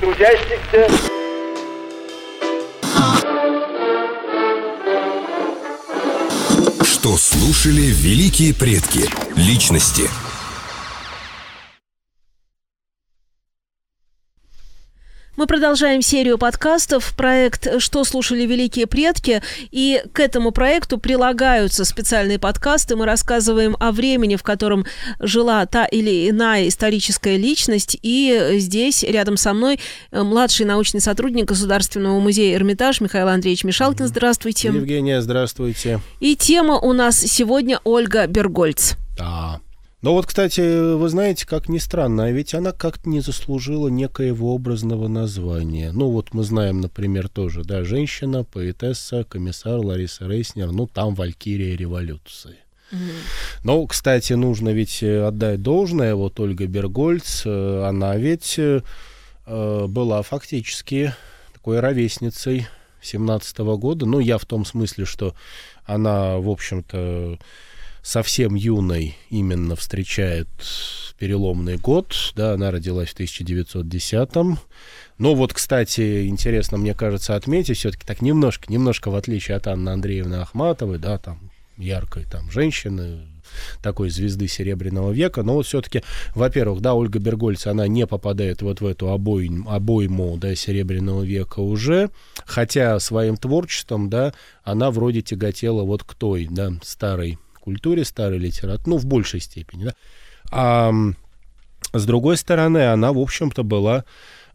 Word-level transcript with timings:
трудящихся. 0.00 0.88
Что 6.84 7.16
слушали 7.16 7.82
великие 7.82 8.54
предки? 8.54 9.08
Личности– 9.36 10.08
Мы 15.40 15.46
продолжаем 15.46 16.02
серию 16.02 16.36
подкастов, 16.36 17.14
проект 17.16 17.80
«Что 17.80 18.04
слушали 18.04 18.42
великие 18.42 18.86
предки», 18.86 19.40
и 19.70 20.02
к 20.12 20.20
этому 20.20 20.50
проекту 20.50 20.98
прилагаются 20.98 21.86
специальные 21.86 22.38
подкасты. 22.38 22.94
Мы 22.94 23.06
рассказываем 23.06 23.74
о 23.80 23.90
времени, 23.90 24.36
в 24.36 24.42
котором 24.42 24.84
жила 25.18 25.64
та 25.64 25.86
или 25.86 26.28
иная 26.28 26.68
историческая 26.68 27.38
личность, 27.38 27.98
и 28.02 28.56
здесь 28.58 29.02
рядом 29.02 29.38
со 29.38 29.54
мной 29.54 29.80
э, 30.10 30.22
младший 30.22 30.66
научный 30.66 31.00
сотрудник 31.00 31.46
Государственного 31.46 32.20
музея 32.20 32.54
«Эрмитаж» 32.54 33.00
Михаил 33.00 33.28
Андреевич 33.28 33.64
Мишалкин. 33.64 34.08
Здравствуйте. 34.08 34.68
Евгения, 34.68 35.22
здравствуйте. 35.22 36.00
И 36.20 36.36
тема 36.36 36.78
у 36.78 36.92
нас 36.92 37.18
сегодня 37.18 37.80
Ольга 37.84 38.26
Бергольц. 38.26 38.92
Да. 39.16 39.62
Но 40.02 40.14
вот, 40.14 40.26
кстати, 40.26 40.94
вы 40.94 41.08
знаете, 41.10 41.46
как 41.46 41.68
ни 41.68 41.76
странно, 41.76 42.24
а 42.24 42.30
ведь 42.30 42.54
она 42.54 42.72
как-то 42.72 43.08
не 43.08 43.20
заслужила 43.20 43.88
некоего 43.88 44.54
образного 44.54 45.08
названия. 45.08 45.92
Ну 45.92 46.10
вот 46.10 46.32
мы 46.32 46.42
знаем, 46.42 46.80
например, 46.80 47.28
тоже, 47.28 47.64
да, 47.64 47.84
женщина, 47.84 48.44
поэтесса, 48.44 49.24
комиссар 49.24 49.78
Лариса 49.78 50.26
Рейснер, 50.26 50.72
ну 50.72 50.86
там 50.86 51.14
Валькирия 51.14 51.76
революции. 51.76 52.56
Но, 53.62 53.86
кстати, 53.86 54.32
нужно 54.32 54.70
ведь 54.70 55.02
э, 55.02 55.24
отдать 55.24 55.62
должное, 55.62 56.16
вот 56.16 56.40
Ольга 56.40 56.66
Бергольц, 56.66 57.42
э, 57.44 57.84
она 57.84 58.16
ведь 58.16 58.58
э, 58.58 58.80
была 59.46 60.22
фактически 60.22 61.14
такой 61.52 61.78
ровесницей 61.78 62.66
17 63.00 63.58
года. 63.58 64.06
Ну, 64.06 64.18
я 64.18 64.38
в 64.38 64.44
том 64.44 64.64
смысле, 64.64 65.04
что 65.04 65.34
она, 65.84 66.38
в 66.38 66.48
общем-то, 66.48 67.38
совсем 68.02 68.54
юной 68.54 69.16
именно 69.28 69.76
встречает 69.76 70.48
переломный 71.18 71.76
год, 71.76 72.14
да, 72.34 72.54
она 72.54 72.70
родилась 72.70 73.10
в 73.10 73.20
1910-м. 73.20 74.58
Но 75.18 75.34
вот, 75.34 75.52
кстати, 75.52 76.26
интересно, 76.26 76.78
мне 76.78 76.94
кажется, 76.94 77.36
отметить 77.36 77.76
все-таки 77.76 78.06
так 78.06 78.22
немножко, 78.22 78.72
немножко 78.72 79.10
в 79.10 79.16
отличие 79.16 79.56
от 79.56 79.66
Анны 79.66 79.90
Андреевны 79.90 80.36
Ахматовой, 80.36 80.98
да, 80.98 81.18
там, 81.18 81.50
яркой 81.76 82.24
там 82.24 82.50
женщины, 82.50 83.26
такой 83.82 84.10
звезды 84.10 84.48
Серебряного 84.48 85.12
века. 85.12 85.42
Но 85.42 85.54
вот 85.54 85.66
все-таки, 85.66 86.02
во-первых, 86.34 86.80
да, 86.80 86.94
Ольга 86.94 87.18
Бергольц, 87.18 87.66
она 87.66 87.86
не 87.86 88.06
попадает 88.06 88.62
вот 88.62 88.80
в 88.80 88.86
эту 88.86 89.10
обойм, 89.10 89.68
обойму 89.68 90.36
да, 90.36 90.54
Серебряного 90.54 91.22
века 91.22 91.60
уже, 91.60 92.10
хотя 92.44 92.98
своим 93.00 93.36
творчеством, 93.36 94.08
да, 94.08 94.32
она 94.62 94.90
вроде 94.90 95.22
тяготела 95.22 95.82
вот 95.82 96.04
к 96.04 96.14
той, 96.14 96.48
да, 96.50 96.72
старой 96.82 97.38
культуре, 97.60 98.04
старой 98.04 98.38
литературе, 98.38 98.82
ну, 98.86 98.96
в 98.96 99.06
большей 99.06 99.40
степени, 99.40 99.84
да. 99.84 99.94
А 100.50 100.92
с 101.92 102.04
другой 102.04 102.36
стороны, 102.36 102.92
она, 102.92 103.12
в 103.12 103.18
общем-то, 103.18 103.62
была 103.62 104.04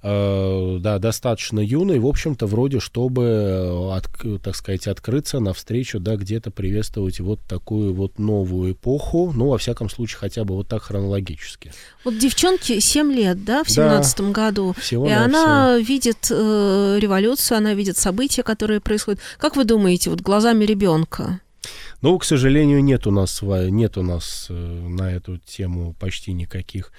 э, 0.01 0.77
да, 0.79 0.99
достаточно 0.99 1.59
юной, 1.59 1.99
в 1.99 2.07
общем-то, 2.07 2.45
вроде, 2.45 2.79
чтобы, 2.79 3.23
э, 3.23 3.97
от, 3.97 4.41
так 4.41 4.55
сказать, 4.55 4.87
открыться 4.87 5.39
навстречу, 5.39 5.99
да, 5.99 6.15
где-то 6.15 6.51
приветствовать 6.51 7.19
вот 7.19 7.39
такую 7.41 7.93
вот 7.93 8.19
новую 8.19 8.73
эпоху, 8.73 9.33
ну, 9.35 9.49
во 9.49 9.57
всяком 9.57 9.89
случае, 9.89 10.19
хотя 10.19 10.43
бы 10.43 10.55
вот 10.55 10.67
так 10.67 10.83
хронологически. 10.83 11.73
Вот 12.03 12.17
девчонке 12.17 12.79
7 12.79 13.11
лет, 13.11 13.43
да, 13.43 13.63
в 13.63 13.69
семнадцатом 13.69 14.31
да, 14.31 14.45
году, 14.45 14.75
всего 14.79 15.07
и 15.07 15.11
она 15.11 15.75
всего. 15.75 15.87
видит 15.87 16.27
э, 16.29 16.97
революцию, 16.99 17.57
она 17.57 17.73
видит 17.73 17.97
события, 17.97 18.43
которые 18.43 18.79
происходят. 18.79 19.19
Как 19.37 19.55
вы 19.55 19.65
думаете, 19.65 20.09
вот 20.09 20.21
глазами 20.21 20.63
ребенка? 20.63 21.41
Но, 22.05 22.19
к 22.19 22.23
сожалению, 22.23 22.83
нет 22.83 23.07
у 23.07 23.11
нас, 23.11 23.41
нет 23.41 23.97
у 23.97 24.03
нас 24.03 24.45
э, 24.51 24.53
на 24.53 25.11
эту 25.11 25.39
тему 25.39 25.95
почти 25.99 26.33
никаких 26.33 26.91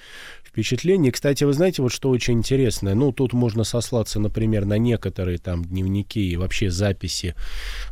впечатлений. 0.43 1.11
Кстати, 1.11 1.45
вы 1.45 1.53
знаете, 1.53 1.81
вот 1.81 1.93
что 1.93 2.09
очень 2.09 2.33
интересное, 2.33 2.93
ну, 2.93 3.13
тут 3.13 3.31
можно 3.31 3.63
сослаться, 3.63 4.19
например, 4.19 4.65
на 4.65 4.77
некоторые 4.77 5.37
там 5.37 5.63
дневники 5.63 6.29
и 6.29 6.35
вообще 6.35 6.69
записи 6.69 7.35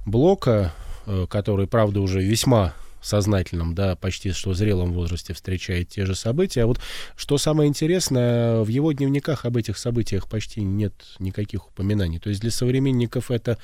Блока, 0.05 0.73
э, 1.05 1.25
который, 1.29 1.67
правда, 1.67 2.01
уже 2.01 2.21
весьма 2.21 2.73
сознательном, 3.01 3.75
да, 3.75 3.95
почти 3.95 4.33
что 4.33 4.53
зрелом 4.53 4.91
возрасте 4.91 5.33
встречает 5.33 5.87
те 5.87 6.05
же 6.05 6.15
события. 6.15 6.63
А 6.63 6.67
вот 6.67 6.81
что 7.15 7.37
самое 7.37 7.69
интересное, 7.69 8.61
в 8.61 8.67
его 8.67 8.91
дневниках 8.91 9.45
об 9.45 9.55
этих 9.55 9.77
событиях 9.77 10.27
почти 10.27 10.59
нет 10.59 10.93
никаких 11.19 11.69
упоминаний. 11.69 12.19
То 12.19 12.27
есть 12.27 12.41
для 12.41 12.51
современников 12.51 13.31
это 13.31 13.57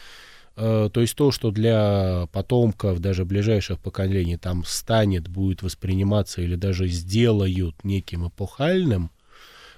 то 0.56 0.92
есть 0.96 1.16
то, 1.16 1.32
что 1.32 1.52
для 1.52 2.28
потомков, 2.32 3.00
даже 3.00 3.26
ближайших 3.26 3.80
поколений, 3.80 4.38
там 4.38 4.64
станет, 4.66 5.28
будет 5.28 5.64
восприниматься 5.64 6.42
или 6.42 6.56
даже 6.56 6.88
сделают 6.88 7.84
неким 7.84 8.28
эпохальным, 8.28 9.12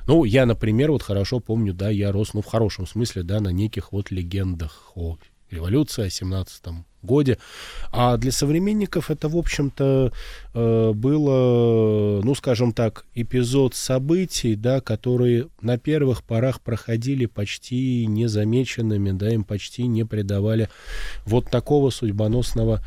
ну, 0.06 0.26
я, 0.26 0.46
например, 0.46 0.92
вот 0.92 1.02
хорошо 1.02 1.40
помню, 1.40 1.74
да, 1.74 1.90
я 1.90 2.12
рос, 2.12 2.34
ну, 2.34 2.42
в 2.42 2.46
хорошем 2.46 2.86
смысле, 2.86 3.24
да, 3.24 3.40
на 3.40 3.50
неких 3.50 3.94
вот 3.94 4.12
легендах 4.12 4.92
о 4.96 5.18
революции, 5.50 6.06
о 6.06 6.10
17 6.10 6.64
годе. 7.04 7.38
А 7.92 8.18
для 8.18 8.32
современников 8.32 9.12
это, 9.12 9.30
в 9.30 9.38
общем-то, 9.38 10.12
э, 10.54 10.92
было, 10.94 12.22
ну, 12.24 12.36
скажем 12.36 12.74
так, 12.74 13.06
эпизод 13.14 13.76
событий, 13.76 14.56
да, 14.56 14.82
которые 14.82 15.48
на 15.62 15.78
первых 15.78 16.24
порах 16.24 16.62
проходили 16.62 17.26
почти 17.26 18.06
незамеченными, 18.08 19.12
да, 19.12 19.34
им 19.34 19.44
почти 19.44 19.88
не 19.88 20.04
придавали 20.04 20.70
вот 21.26 21.50
такого 21.50 21.90
судьбоносного, 21.90 22.84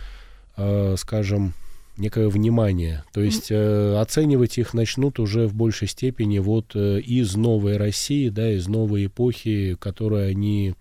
э, 0.57 0.95
скажем, 0.99 1.55
некое 1.97 2.29
внимание. 2.29 3.05
То 3.13 3.23
есть 3.23 3.51
э, 3.51 3.97
оценивать 3.99 4.59
их 4.59 4.75
начнут 4.75 5.19
уже 5.19 5.47
в 5.47 5.55
большей 5.55 5.89
степени 5.89 6.39
вот 6.39 6.73
э, 6.75 7.01
из 7.01 7.35
новой 7.37 7.77
России, 7.77 8.29
да, 8.29 8.51
из 8.51 8.69
новой 8.69 9.07
эпохи, 9.07 9.77
которой 9.79 10.31
они, 10.31 10.75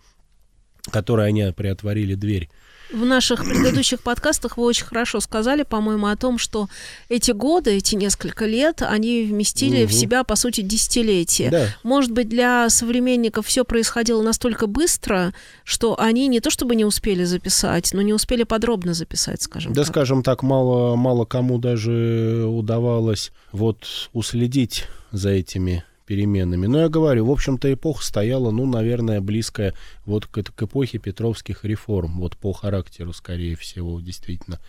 которой 0.92 1.28
они 1.28 1.52
приотворили 1.56 2.16
дверь. 2.16 2.50
В 2.92 3.04
наших 3.04 3.44
предыдущих 3.46 4.02
подкастах 4.02 4.58
вы 4.58 4.64
очень 4.64 4.86
хорошо 4.86 5.20
сказали, 5.20 5.64
по-моему, 5.64 6.08
о 6.08 6.16
том, 6.16 6.38
что 6.38 6.70
эти 7.10 7.32
годы, 7.32 7.78
эти 7.78 7.96
несколько 7.96 8.46
лет, 8.46 8.82
они 8.82 9.24
вместили 9.24 9.84
угу. 9.84 9.90
в 9.90 9.94
себя, 9.94 10.24
по 10.24 10.36
сути, 10.36 10.62
десятилетия. 10.62 11.50
Да. 11.50 11.68
Может 11.84 12.12
быть, 12.12 12.30
для 12.30 12.70
современников 12.70 13.48
все 13.48 13.66
происходило 13.66 14.22
настолько 14.22 14.68
быстро, 14.68 15.34
что 15.64 16.00
они 16.00 16.28
не 16.28 16.40
то 16.40 16.50
чтобы 16.50 16.76
не 16.76 16.86
успели 16.86 17.24
записать, 17.24 17.92
но 17.94 18.02
не 18.02 18.14
успели 18.14 18.44
подробно 18.44 18.94
записать, 18.94 19.42
скажем 19.42 19.74
да, 19.74 19.82
так. 19.82 19.88
Да, 19.88 19.94
скажем 19.94 20.24
так, 20.24 20.44
мало, 20.44 20.96
мало 20.96 21.26
кому 21.26 21.58
даже 21.58 22.46
удавалось 22.48 23.32
вот 23.52 24.10
уследить 24.14 24.86
за 25.12 25.30
этими 25.30 25.84
переменами. 26.06 26.68
Но 26.68 26.80
я 26.80 26.90
говорю, 26.90 27.26
в 27.26 27.32
общем-то, 27.32 27.72
эпоха 27.74 28.04
стояла, 28.04 28.52
ну, 28.52 28.66
наверное, 28.66 29.22
близкая 29.22 29.74
вот 30.06 30.28
к, 30.28 30.44
к 30.44 30.64
эпохе 30.64 30.98
Петровских 30.98 31.66
реформ, 31.66 32.20
вот 32.20 32.38
по 32.38 32.54
характеру, 32.54 33.14
скорее 33.14 33.56
всего, 33.56 34.00
действительно. 34.00 34.60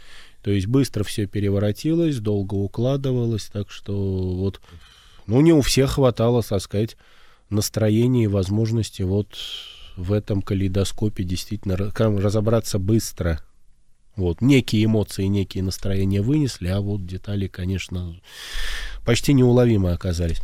То 0.43 0.51
есть 0.51 0.67
быстро 0.67 1.05
все 1.05 1.27
переворотилось, 1.27 2.19
долго 2.19 2.55
укладывалось, 2.55 3.47
так 3.47 3.71
что 3.71 3.95
вот, 3.95 4.61
ну, 5.27 5.41
не 5.41 5.53
у 5.53 5.61
всех 5.61 5.93
хватало, 5.93 6.43
так 6.43 6.63
сказать, 6.63 6.97
настроения 7.51 8.25
и 8.25 8.29
возможности 8.29 9.03
вот 9.03 9.37
в 9.97 10.13
этом 10.13 10.43
калейдоскопе 10.43 11.25
действительно 11.25 11.77
разобраться 11.77 12.79
быстро. 12.79 13.41
Вот, 14.15 14.41
некие 14.41 14.85
эмоции, 14.87 15.25
некие 15.25 15.63
настроения 15.63 16.23
вынесли, 16.23 16.69
а 16.69 16.81
вот 16.81 17.05
детали, 17.05 17.49
конечно, 17.49 18.19
почти 19.05 19.35
неуловимые 19.35 19.95
оказались. 19.95 20.41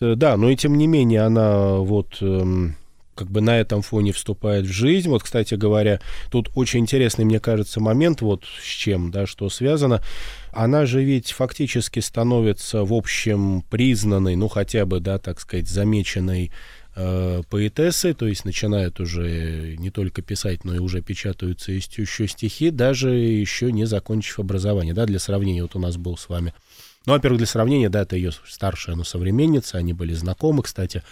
Да, 0.00 0.36
но 0.36 0.50
и 0.50 0.56
тем 0.56 0.76
не 0.76 0.86
менее 0.86 1.22
она 1.22 1.76
вот 1.76 2.18
эм, 2.20 2.76
как 3.16 3.28
бы 3.28 3.40
на 3.40 3.58
этом 3.58 3.82
фоне 3.82 4.12
вступает 4.12 4.66
в 4.66 4.72
жизнь. 4.72 5.08
Вот, 5.08 5.22
кстати 5.22 5.54
говоря, 5.54 6.00
тут 6.30 6.50
очень 6.54 6.80
интересный, 6.80 7.24
мне 7.24 7.40
кажется, 7.40 7.80
момент, 7.80 8.20
вот 8.20 8.44
с 8.44 8.66
чем, 8.66 9.10
да, 9.10 9.26
что 9.26 9.48
связано. 9.48 10.02
Она 10.52 10.86
же 10.86 11.02
ведь 11.02 11.32
фактически 11.32 12.00
становится, 12.00 12.84
в 12.84 12.92
общем, 12.92 13.64
признанной, 13.68 14.36
ну, 14.36 14.48
хотя 14.48 14.86
бы, 14.86 15.00
да, 15.00 15.18
так 15.18 15.40
сказать, 15.40 15.66
замеченной 15.66 16.52
э, 16.94 17.42
поэтессы, 17.48 18.14
то 18.14 18.26
есть 18.26 18.44
начинают 18.44 19.00
уже 19.00 19.76
не 19.78 19.90
только 19.90 20.22
писать, 20.22 20.64
но 20.64 20.74
и 20.74 20.78
уже 20.78 21.00
печатаются 21.00 21.72
еще 21.72 22.28
стихи, 22.28 22.70
даже 22.70 23.14
еще 23.14 23.72
не 23.72 23.86
закончив 23.86 24.38
образование. 24.38 24.94
Да, 24.94 25.06
для 25.06 25.18
сравнения, 25.18 25.62
вот 25.62 25.74
у 25.74 25.78
нас 25.78 25.96
был 25.96 26.16
с 26.18 26.28
вами 26.28 26.52
ну, 27.06 27.12
во-первых, 27.12 27.38
для 27.38 27.46
сравнения, 27.46 27.88
да, 27.88 28.02
это 28.02 28.16
ее 28.16 28.32
старшая, 28.46 28.96
но 28.96 29.04
современница, 29.04 29.78
они 29.78 29.92
были 29.92 30.12
знакомы, 30.12 30.64
кстати. 30.64 31.04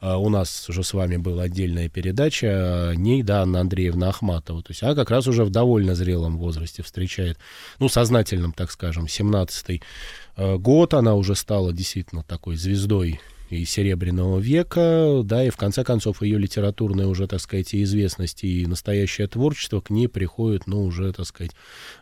А, 0.00 0.16
у 0.16 0.30
нас 0.30 0.68
уже 0.70 0.82
с 0.82 0.94
вами 0.94 1.18
была 1.18 1.42
отдельная 1.44 1.90
передача 1.90 2.90
о 2.90 2.94
ней, 2.94 3.22
да, 3.22 3.42
Анна 3.42 3.60
Андреевна 3.60 4.08
Ахматова. 4.08 4.62
То 4.62 4.70
есть 4.70 4.82
она 4.82 4.94
как 4.94 5.10
раз 5.10 5.26
уже 5.26 5.44
в 5.44 5.50
довольно 5.50 5.94
зрелом 5.94 6.38
возрасте 6.38 6.82
встречает, 6.82 7.38
ну, 7.78 7.90
сознательном, 7.90 8.54
так 8.54 8.70
скажем, 8.70 9.04
17-й 9.04 9.82
а, 10.36 10.56
год, 10.56 10.94
она 10.94 11.14
уже 11.14 11.34
стала 11.34 11.72
действительно 11.72 12.22
такой 12.22 12.56
звездой 12.56 13.20
и 13.50 13.66
Серебряного 13.66 14.38
века, 14.38 15.20
да, 15.22 15.44
и 15.44 15.50
в 15.50 15.58
конце 15.58 15.84
концов 15.84 16.22
ее 16.22 16.38
литературная 16.38 17.06
уже, 17.06 17.26
так 17.26 17.40
сказать, 17.40 17.74
и 17.74 17.82
известность, 17.82 18.42
и 18.44 18.66
настоящее 18.66 19.26
творчество 19.26 19.82
к 19.82 19.90
ней 19.90 20.08
приходит, 20.08 20.66
ну, 20.66 20.82
уже, 20.82 21.12
так 21.12 21.26
сказать, 21.26 21.52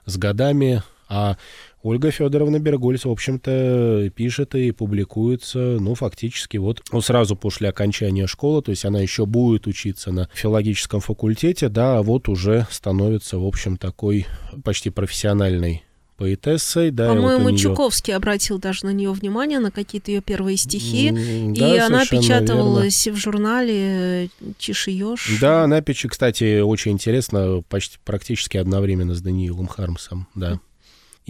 с 0.07 0.17
годами, 0.17 0.85
а 1.09 1.37
Ольга 1.83 2.11
Федоровна 2.11 2.59
Бергольц, 2.59 3.05
в 3.05 3.11
общем-то, 3.11 4.11
пишет 4.15 4.55
и 4.55 4.71
публикуется, 4.71 5.79
ну, 5.81 5.95
фактически 5.95 6.59
вот 6.59 6.83
ну, 6.93 7.01
сразу 7.01 7.37
после 7.37 7.71
окончания 7.71 8.27
школы, 8.27 8.63
то 8.63 8.71
есть 8.71 8.85
она 8.85 9.01
еще 9.01 9.25
будет 9.25 9.67
учиться 9.67 10.13
на 10.13 10.29
филологическом 10.35 11.01
факультете, 11.01 11.69
да, 11.69 11.99
а 11.99 12.03
вот 12.03 12.29
уже 12.29 12.67
становится, 12.71 13.39
в 13.39 13.47
общем, 13.47 13.79
такой 13.79 14.27
почти 14.63 14.91
профессиональной 14.91 15.85
поэтессой. 16.19 16.91
Да, 16.91 17.09
По-моему, 17.09 17.45
вот 17.45 17.51
нее... 17.53 17.59
Чуковский 17.59 18.15
обратил 18.15 18.59
даже 18.59 18.85
на 18.85 18.91
нее 18.91 19.11
внимание, 19.11 19.59
на 19.59 19.71
какие-то 19.71 20.11
ее 20.11 20.21
первые 20.21 20.59
стихи. 20.59 21.11
Да, 21.11 21.77
и 21.77 21.79
она 21.79 22.05
печаталась 22.05 23.07
верно. 23.07 23.19
в 23.19 23.23
журнале 23.23 24.31
Чишиёш. 24.59 25.39
Да, 25.41 25.65
она 25.65 25.81
кстати, 25.81 26.61
очень 26.61 26.93
интересно, 26.93 27.63
почти 27.71 27.97
практически 28.05 28.59
одновременно 28.59 29.15
с 29.15 29.23
Даниилом 29.23 29.67
Хармсом, 29.67 30.29
да 30.35 30.61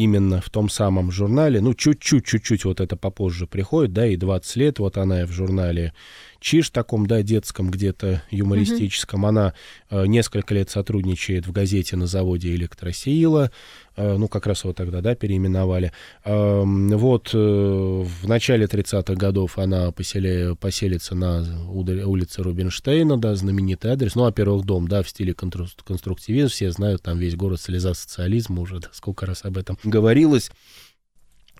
именно 0.00 0.40
в 0.40 0.48
том 0.48 0.70
самом 0.70 1.10
журнале, 1.10 1.60
ну, 1.60 1.74
чуть-чуть, 1.74 2.24
чуть-чуть 2.24 2.64
вот 2.64 2.80
это 2.80 2.96
попозже 2.96 3.46
приходит, 3.46 3.92
да, 3.92 4.06
и 4.06 4.16
20 4.16 4.56
лет, 4.56 4.78
вот 4.78 4.96
она 4.96 5.22
и 5.22 5.24
в 5.26 5.32
журнале 5.32 5.92
Чиж 6.40 6.70
таком, 6.70 7.06
да, 7.06 7.22
детском 7.22 7.70
где-то 7.70 8.22
юмористическом. 8.30 9.24
Mm-hmm. 9.24 9.28
Она 9.28 9.54
э, 9.90 10.06
несколько 10.06 10.54
лет 10.54 10.70
сотрудничает 10.70 11.46
в 11.46 11.52
газете 11.52 11.96
на 11.96 12.06
заводе 12.06 12.54
«Электросила», 12.54 13.50
э, 13.96 14.16
ну, 14.16 14.26
как 14.26 14.46
раз 14.46 14.64
вот 14.64 14.76
тогда, 14.76 15.02
да, 15.02 15.14
переименовали. 15.14 15.92
Э, 16.24 16.62
вот 16.64 17.30
э, 17.34 17.38
в 17.38 18.26
начале 18.26 18.64
30-х 18.64 19.14
годов 19.14 19.58
она 19.58 19.92
поселе, 19.92 20.56
поселится 20.56 21.14
на 21.14 21.68
улице 21.68 22.42
Рубинштейна, 22.42 23.18
да, 23.18 23.34
знаменитый 23.34 23.92
адрес. 23.92 24.14
Ну, 24.14 24.22
во-первых, 24.22 24.64
дом, 24.64 24.88
да, 24.88 25.02
в 25.02 25.08
стиле 25.10 25.34
конструктивизм, 25.34 26.48
все 26.48 26.72
знают, 26.72 27.02
там 27.02 27.18
весь 27.18 27.36
город 27.36 27.60
слеза 27.60 27.92
социализма 27.92 28.62
уже, 28.62 28.80
да, 28.80 28.88
сколько 28.92 29.26
раз 29.26 29.44
об 29.44 29.58
этом 29.58 29.76
говорилось. 29.84 30.50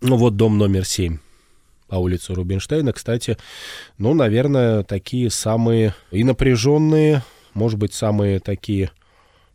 Ну, 0.01 0.17
вот 0.17 0.37
дом 0.37 0.57
номер 0.57 0.87
7 0.87 1.19
по 1.91 1.97
улице 1.97 2.33
Рубинштейна. 2.35 2.93
Кстати, 2.93 3.37
ну, 3.99 4.15
наверное, 4.15 4.85
такие 4.85 5.29
самые 5.29 5.95
и 6.13 6.23
напряженные, 6.23 7.23
может 7.53 7.79
быть, 7.79 7.93
самые 7.93 8.39
такие 8.39 8.93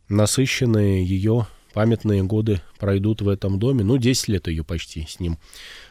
насыщенные 0.08 1.04
ее 1.04 1.46
памятные 1.72 2.22
годы 2.22 2.60
пройдут 2.78 3.22
в 3.22 3.28
этом 3.28 3.58
доме. 3.58 3.84
Ну, 3.84 3.96
10 3.96 4.28
лет 4.28 4.48
ее 4.48 4.64
почти 4.64 5.06
с 5.08 5.18
ним 5.18 5.38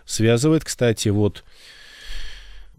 связывает. 0.05 0.63
Кстати, 0.63 1.09
вот 1.09 1.43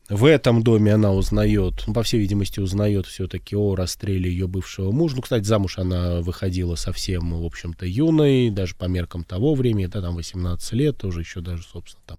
в 0.09 0.25
этом 0.25 0.63
доме 0.63 0.95
она 0.95 1.13
узнает, 1.13 1.85
по 1.93 2.05
всей 2.05 2.21
видимости, 2.21 2.61
узнает 2.61 3.07
все-таки 3.07 3.57
о 3.57 3.75
расстреле 3.75 4.31
ее 4.31 4.47
бывшего 4.47 4.93
мужа. 4.93 5.17
Ну, 5.17 5.23
кстати, 5.23 5.43
замуж 5.43 5.79
она 5.79 6.21
выходила 6.21 6.77
совсем, 6.77 7.41
в 7.43 7.45
общем-то, 7.45 7.85
юной, 7.85 8.51
даже 8.51 8.77
по 8.77 8.85
меркам 8.85 9.25
того 9.25 9.55
времени, 9.55 9.87
да, 9.87 10.01
там 10.03 10.15
18 10.15 10.73
лет, 10.75 10.99
тоже 10.99 11.21
еще 11.21 11.41
даже, 11.41 11.65
собственно, 11.65 12.05
там 12.07 12.19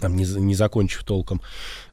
там, 0.00 0.16
не, 0.16 0.24
не 0.24 0.54
закончив 0.54 1.04
толком 1.04 1.40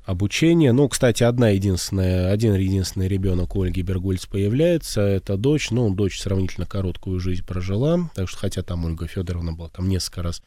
обучение. 0.06 0.72
Ну, 0.72 0.90
кстати, 0.90 1.24
одна 1.24 1.50
единственная, 1.50 2.32
один 2.32 2.56
единственный 2.56 3.08
ребенок 3.08 3.56
Ольги 3.56 3.82
Бергольц 3.82 4.26
появляется, 4.26 5.02
это 5.02 5.38
дочь. 5.38 5.72
Ну, 5.72 5.94
дочь 5.94 6.20
сравнительно 6.20 6.66
короткую 6.66 7.20
жизнь 7.20 7.46
прожила, 7.46 8.10
так 8.16 8.28
что, 8.28 8.40
хотя 8.40 8.64
там 8.64 8.86
Ольга 8.86 9.08
Федоровна 9.08 9.54
была 9.54 9.70
там 9.70 9.88
несколько 9.88 10.24
раз 10.24 10.42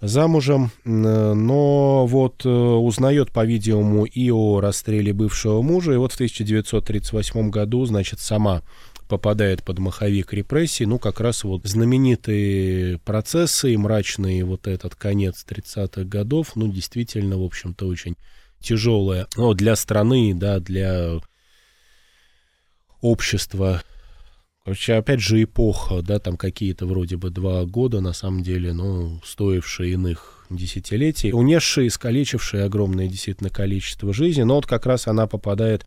замужем, 0.00 0.70
но 0.84 2.06
вот 2.06 2.44
э, 2.44 2.48
узнает, 2.48 3.32
по-видимому, 3.32 4.04
и 4.04 4.30
о 4.30 4.60
расстреле 4.60 5.14
бывшего 5.14 5.62
мужа, 5.62 5.92
и 5.92 5.96
вот 5.96 6.12
в 6.12 6.16
1938 6.16 7.50
году, 7.50 7.86
значит, 7.86 8.20
сама 8.20 8.62
попадает 9.06 9.62
под 9.62 9.78
маховик 9.78 10.32
репрессий, 10.32 10.86
ну, 10.86 10.98
как 10.98 11.20
раз 11.20 11.44
вот 11.44 11.64
знаменитые 11.64 12.98
процессы 12.98 13.72
и 13.72 13.76
мрачный 13.76 14.42
вот 14.42 14.66
этот 14.66 14.94
конец 14.94 15.44
30-х 15.48 16.04
годов, 16.04 16.56
ну, 16.56 16.70
действительно, 16.70 17.38
в 17.38 17.44
общем-то, 17.44 17.86
очень 17.86 18.16
тяжелое, 18.60 19.26
ну, 19.36 19.54
для 19.54 19.76
страны, 19.76 20.34
да, 20.34 20.60
для 20.60 21.20
общества. 23.00 23.82
Короче, 24.64 24.94
опять 24.94 25.20
же, 25.20 25.42
эпоха, 25.42 26.02
да, 26.02 26.18
там 26.18 26.36
какие-то 26.36 26.86
вроде 26.86 27.16
бы 27.16 27.30
два 27.30 27.64
года, 27.64 28.00
на 28.00 28.12
самом 28.12 28.42
деле, 28.42 28.72
ну, 28.72 29.20
стоившие 29.24 29.92
иных 29.92 30.44
десятилетий, 30.50 31.32
унесшие, 31.32 31.88
искалечившие 31.88 32.64
огромное 32.64 33.08
действительно 33.08 33.50
количество 33.50 34.12
жизни, 34.12 34.42
но 34.42 34.56
вот 34.56 34.66
как 34.66 34.86
раз 34.86 35.06
она 35.06 35.26
попадает 35.26 35.86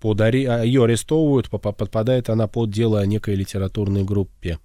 под 0.00 0.20
ари... 0.20 0.44
А, 0.44 0.62
ее 0.62 0.84
арестовывают, 0.84 1.50
подпадает 1.50 2.30
она 2.30 2.46
под 2.46 2.70
дело 2.70 3.00
о 3.00 3.06
некой 3.06 3.34
литературной 3.34 4.04
группе. 4.04 4.58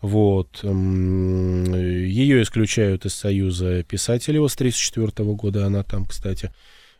Вот. 0.00 0.64
Ее 0.64 2.42
исключают 2.42 3.06
из 3.06 3.14
Союза 3.14 3.84
писателей 3.84 4.38
с 4.48 4.54
1934 4.54 5.32
года 5.34 5.66
она 5.66 5.82
там, 5.84 6.06
кстати. 6.06 6.52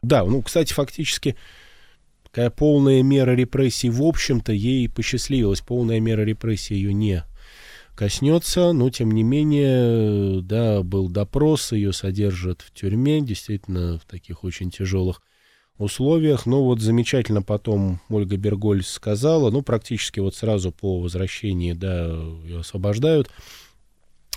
Да, 0.02 0.24
ну, 0.24 0.42
кстати, 0.42 0.72
фактически 0.72 1.36
такая 2.24 2.50
полная 2.50 3.02
мера 3.02 3.32
репрессий, 3.32 3.90
в 3.90 4.02
общем-то, 4.02 4.52
ей 4.52 4.88
посчастливилась. 4.88 5.60
Полная 5.60 6.00
мера 6.00 6.22
репрессий 6.22 6.74
ее 6.74 6.92
не 6.92 7.24
коснется, 7.96 8.72
но, 8.72 8.90
тем 8.90 9.10
не 9.10 9.22
менее, 9.22 10.40
да, 10.42 10.82
был 10.82 11.08
допрос, 11.08 11.72
ее 11.72 11.92
содержат 11.92 12.62
в 12.62 12.72
тюрьме, 12.72 13.20
действительно, 13.20 13.98
в 13.98 14.04
таких 14.04 14.44
очень 14.44 14.70
тяжелых 14.70 15.22
условиях. 15.82 16.46
Ну 16.46 16.62
вот 16.62 16.81
замечательно 16.81 17.43
потом 17.43 18.00
Ольга 18.08 18.37
Бергольц 18.37 18.87
сказала, 18.87 19.50
ну 19.50 19.62
практически 19.62 20.20
вот 20.20 20.34
сразу 20.34 20.73
по 20.73 21.00
возвращении, 21.00 21.73
да, 21.73 22.06
ее 22.44 22.61
освобождают. 22.61 23.31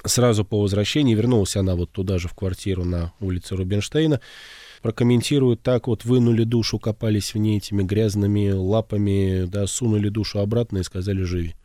Сразу 0.03 0.45
по 0.45 0.61
возвращении 0.61 1.15
вернулась 1.15 1.55
она 1.55 1.75
вот 1.75 1.91
туда 1.91 2.19
же 2.19 2.27
в 2.27 2.33
квартиру 2.35 2.83
на 2.83 3.13
улице 3.19 3.55
Рубинштейна. 3.55 4.21
Прокомментирует 4.81 5.63
так, 5.63 5.87
вот 5.87 6.05
вынули 6.05 6.43
душу, 6.43 6.77
копались 6.77 7.33
в 7.33 7.37
ней 7.37 7.57
этими 7.57 7.81
грязными 7.81 8.51
лапами, 8.51 9.45
да, 9.45 9.65
сунули 9.65 10.09
душу 10.09 10.39
обратно 10.39 10.79
и 10.79 10.83
сказали 10.83 11.23
«живи». 11.23 11.55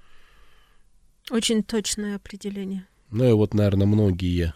Очень 1.30 1.62
точное 1.62 2.16
определение. 2.16 2.86
Ну 3.10 3.28
и 3.28 3.32
вот, 3.32 3.52
наверное, 3.52 3.86
многие, 3.86 4.54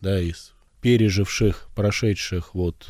да, 0.00 0.20
из 0.20 0.52
переживших, 0.80 1.68
прошедших 1.74 2.54
вот 2.54 2.86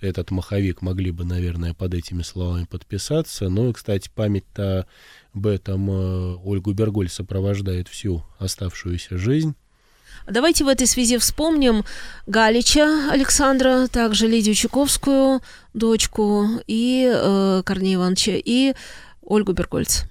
этот 0.00 0.30
маховик 0.30 0.82
могли 0.82 1.10
бы, 1.10 1.24
наверное, 1.24 1.74
под 1.74 1.94
этими 1.94 2.22
словами 2.22 2.64
подписаться. 2.64 3.48
Ну 3.48 3.70
и, 3.70 3.72
кстати, 3.72 4.10
память-то 4.14 4.86
об 5.34 5.46
этом 5.46 5.90
э, 5.90 6.36
Ольгу 6.44 6.72
Берголь 6.72 7.08
сопровождает 7.08 7.88
всю 7.88 8.24
оставшуюся 8.38 9.18
жизнь. 9.18 9.54
Давайте 10.28 10.64
в 10.64 10.68
этой 10.68 10.86
связи 10.86 11.18
вспомним 11.18 11.84
Галича 12.26 13.10
Александра, 13.10 13.88
также 13.88 14.26
Лидию 14.26 14.54
Чуковскую, 14.54 15.40
дочку, 15.74 16.48
и 16.66 17.10
э, 17.12 17.62
Корнея 17.64 17.96
Ивановича, 17.96 18.32
и 18.36 18.74
Ольгу 19.22 19.52
Бергольц. 19.52 20.04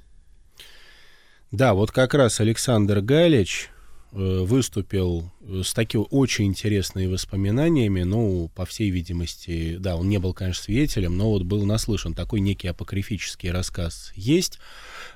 Да, 1.52 1.74
вот 1.74 1.92
как 1.92 2.14
раз 2.14 2.40
Александр 2.40 3.02
Галич, 3.02 3.70
Э, 4.16 4.44
выступил 4.44 5.32
с 5.64 5.74
такими 5.74 6.06
очень 6.10 6.46
интересными 6.46 7.08
воспоминаниями, 7.08 8.04
ну, 8.04 8.50
по 8.56 8.66
всей 8.66 8.90
видимости, 8.90 9.78
да, 9.78 9.96
он 9.96 10.08
не 10.08 10.18
был, 10.18 10.34
конечно, 10.34 10.64
свидетелем, 10.64 11.18
но 11.18 11.32
вот 11.32 11.44
был 11.44 11.66
наслышан, 11.66 12.14
такой 12.14 12.40
некий 12.40 12.70
апокрифический 12.70 13.52
рассказ 13.52 14.12
есть, 14.16 14.60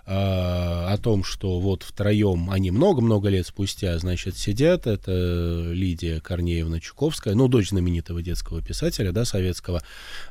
а, 0.06 0.92
о 0.92 0.98
том, 0.98 1.24
что 1.24 1.60
вот 1.60 1.84
втроем 1.84 2.50
они 2.50 2.72
много-много 2.72 3.30
лет 3.30 3.48
спустя, 3.48 3.98
значит, 4.00 4.38
сидят, 4.38 4.88
это 4.88 5.70
Лидия 5.72 6.20
Корнеевна 6.20 6.80
Чуковская, 6.80 7.34
ну, 7.34 7.48
дочь 7.48 7.70
знаменитого 7.70 8.22
детского 8.22 8.62
писателя, 8.62 9.12
да, 9.12 9.24
советского, 9.26 9.82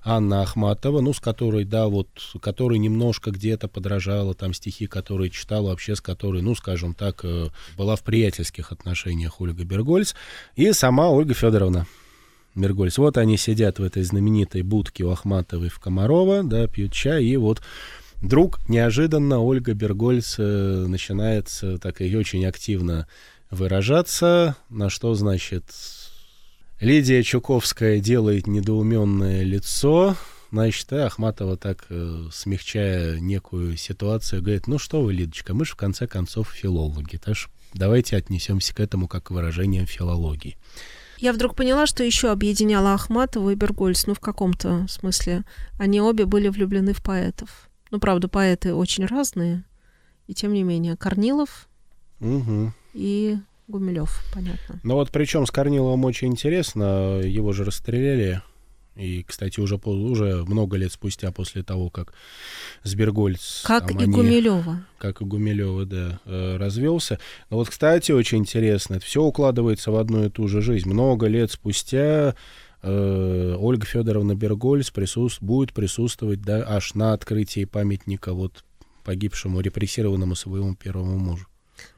Анна 0.04 0.42
Ахматова, 0.42 1.00
ну, 1.00 1.12
с 1.12 1.20
которой, 1.20 1.64
да, 1.64 1.88
вот, 1.88 2.08
которой 2.40 2.78
немножко 2.78 3.30
где-то 3.30 3.68
подражала 3.68 4.34
там 4.34 4.52
стихи, 4.52 4.86
которые 4.86 5.30
читала, 5.30 5.68
вообще 5.68 5.96
с 5.96 6.00
которой, 6.00 6.42
ну, 6.42 6.54
скажем 6.54 6.94
так, 6.94 7.20
э, 7.24 7.48
была 7.76 7.96
в 7.96 8.02
приятельских 8.02 8.72
отношениях 8.72 9.40
Ольга 9.40 9.64
Бергольц, 9.86 10.14
и 10.56 10.72
сама 10.72 11.10
Ольга 11.10 11.34
Федоровна. 11.34 11.86
Бергольц. 12.56 12.98
Вот 12.98 13.18
они 13.18 13.36
сидят 13.36 13.78
в 13.78 13.84
этой 13.84 14.02
знаменитой 14.02 14.62
будке 14.62 15.04
у 15.04 15.10
Ахматовой 15.10 15.68
в 15.68 15.78
Комарова, 15.78 16.42
да, 16.42 16.66
пьют 16.66 16.92
чай, 16.92 17.24
и 17.24 17.36
вот 17.36 17.62
Вдруг 18.22 18.66
неожиданно 18.66 19.40
Ольга 19.40 19.74
Бергольц 19.74 20.36
э, 20.38 20.86
начинает 20.88 21.48
так 21.82 22.00
и 22.00 22.16
очень 22.16 22.46
активно 22.46 23.06
выражаться, 23.50 24.56
на 24.70 24.88
что, 24.88 25.14
значит, 25.14 25.64
Лидия 26.80 27.22
Чуковская 27.22 28.00
делает 28.00 28.46
недоуменное 28.46 29.42
лицо, 29.42 30.16
значит, 30.50 30.90
и 30.92 30.96
Ахматова 30.96 31.58
так, 31.58 31.84
э, 31.90 32.28
смягчая 32.32 33.20
некую 33.20 33.76
ситуацию, 33.76 34.42
говорит, 34.42 34.66
ну 34.66 34.78
что 34.78 35.02
вы, 35.02 35.12
Лидочка, 35.12 35.52
мы 35.52 35.66
же 35.66 35.72
в 35.72 35.76
конце 35.76 36.06
концов 36.06 36.48
филологи, 36.48 37.18
так 37.18 37.36
что 37.36 37.50
давайте 37.74 38.16
отнесемся 38.16 38.74
к 38.74 38.80
этому 38.80 39.08
как 39.08 39.24
к 39.24 39.30
выражениям 39.30 39.86
филологии. 39.86 40.56
Я 41.18 41.32
вдруг 41.32 41.54
поняла, 41.54 41.86
что 41.86 42.04
еще 42.04 42.30
объединяла 42.30 42.92
Ахматову 42.92 43.50
и 43.50 43.54
Бергольц, 43.54 44.06
ну, 44.06 44.14
в 44.14 44.20
каком-то 44.20 44.86
смысле. 44.88 45.44
Они 45.78 46.00
обе 46.00 46.26
были 46.26 46.48
влюблены 46.48 46.92
в 46.92 47.02
поэтов. 47.02 47.70
Ну, 47.90 47.98
правда, 47.98 48.28
поэты 48.28 48.74
очень 48.74 49.06
разные. 49.06 49.64
И 50.26 50.34
тем 50.34 50.52
не 50.52 50.62
менее, 50.62 50.96
Корнилов 50.96 51.68
Угу. 52.20 52.72
и 52.94 53.38
Гумилев, 53.68 54.22
понятно. 54.32 54.80
Ну 54.82 54.94
вот 54.94 55.10
причем 55.10 55.46
с 55.46 55.50
Корниловым 55.50 56.04
очень 56.04 56.28
интересно, 56.28 57.20
его 57.20 57.52
же 57.52 57.64
расстреляли. 57.64 58.42
И, 58.96 59.22
кстати, 59.24 59.60
уже, 59.60 59.76
уже 59.76 60.42
много 60.44 60.76
лет 60.78 60.90
спустя 60.90 61.30
после 61.30 61.62
того, 61.62 61.90
как 61.90 62.14
с 62.82 62.94
Бергольц... 62.94 63.62
Как 63.62 63.88
там 63.88 63.98
и 63.98 64.04
они- 64.04 64.12
Гумилева. 64.12 64.84
как 64.98 65.20
и 65.20 65.24
Гумилева, 65.24 65.84
да, 65.84 66.20
э, 66.24 66.56
развелся. 66.56 67.18
Но 67.50 67.58
вот, 67.58 67.68
кстати, 67.68 68.12
очень 68.12 68.38
интересно, 68.38 68.94
это 68.94 69.04
все 69.04 69.22
укладывается 69.22 69.90
в 69.90 69.96
одну 69.96 70.24
и 70.24 70.30
ту 70.30 70.48
же 70.48 70.62
жизнь. 70.62 70.88
Много 70.88 71.26
лет 71.26 71.50
спустя 71.52 72.34
э, 72.82 73.56
Ольга 73.58 73.84
Федоровна 73.84 74.34
Бергольц 74.34 74.90
присус- 74.90 75.38
будет 75.40 75.74
присутствовать 75.74 76.40
да, 76.40 76.64
аж 76.66 76.94
на 76.94 77.12
открытии 77.12 77.66
памятника 77.66 78.32
вот 78.32 78.64
погибшему 79.04 79.60
репрессированному 79.60 80.34
своему 80.34 80.74
первому 80.74 81.18
мужу. 81.18 81.46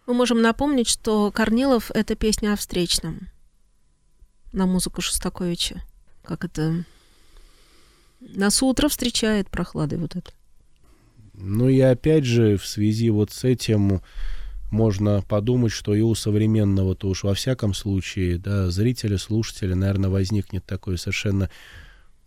Мы 0.07 0.15
можем 0.15 0.43
напомнить, 0.43 0.89
что 0.89 1.31
Корнилов— 1.31 1.91
это 1.95 2.17
песня 2.17 2.55
о 2.55 2.57
встречном 2.57 3.29
на 4.53 4.67
музыку 4.67 5.01
Шостаковича. 5.01 5.83
Как 6.29 6.45
это... 6.45 6.85
Нас 8.21 8.63
утро 8.63 8.89
встречает 8.89 9.49
прохладой 9.49 9.99
вот 9.99 10.15
это. 10.15 10.31
Ну 11.33 11.71
и 11.71 11.81
опять 11.81 12.25
же, 12.25 12.59
в 12.59 12.67
связи 12.67 13.09
вот 13.09 13.31
с 13.31 13.45
этим 13.45 14.03
можно 14.71 15.23
подумать, 15.23 15.73
что 15.73 15.95
и 15.95 16.03
у 16.03 16.15
современного-то 16.15 17.09
уж 17.09 17.25
во 17.25 17.33
всяком 17.33 17.73
случае, 17.73 18.37
да, 18.37 18.71
зрителя, 18.71 19.17
слушателя, 19.17 19.75
наверное, 19.75 20.11
возникнет 20.11 20.67
такое 20.67 20.99
совершенно 20.99 21.49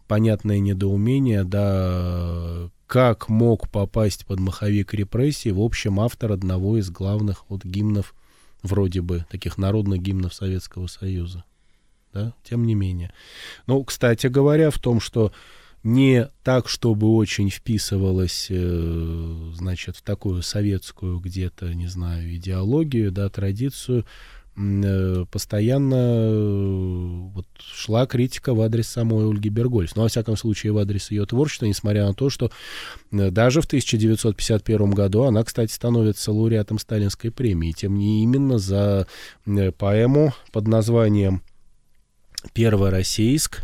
понятное 0.07 0.57
недоумение, 0.57 1.43
да, 1.43 2.71
как 2.87 3.29
мог 3.29 3.69
попасть 3.69 4.25
под 4.25 4.39
маховик 4.39 4.95
репрессий, 4.95 5.51
в 5.51 5.61
общем, 5.61 5.99
автор 5.99 6.31
одного 6.31 6.79
из 6.79 6.89
главных 6.89 7.47
вот 7.49 7.63
гимнов, 7.63 8.15
вроде 8.63 9.01
бы, 9.01 9.27
таких 9.29 9.59
народных 9.59 10.01
гимнов 10.01 10.33
Советского 10.33 10.87
Союза. 10.87 11.43
Да, 12.13 12.33
тем 12.43 12.65
не 12.65 12.75
менее. 12.75 13.11
Ну, 13.67 13.83
кстати 13.83 14.27
говоря, 14.27 14.69
в 14.69 14.79
том, 14.79 14.99
что 14.99 15.31
не 15.83 16.29
так, 16.43 16.69
чтобы 16.69 17.15
очень 17.15 17.49
вписывалось, 17.49 18.47
э, 18.49 19.51
значит, 19.55 19.97
в 19.97 20.01
такую 20.03 20.43
советскую 20.43 21.19
где-то, 21.19 21.73
не 21.73 21.87
знаю, 21.87 22.35
идеологию, 22.35 23.11
да, 23.11 23.29
традицию, 23.29 24.05
э, 24.55 25.25
постоянно 25.31 25.95
э, 25.95 27.29
вот, 27.33 27.47
шла 27.57 28.05
критика 28.05 28.53
в 28.53 28.61
адрес 28.61 28.89
самой 28.89 29.27
Ольги 29.27 29.49
Бергольц. 29.49 29.95
Ну, 29.95 30.03
во 30.03 30.07
всяком 30.07 30.37
случае, 30.37 30.71
в 30.71 30.77
адрес 30.77 31.09
ее 31.09 31.25
творчества, 31.25 31.65
несмотря 31.65 32.05
на 32.05 32.13
то, 32.13 32.29
что 32.29 32.51
даже 33.09 33.61
в 33.61 33.65
1951 33.65 34.91
году 34.91 35.23
она, 35.23 35.43
кстати, 35.43 35.71
становится 35.71 36.31
лауреатом 36.31 36.77
Сталинской 36.77 37.31
премии. 37.31 37.71
Тем 37.71 37.97
не 37.97 38.21
именно 38.21 38.59
за 38.59 39.07
поэму 39.79 40.35
под 40.51 40.67
названием 40.67 41.41
«Первый 42.53 42.89
Российск», 42.89 43.63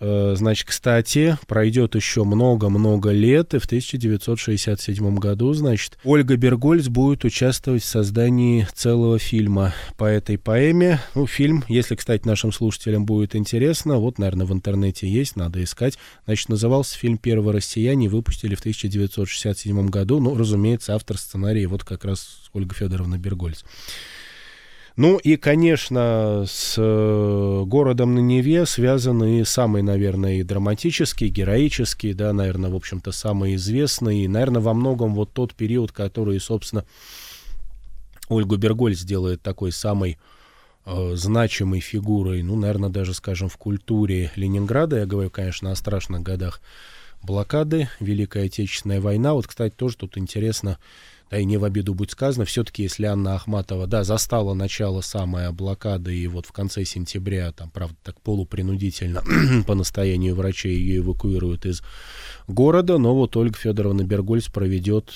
Э, 0.00 0.34
Значит, 0.36 0.68
кстати, 0.68 1.36
пройдет 1.46 1.94
еще 1.94 2.24
много-много 2.24 3.10
лет, 3.10 3.54
и 3.54 3.58
в 3.58 3.66
1967 3.66 5.16
году, 5.16 5.52
значит, 5.52 5.98
Ольга 6.04 6.36
Бергольц 6.36 6.88
будет 6.88 7.24
участвовать 7.24 7.82
в 7.82 7.86
создании 7.86 8.66
целого 8.74 9.18
фильма 9.18 9.74
по 9.98 10.04
этой 10.04 10.38
поэме. 10.38 11.00
Ну, 11.14 11.26
фильм, 11.26 11.64
если, 11.68 11.96
кстати, 11.96 12.26
нашим 12.26 12.52
слушателям 12.52 13.04
будет 13.04 13.36
интересно, 13.36 13.98
вот, 13.98 14.18
наверное, 14.18 14.46
в 14.46 14.52
интернете 14.52 15.06
есть, 15.06 15.36
надо 15.36 15.62
искать. 15.62 15.98
Значит, 16.24 16.48
назывался 16.48 16.96
фильм 16.96 17.18
«Первые 17.18 17.54
россияне», 17.54 18.08
выпустили 18.08 18.54
в 18.54 18.60
1967 18.60 19.88
году. 19.88 20.18
Ну, 20.18 20.36
разумеется, 20.36 20.94
автор 20.94 21.18
сценария 21.18 21.66
вот 21.66 21.84
как 21.84 22.04
раз 22.06 22.48
Ольга 22.54 22.74
Федоровна 22.74 23.18
Бергольц. 23.18 23.64
Ну 25.00 25.16
и, 25.16 25.36
конечно, 25.36 26.44
с 26.46 26.74
э, 26.76 27.62
городом 27.64 28.16
на 28.16 28.18
Неве 28.18 28.66
связаны 28.66 29.40
и 29.40 29.44
самый, 29.44 29.80
наверное, 29.80 30.34
и 30.34 30.42
драматический, 30.42 31.28
героический, 31.28 32.12
да, 32.12 32.34
наверное, 32.34 32.68
в 32.68 32.76
общем-то, 32.76 33.10
самый 33.10 33.54
известный, 33.54 34.24
и, 34.24 34.28
наверное, 34.28 34.60
во 34.60 34.74
многом 34.74 35.14
вот 35.14 35.32
тот 35.32 35.54
период, 35.54 35.90
который, 35.90 36.38
собственно, 36.38 36.84
Ольгу 38.28 38.58
Бергольц 38.58 39.00
делает 39.00 39.40
такой 39.40 39.72
самой 39.72 40.18
э, 40.84 41.12
значимой 41.14 41.80
фигурой, 41.80 42.42
ну, 42.42 42.56
наверное, 42.56 42.90
даже, 42.90 43.14
скажем, 43.14 43.48
в 43.48 43.56
культуре 43.56 44.30
Ленинграда, 44.36 44.98
я 44.98 45.06
говорю, 45.06 45.30
конечно, 45.30 45.72
о 45.72 45.76
страшных 45.76 46.20
годах 46.20 46.60
блокады, 47.22 47.88
Великая 48.00 48.44
Отечественная 48.44 49.00
война. 49.00 49.32
Вот, 49.32 49.46
кстати, 49.46 49.74
тоже 49.74 49.96
тут 49.96 50.18
интересно, 50.18 50.76
да 51.30 51.38
и 51.38 51.44
не 51.44 51.56
в 51.56 51.64
обиду 51.64 51.94
будет 51.94 52.10
сказано, 52.10 52.44
все-таки 52.44 52.82
если 52.82 53.06
Анна 53.06 53.36
Ахматова, 53.36 53.86
да, 53.86 54.02
застала 54.02 54.52
начало 54.52 55.00
самой 55.00 55.52
блокады, 55.52 56.16
и 56.16 56.26
вот 56.26 56.46
в 56.46 56.52
конце 56.52 56.84
сентября, 56.84 57.52
там, 57.52 57.70
правда, 57.70 57.96
так 58.02 58.20
полупринудительно, 58.20 59.22
по 59.66 59.74
настоянию 59.74 60.34
врачей 60.34 60.76
ее 60.76 60.98
эвакуируют 60.98 61.66
из 61.66 61.82
города, 62.48 62.98
но 62.98 63.14
вот 63.14 63.36
Ольга 63.36 63.56
Федоровна 63.56 64.02
Бергольц 64.02 64.48
проведет 64.48 65.12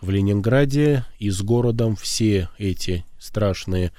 в 0.00 0.08
Ленинграде 0.08 1.04
и 1.18 1.28
с 1.28 1.42
городом 1.42 1.94
все 1.94 2.48
эти 2.58 3.04
страшные 3.18 3.92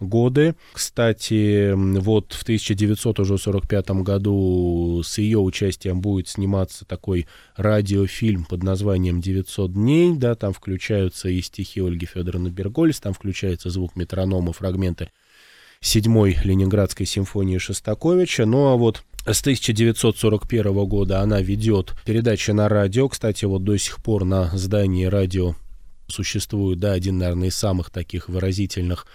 годы. 0.00 0.54
Кстати, 0.72 1.72
вот 1.74 2.32
в 2.32 2.42
1945 2.42 3.90
году 4.02 5.02
с 5.04 5.18
ее 5.18 5.38
участием 5.38 6.00
будет 6.00 6.28
сниматься 6.28 6.84
такой 6.84 7.26
радиофильм 7.56 8.44
под 8.44 8.62
названием 8.62 9.20
«900 9.20 9.68
дней». 9.68 10.16
Да, 10.16 10.34
там 10.34 10.52
включаются 10.52 11.28
и 11.28 11.40
стихи 11.40 11.80
Ольги 11.80 12.06
Федоровны 12.06 12.48
Бергольц, 12.48 13.00
там 13.00 13.12
включается 13.12 13.70
звук 13.70 13.96
метронома, 13.96 14.52
фрагменты 14.52 15.10
седьмой 15.80 16.36
Ленинградской 16.44 17.06
симфонии 17.06 17.58
Шостаковича. 17.58 18.46
Ну 18.46 18.68
а 18.68 18.76
вот 18.76 19.02
с 19.26 19.40
1941 19.40 20.84
года 20.86 21.20
она 21.20 21.40
ведет 21.40 21.94
передачи 22.04 22.50
на 22.50 22.68
радио. 22.68 23.08
Кстати, 23.08 23.44
вот 23.44 23.64
до 23.64 23.76
сих 23.76 24.02
пор 24.02 24.24
на 24.24 24.56
здании 24.56 25.04
радио 25.06 25.54
существует, 26.08 26.78
да, 26.78 26.92
один, 26.92 27.18
наверное, 27.18 27.48
из 27.48 27.56
самых 27.56 27.90
таких 27.90 28.28
выразительных 28.28 29.06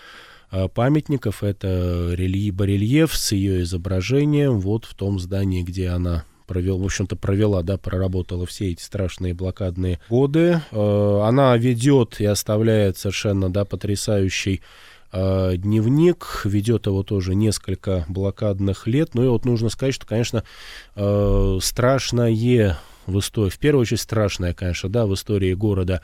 памятников. 0.74 1.44
Это 1.44 2.12
рельеф, 2.14 2.54
барельеф 2.54 3.16
с 3.16 3.32
ее 3.32 3.64
изображением 3.64 4.60
вот 4.60 4.86
в 4.86 4.94
том 4.94 5.20
здании, 5.20 5.64
где 5.64 5.90
она 5.90 6.26
провел, 6.46 6.80
в 6.80 6.86
общем-то, 6.86 7.16
провела, 7.16 7.64
да, 7.64 7.78
проработала 7.78 8.46
все 8.46 8.72
эти 8.72 8.82
страшные 8.82 9.34
блокадные 9.34 10.00
годы. 10.10 10.62
Э, 10.72 11.22
Она 11.24 11.56
ведет 11.58 12.20
и 12.20 12.26
оставляет 12.26 12.98
совершенно, 12.98 13.50
да, 13.50 13.66
потрясающий 13.66 14.62
э, 15.12 15.54
дневник, 15.58 16.42
ведет 16.46 16.86
его 16.86 17.04
тоже 17.04 17.36
несколько 17.36 18.06
блокадных 18.08 18.88
лет. 18.88 19.16
Ну 19.16 19.24
и 19.24 19.28
вот 19.28 19.46
нужно 19.46 19.70
сказать, 19.70 19.96
что, 19.96 20.06
конечно, 20.06 20.44
э, 20.96 21.60
страшное 21.62 22.78
в 23.08 23.20
истории, 23.20 23.50
в 23.50 23.60
первую 23.60 23.84
очередь 23.84 24.02
страшное, 24.02 24.54
конечно, 24.54 24.90
да, 24.90 25.06
в 25.06 25.14
истории 25.14 25.54
города 25.54 26.02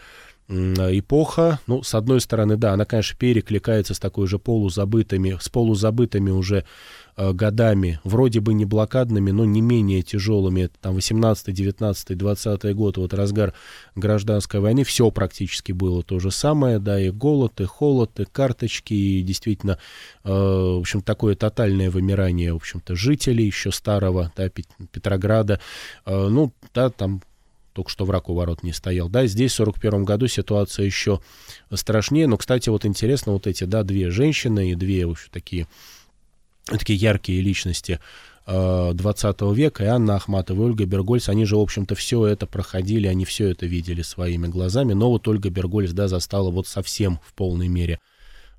эпоха. 0.49 1.59
Ну, 1.67 1.83
с 1.83 1.95
одной 1.95 2.21
стороны, 2.21 2.57
да, 2.57 2.73
она, 2.73 2.85
конечно, 2.85 3.17
перекликается 3.17 3.93
с 3.93 3.99
такой 3.99 4.27
же 4.27 4.37
полузабытыми, 4.37 5.37
с 5.39 5.49
полузабытыми 5.49 6.29
уже 6.29 6.65
э, 7.15 7.31
годами, 7.31 7.99
вроде 8.03 8.41
бы 8.41 8.53
не 8.53 8.65
блокадными, 8.65 9.31
но 9.31 9.45
не 9.45 9.61
менее 9.61 10.01
тяжелыми. 10.01 10.63
Это 10.63 10.73
там 10.81 10.95
18, 10.95 11.53
19, 11.53 12.17
20 12.17 12.75
год, 12.75 12.97
вот 12.97 13.13
разгар 13.13 13.53
гражданской 13.95 14.59
войны, 14.59 14.83
все 14.83 15.09
практически 15.11 15.71
было 15.71 16.03
то 16.03 16.19
же 16.19 16.31
самое, 16.31 16.79
да, 16.79 16.99
и 16.99 17.11
голод, 17.11 17.61
и 17.61 17.65
холод, 17.65 18.19
и 18.19 18.25
карточки, 18.25 18.93
и 18.93 19.21
действительно, 19.21 19.77
э, 20.23 20.29
в 20.29 20.79
общем, 20.79 21.01
такое 21.01 21.35
тотальное 21.35 21.89
вымирание, 21.89 22.53
в 22.53 22.57
общем-то, 22.57 22.95
жителей 22.95 23.45
еще 23.45 23.71
старого, 23.71 24.31
да, 24.35 24.47
Пет- 24.49 24.67
Петрограда, 24.91 25.59
Э, 26.05 26.27
ну, 26.29 26.53
да, 26.73 26.89
там 26.89 27.21
только 27.73 27.89
что 27.89 28.05
враг 28.05 28.29
у 28.29 28.33
ворот 28.33 28.63
не 28.63 28.73
стоял. 28.73 29.09
Да, 29.09 29.25
здесь 29.25 29.51
в 29.53 29.55
41 29.55 30.03
году 30.03 30.27
ситуация 30.27 30.85
еще 30.85 31.19
страшнее, 31.73 32.27
но, 32.27 32.37
кстати, 32.37 32.69
вот 32.69 32.85
интересно, 32.85 33.33
вот 33.33 33.47
эти, 33.47 33.63
да, 33.63 33.83
две 33.83 34.09
женщины 34.09 34.71
и 34.71 34.75
две, 34.75 35.05
в 35.05 35.11
общем, 35.11 35.29
такие, 35.31 35.67
такие 36.65 36.97
яркие 36.97 37.41
личности 37.41 37.99
э, 38.45 38.91
20 38.93 39.41
века, 39.53 39.83
и 39.83 39.87
Анна 39.87 40.15
Ахматова, 40.15 40.61
и 40.61 40.65
Ольга 40.65 40.85
Бергольц, 40.85 41.29
они 41.29 41.45
же, 41.45 41.55
в 41.55 41.61
общем-то, 41.61 41.95
все 41.95 42.25
это 42.25 42.45
проходили, 42.45 43.07
они 43.07 43.25
все 43.25 43.49
это 43.49 43.65
видели 43.65 44.01
своими 44.01 44.47
глазами, 44.47 44.93
но 44.93 45.09
вот 45.09 45.27
Ольга 45.27 45.49
Бергольц, 45.49 45.91
да, 45.91 46.07
застала 46.07 46.51
вот 46.51 46.67
совсем 46.67 47.19
в 47.25 47.33
полной 47.33 47.67
мере 47.67 47.99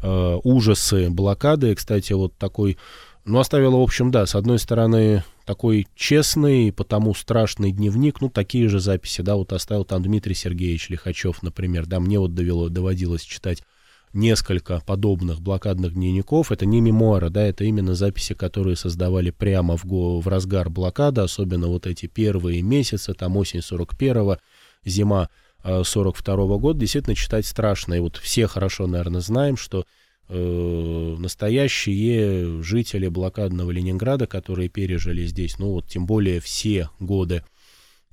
э, 0.02 0.38
ужасы 0.42 1.10
блокады, 1.10 1.74
кстати, 1.74 2.12
вот 2.12 2.34
такой, 2.38 2.78
ну, 3.24 3.38
оставила, 3.38 3.76
в 3.76 3.82
общем, 3.82 4.10
да, 4.10 4.26
с 4.26 4.34
одной 4.34 4.58
стороны, 4.58 5.22
такой 5.44 5.86
честный, 5.94 6.72
потому 6.72 7.14
страшный 7.14 7.72
дневник, 7.72 8.20
ну, 8.20 8.28
такие 8.28 8.68
же 8.68 8.80
записи, 8.80 9.22
да, 9.22 9.36
вот 9.36 9.52
оставил 9.52 9.84
там 9.84 10.02
Дмитрий 10.02 10.34
Сергеевич 10.34 10.88
Лихачев, 10.88 11.42
например, 11.42 11.86
да, 11.86 12.00
мне 12.00 12.18
вот 12.18 12.34
довело, 12.34 12.68
доводилось 12.68 13.22
читать 13.22 13.62
несколько 14.12 14.80
подобных 14.86 15.40
блокадных 15.40 15.94
дневников. 15.94 16.52
Это 16.52 16.66
не 16.66 16.80
мемуары, 16.80 17.30
да, 17.30 17.42
это 17.42 17.64
именно 17.64 17.94
записи, 17.94 18.34
которые 18.34 18.76
создавали 18.76 19.30
прямо 19.30 19.76
в, 19.76 19.84
в 19.84 20.28
разгар 20.28 20.68
блокады, 20.68 21.22
особенно 21.22 21.68
вот 21.68 21.86
эти 21.86 22.06
первые 22.06 22.62
месяцы, 22.62 23.14
там 23.14 23.36
осень 23.36 23.60
41-го, 23.60 24.38
зима 24.84 25.30
42 25.64 26.34
-го 26.34 26.58
года, 26.58 26.80
действительно 26.80 27.14
читать 27.14 27.46
страшно. 27.46 27.94
И 27.94 28.00
вот 28.00 28.16
все 28.16 28.46
хорошо, 28.46 28.86
наверное, 28.86 29.20
знаем, 29.20 29.56
что 29.56 29.80
э, 29.80 29.84
настоящие 30.28 32.62
жители 32.62 33.08
блокадного 33.08 33.70
Ленинграда, 33.70 34.26
которые 34.26 34.68
пережили 34.68 35.26
здесь, 35.26 35.58
ну 35.58 35.72
вот 35.72 35.88
тем 35.88 36.06
более 36.06 36.40
все 36.40 36.88
годы 37.00 37.42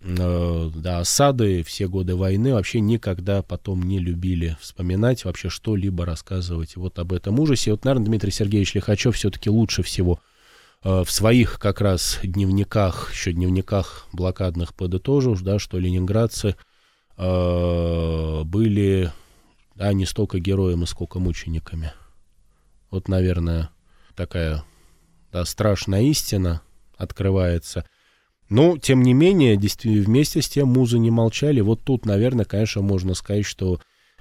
э, 0.01 0.71
да, 0.75 0.99
осады, 0.99 1.63
все 1.63 1.87
годы 1.87 2.15
войны 2.15 2.53
вообще 2.53 2.79
никогда 2.79 3.41
потом 3.41 3.83
не 3.83 3.99
любили 3.99 4.57
вспоминать, 4.59 5.25
вообще 5.25 5.49
что-либо 5.49 6.05
рассказывать 6.05 6.75
вот 6.75 6.99
об 6.99 7.13
этом 7.13 7.39
ужасе. 7.39 7.71
Вот, 7.71 7.85
наверное, 7.85 8.07
Дмитрий 8.07 8.31
Сергеевич 8.31 8.75
Лихачев 8.75 9.15
все-таки 9.15 9.49
лучше 9.49 9.83
всего 9.83 10.19
э, 10.83 11.03
в 11.03 11.11
своих 11.11 11.59
как 11.59 11.81
раз 11.81 12.19
дневниках, 12.23 13.11
еще 13.13 13.33
дневниках 13.33 14.07
блокадных 14.13 14.73
подытожил, 14.73 15.37
да, 15.41 15.59
что 15.59 15.79
ленинградцы 15.79 16.55
э, 17.17 18.41
были 18.45 19.11
да, 19.79 19.93
не 19.93 20.05
столько 20.05 20.39
героями, 20.39 20.83
сколько 20.83 21.19
мучениками. 21.19 21.93
Вот, 22.91 23.07
наверное, 23.07 23.69
такая 24.13 24.65
да, 25.31 25.45
страшная 25.45 26.01
истина 26.01 26.61
открывается. 26.97 27.85
Но, 28.49 28.77
тем 28.77 29.01
не 29.03 29.13
менее, 29.13 29.55
действительно, 29.55 30.03
вместе 30.03 30.41
с 30.41 30.49
тем 30.49 30.67
музы 30.67 30.99
не 30.99 31.11
молчали. 31.11 31.61
Вот 31.61 31.81
тут, 31.85 32.05
наверное, 32.05 32.43
конечно, 32.43 32.81
можно 32.81 33.13
сказать, 33.13 33.45
что 33.45 33.79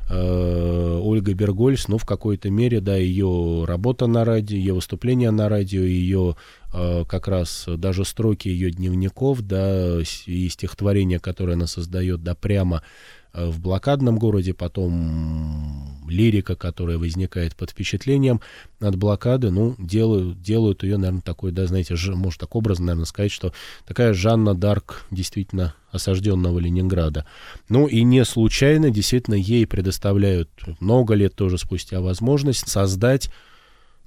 э, 0.09 1.01
Ольга 1.03 1.35
Бергольц, 1.35 1.89
ну, 1.89 1.99
в 1.99 2.07
какой-то 2.07 2.51
мере, 2.51 2.81
да, 2.81 2.95
ее 2.97 3.65
работа 3.67 4.07
на 4.07 4.25
радио, 4.25 4.57
ее 4.57 4.75
выступления 4.75 5.33
на 5.33 5.49
радио, 5.49 5.83
ее 5.83 6.37
э, 6.73 7.05
как 7.09 7.27
раз 7.27 7.65
даже 7.67 8.05
строки 8.05 8.47
ее 8.47 8.71
дневников, 8.71 9.43
да, 9.43 9.99
и 10.27 10.49
стихотворения, 10.51 11.19
которые 11.19 11.55
она 11.55 11.67
создает, 11.67 12.23
да, 12.23 12.37
прямо 12.37 12.85
в 13.33 13.61
блокадном 13.61 14.19
городе, 14.19 14.55
потом 14.55 15.99
лирика, 16.09 16.57
которая 16.57 16.99
возникает 16.99 17.55
под 17.55 17.71
впечатлением 17.71 18.41
от 18.81 18.97
блокады, 18.97 19.51
ну, 19.51 19.75
делают, 19.79 20.41
делают 20.41 20.83
ее, 20.83 20.97
наверное, 20.97 21.21
такой, 21.21 21.53
да, 21.53 21.67
знаете, 21.67 21.97
ж, 21.97 22.15
может 22.15 22.41
так 22.41 22.55
образно, 22.57 22.87
наверное, 22.87 23.05
сказать, 23.05 23.31
что 23.31 23.53
такая 23.87 24.15
Жанна 24.15 24.55
Дарк 24.55 25.05
действительно 25.11 25.75
осажденного 25.91 26.59
Ленинграда. 26.59 27.27
Ну 27.69 27.87
и 27.87 28.03
не 28.03 28.25
случайно, 28.25 28.91
действительно, 28.91 29.35
ей 29.35 29.67
предоставляют 29.67 30.51
много 30.81 31.15
лет 31.15 31.35
тоже 31.35 31.59
спустя 31.59 32.01
возможность 32.01 32.69
создать, 32.69 33.31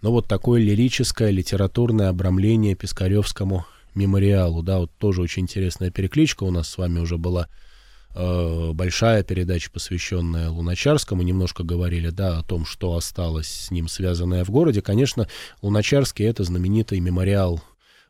ну, 0.02 0.12
вот 0.12 0.28
такое 0.28 0.62
лирическое 0.62 1.30
литературное 1.30 2.10
обрамление 2.10 2.76
Пискаревскому 2.76 3.66
мемориалу, 3.94 4.64
да, 4.64 4.80
вот 4.80 4.92
тоже 4.98 5.22
очень 5.22 5.44
интересная 5.44 5.92
перекличка 5.92 6.44
у 6.44 6.52
нас 6.52 6.70
с 6.70 6.78
вами 6.78 7.00
уже 7.00 7.18
была 7.18 7.48
Э, 7.48 7.71
большая 8.14 9.24
передача, 9.24 9.72
посвященная 9.72 10.50
Луначарскому, 10.50 11.22
немножко 11.22 11.64
говорили, 11.64 12.10
да, 12.10 12.40
о 12.40 12.44
том, 12.44 12.66
что 12.66 12.96
осталось 12.96 13.48
с 13.48 13.72
ним 13.72 13.88
связанное 13.88 14.44
в 14.44 14.50
городе. 14.50 14.82
Конечно, 14.82 15.28
Луначарский— 15.62 16.26
это 16.28 16.44
знаменитый 16.44 17.00
мемориал 17.00 17.62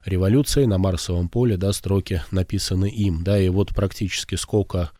революции. 0.06 0.66
На 0.66 0.78
Марсовом 0.78 1.30
поле, 1.30 1.58
да, 1.58 1.74
строки 1.74 2.24
написаны 2.32 2.90
им, 2.90 3.24
да, 3.24 3.40
и 3.40 3.50
вот 3.50 3.70
практически 3.76 4.36
сколько 4.36 4.92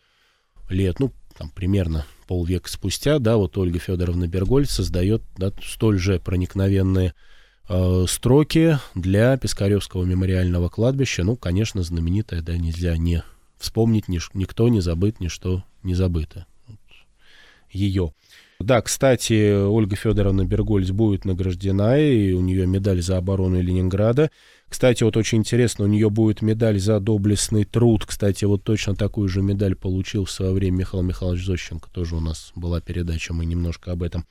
лет, 0.70 1.00
ну, 1.00 1.12
там, 1.38 1.50
примерно 1.50 2.06
полвека 2.28 2.70
спустя, 2.70 3.20
да, 3.20 3.38
вот 3.38 3.58
Ольга 3.58 3.80
Федоровна 3.80 4.28
Бергольд 4.28 4.70
создает, 4.70 5.24
да, 5.38 5.52
столь 5.64 5.98
же 5.98 6.20
проникновенные 6.20 7.14
э, 7.68 8.06
строки 8.08 8.78
для 8.96 9.36
Пискаревского 9.38 10.04
мемориального 10.06 10.70
кладбища, 10.70 11.24
ну, 11.24 11.36
конечно, 11.36 11.84
знаменитая, 11.84 12.42
да, 12.42 12.56
нельзя 12.58 12.96
не 12.98 13.24
вспомнить 13.62 14.08
ни, 14.08 14.20
никто 14.34 14.68
не 14.68 14.82
забыт, 14.82 15.20
ничто 15.20 15.64
не 15.84 15.96
забыто. 15.96 16.46
Вот. 16.68 16.80
Ее. 17.70 18.14
Да, 18.60 18.82
кстати, 18.82 19.54
Ольга 19.54 19.96
Федоровна 19.96 20.46
Бергольц 20.46 20.92
будет 20.92 21.26
награждена, 21.26 21.98
и 22.00 22.34
у 22.34 22.42
нее 22.42 22.68
медаль 22.68 23.02
за 23.02 23.18
оборону 23.18 23.62
Ленинграда. 23.62 24.30
Кстати, 24.70 25.04
вот 25.04 25.18
очень 25.18 25.40
интересно, 25.40 25.86
у 25.86 25.88
нее 25.88 26.10
будет 26.10 26.42
медаль 26.42 26.80
за 26.80 27.00
доблестный 27.00 27.66
труд. 27.66 28.06
Кстати, 28.06 28.46
вот 28.46 28.64
точно 28.64 28.96
такую 28.96 29.28
же 29.30 29.42
медаль 29.42 29.76
получил 29.76 30.26
в 30.26 30.32
свое 30.32 30.54
время 30.54 30.78
Михаил 30.78 31.04
Михайлович 31.04 31.46
Зощенко. 31.46 31.90
Тоже 31.92 32.16
у 32.16 32.20
нас 32.20 32.52
была 32.56 32.82
передача, 32.82 33.34
мы 33.34 33.46
немножко 33.46 33.92
об 33.92 34.04
этом 34.04 34.26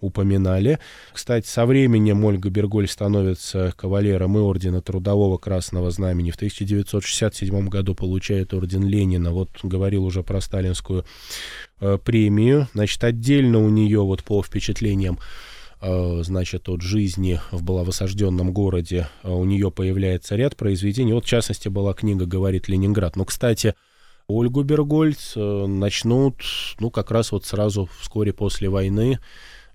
упоминали. 0.00 0.78
Кстати, 1.12 1.46
со 1.46 1.66
временем 1.66 2.24
Ольга 2.24 2.50
Берголь 2.50 2.88
становится 2.88 3.72
кавалером 3.76 4.36
и 4.36 4.40
Ордена 4.40 4.80
Трудового 4.80 5.38
Красного 5.38 5.90
Знамени. 5.90 6.30
В 6.30 6.36
1967 6.36 7.68
году 7.68 7.94
получает 7.94 8.54
Орден 8.54 8.84
Ленина. 8.84 9.32
Вот 9.32 9.50
говорил 9.62 10.04
уже 10.04 10.22
про 10.22 10.40
сталинскую 10.40 11.04
э, 11.80 11.98
премию. 12.02 12.68
Значит, 12.74 13.04
отдельно 13.04 13.58
у 13.58 13.68
нее 13.68 14.00
вот 14.00 14.24
по 14.24 14.42
впечатлениям 14.42 15.18
э, 15.80 16.20
значит, 16.22 16.68
от 16.68 16.82
жизни 16.82 17.40
в 17.50 17.62
баловосажденном 17.62 18.52
городе 18.52 19.08
э, 19.22 19.30
у 19.30 19.44
нее 19.44 19.70
появляется 19.70 20.36
ряд 20.36 20.56
произведений. 20.56 21.12
Вот, 21.12 21.24
в 21.24 21.28
частности, 21.28 21.68
была 21.68 21.94
книга 21.94 22.26
«Говорит 22.26 22.68
Ленинград». 22.68 23.16
Но, 23.16 23.24
кстати, 23.24 23.74
Ольгу 24.30 24.62
Бергольц 24.62 25.32
э, 25.36 25.66
начнут, 25.66 26.42
ну, 26.78 26.90
как 26.90 27.10
раз 27.10 27.32
вот 27.32 27.44
сразу 27.44 27.88
вскоре 28.00 28.32
после 28.32 28.68
войны 28.68 29.18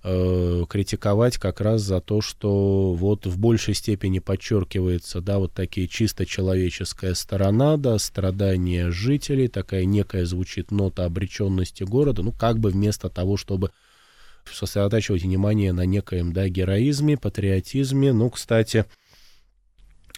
э, 0.05 0.65
критиковать 0.69 1.37
как 1.37 1.59
раз 1.61 1.81
за 1.81 1.99
то, 1.99 2.21
что 2.21 2.93
вот 2.93 3.25
в 3.25 3.39
большей 3.39 3.73
степени 3.73 4.19
подчеркивается, 4.19 5.19
да, 5.19 5.39
вот 5.39 5.53
такие 5.53 5.87
чисто 5.87 6.25
человеческая 6.25 7.15
сторона, 7.15 7.75
да, 7.77 7.97
страдания 7.97 8.91
жителей, 8.91 9.47
такая 9.47 9.85
некая 9.85 10.25
звучит 10.25 10.69
нота 10.69 11.05
обреченности 11.05 11.83
города, 11.83 12.21
ну, 12.21 12.31
как 12.31 12.59
бы 12.59 12.69
вместо 12.69 13.09
того, 13.09 13.35
чтобы 13.35 13.71
сосредотачивать 14.49 15.23
внимание 15.23 15.73
на 15.73 15.85
некоем, 15.85 16.33
да, 16.33 16.47
героизме, 16.49 17.17
патриотизме, 17.17 18.13
ну, 18.13 18.29
кстати, 18.29 18.85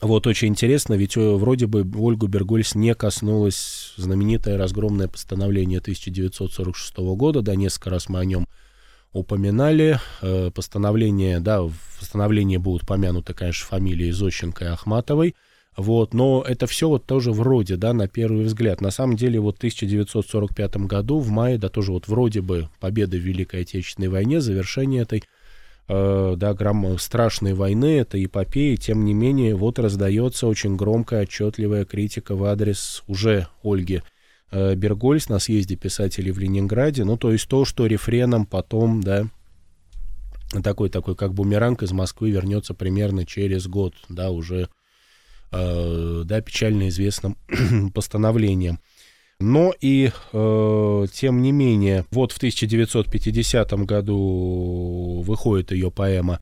вот 0.02 0.28
очень 0.28 0.50
интересно, 0.50 0.96
ведь 0.96 1.16
э, 1.16 1.22
вроде 1.22 1.66
бы 1.66 1.88
Ольгу 1.98 2.28
Бергольс 2.28 2.76
не 2.76 2.94
коснулось 2.94 3.94
знаменитое 3.96 4.58
разгромное 4.58 5.08
постановление 5.08 5.80
1946 5.80 6.98
года, 6.98 7.42
да, 7.42 7.56
несколько 7.56 7.90
раз 7.90 8.10
мы 8.10 8.20
о 8.20 8.26
нем 8.26 8.48
упоминали. 9.18 10.00
Э, 10.22 10.52
постановление, 10.54 11.40
да, 11.40 11.62
в 11.64 11.74
постановлении 12.00 12.58
будут 12.58 12.88
помянуты, 12.88 13.34
конечно, 13.34 13.66
фамилии 13.66 14.12
Зощенко 14.12 14.66
и 14.66 14.68
Ахматовой. 14.68 15.36
Вот, 15.76 16.16
но 16.16 16.44
это 16.48 16.66
все 16.66 16.90
вот 16.90 17.06
тоже 17.06 17.32
вроде, 17.32 17.76
да, 17.76 17.94
на 17.94 18.08
первый 18.08 18.46
взгляд. 18.46 18.82
На 18.82 18.90
самом 18.90 19.16
деле, 19.16 19.40
вот 19.40 19.56
в 19.56 19.58
1945 19.60 20.78
году, 20.88 21.20
в 21.20 21.30
мае, 21.30 21.60
да, 21.60 21.70
тоже 21.70 21.92
вот 21.92 22.08
вроде 22.08 22.42
бы 22.42 22.70
победа 22.80 23.18
в 23.18 23.20
Великой 23.20 23.62
Отечественной 23.62 24.08
войне, 24.08 24.42
завершение 24.42 25.04
этой, 25.04 25.24
э, 25.88 26.34
да, 26.36 26.54
гром... 26.56 26.98
страшной 26.98 27.54
войны, 27.54 28.00
этой 28.00 28.26
эпопеи, 28.26 28.76
тем 28.76 29.06
не 29.06 29.14
менее, 29.14 29.56
вот 29.56 29.78
раздается 29.78 30.48
очень 30.48 30.76
громкая, 30.76 31.24
отчетливая 31.24 31.86
критика 31.86 32.36
в 32.36 32.44
адрес 32.46 33.04
уже 33.08 33.48
Ольги 33.64 34.02
Бергольц 34.52 35.28
на 35.28 35.40
съезде 35.40 35.76
писателей 35.76 36.32
в 36.32 36.40
Ленинграде. 36.40 37.04
Ну, 37.04 37.18
то 37.18 37.32
есть 37.32 37.48
то, 37.48 37.66
что 37.66 37.86
рефреном 37.86 38.46
потом, 38.46 39.02
да, 39.02 39.28
такой 40.64 40.90
такой 40.90 41.16
как 41.16 41.34
бумеранг 41.34 41.84
из 41.84 41.92
Москвы 41.92 42.32
вернется 42.32 42.74
примерно 42.74 43.26
через 43.26 43.68
год, 43.68 43.94
да, 44.10 44.32
уже 44.32 44.70
э, 45.52 46.22
да, 46.26 46.42
печально 46.42 46.90
известным 46.90 47.38
постановлением. 47.94 48.80
Но 49.40 49.74
и, 49.80 50.12
э, 50.34 51.06
тем 51.14 51.42
не 51.42 51.52
менее, 51.52 52.06
вот 52.12 52.32
в 52.32 52.38
1950 52.38 53.72
году 53.86 55.22
выходит 55.26 55.72
ее 55.72 55.92
поэма 55.92 56.40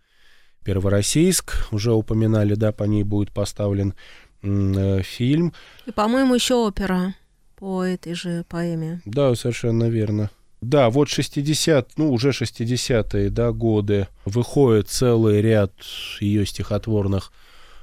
«Первороссийск», 0.64 1.68
уже 1.72 1.92
упоминали, 1.92 2.56
да, 2.56 2.72
по 2.72 2.86
ней 2.86 3.04
будет 3.04 3.34
поставлен 3.34 3.96
э, 4.42 5.02
фильм. 5.04 5.54
И, 5.86 5.92
по-моему, 5.92 6.36
еще 6.36 6.54
опера 6.56 7.16
по 7.58 7.84
этой 7.84 8.14
же 8.14 8.46
поэме. 8.50 9.02
Да, 9.06 9.36
совершенно 9.36 9.86
верно. 9.86 10.30
Да, 10.62 10.90
вот 10.90 11.10
60, 11.10 11.98
ну, 11.98 12.12
уже 12.12 12.30
60-е 12.30 13.30
да, 13.30 13.52
годы 13.52 14.08
выходит 14.26 14.90
целый 14.90 15.42
ряд 15.42 15.74
ее 16.20 16.46
стихотворных 16.46 17.32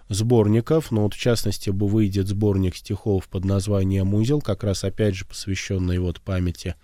сборников, 0.08 0.90
но 0.90 1.02
вот 1.02 1.14
в 1.14 1.18
частности 1.18 1.70
выйдет 1.70 2.28
сборник 2.28 2.76
стихов 2.76 3.28
под 3.28 3.44
названием 3.44 4.14
«Узел», 4.14 4.40
как 4.40 4.64
раз 4.64 4.85
опять 4.85 5.14
же 5.14 5.24
посвященный 5.24 5.98
вот 5.98 6.20
памяти 6.20 6.74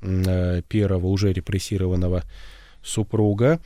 э, 0.00 0.62
первого 0.68 1.06
уже 1.06 1.32
репрессированного 1.32 2.22
супруга. 2.82 3.60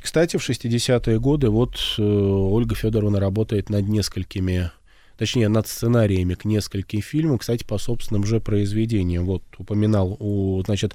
Кстати, 0.00 0.36
в 0.36 0.48
60-е 0.48 1.18
годы 1.18 1.50
вот 1.50 1.76
э, 1.98 2.02
Ольга 2.02 2.74
Федоровна 2.74 3.18
работает 3.18 3.70
над 3.70 3.88
несколькими 3.88 4.70
точнее, 5.18 5.48
над 5.48 5.66
сценариями 5.66 6.34
к 6.34 6.44
нескольким 6.44 7.02
фильмам, 7.02 7.38
кстати, 7.38 7.64
по 7.64 7.78
собственным 7.78 8.24
же 8.24 8.40
произведениям. 8.40 9.24
Вот 9.24 9.42
упоминал, 9.58 10.16
у, 10.18 10.62
значит, 10.64 10.94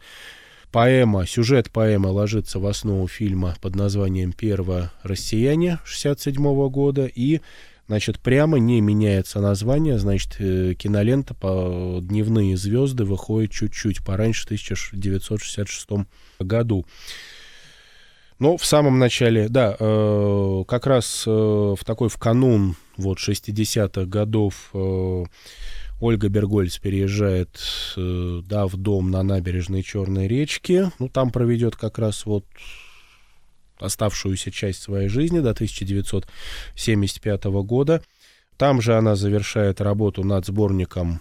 Поэма, 0.71 1.27
сюжет 1.27 1.69
поэмы 1.69 2.11
ложится 2.11 2.57
в 2.57 2.65
основу 2.65 3.05
фильма 3.05 3.55
под 3.61 3.75
названием 3.75 4.31
«Первое 4.31 4.93
россияне» 5.03 5.79
67 5.83 6.69
года, 6.69 7.07
и, 7.13 7.41
значит, 7.89 8.19
прямо 8.19 8.57
не 8.57 8.79
меняется 8.79 9.41
название, 9.41 9.99
значит, 9.99 10.37
э, 10.39 10.73
кинолента 10.75 11.33
по 11.33 11.99
«Дневные 12.01 12.55
звезды» 12.55 13.03
выходит 13.03 13.51
чуть-чуть 13.51 14.05
пораньше, 14.05 14.43
в 14.43 14.45
1966 14.45 16.07
году. 16.39 16.85
Но 18.39 18.55
в 18.55 18.65
самом 18.65 18.97
начале, 18.97 19.49
да, 19.49 19.75
э, 19.77 20.63
как 20.69 20.87
раз 20.87 21.25
э, 21.27 21.29
в 21.29 21.83
такой 21.83 22.07
в 22.07 22.17
канун 22.17 22.77
вот 23.01 23.17
60-х 23.17 24.05
годов 24.05 24.69
э, 24.73 25.25
Ольга 25.99 26.29
Бергольц 26.29 26.77
переезжает, 26.77 27.59
э, 27.97 28.41
да, 28.45 28.67
в 28.67 28.77
дом 28.77 29.11
на 29.11 29.23
набережной 29.23 29.83
Черной 29.83 30.27
речки. 30.27 30.89
Ну, 30.99 31.09
там 31.09 31.31
проведет 31.31 31.75
как 31.75 31.99
раз 31.99 32.25
вот 32.25 32.45
оставшуюся 33.79 34.51
часть 34.51 34.81
своей 34.81 35.09
жизни 35.09 35.39
до 35.39 35.51
1975 35.51 37.43
года. 37.45 38.01
Там 38.57 38.81
же 38.81 38.95
она 38.95 39.15
завершает 39.15 39.81
работу 39.81 40.23
над 40.23 40.45
сборником 40.45 41.19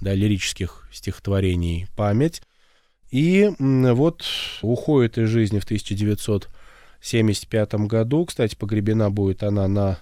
да, 0.00 0.14
лирических 0.14 0.88
стихотворений 0.92 1.88
«Память». 1.96 2.42
И 3.10 3.50
вот 3.58 4.24
уходит 4.62 5.18
из 5.18 5.28
жизни 5.28 5.58
в 5.58 5.64
1975 5.64 7.74
году. 7.74 8.24
Кстати, 8.24 8.56
погребена 8.56 9.10
будет 9.10 9.42
она 9.42 9.68
на 9.68 9.98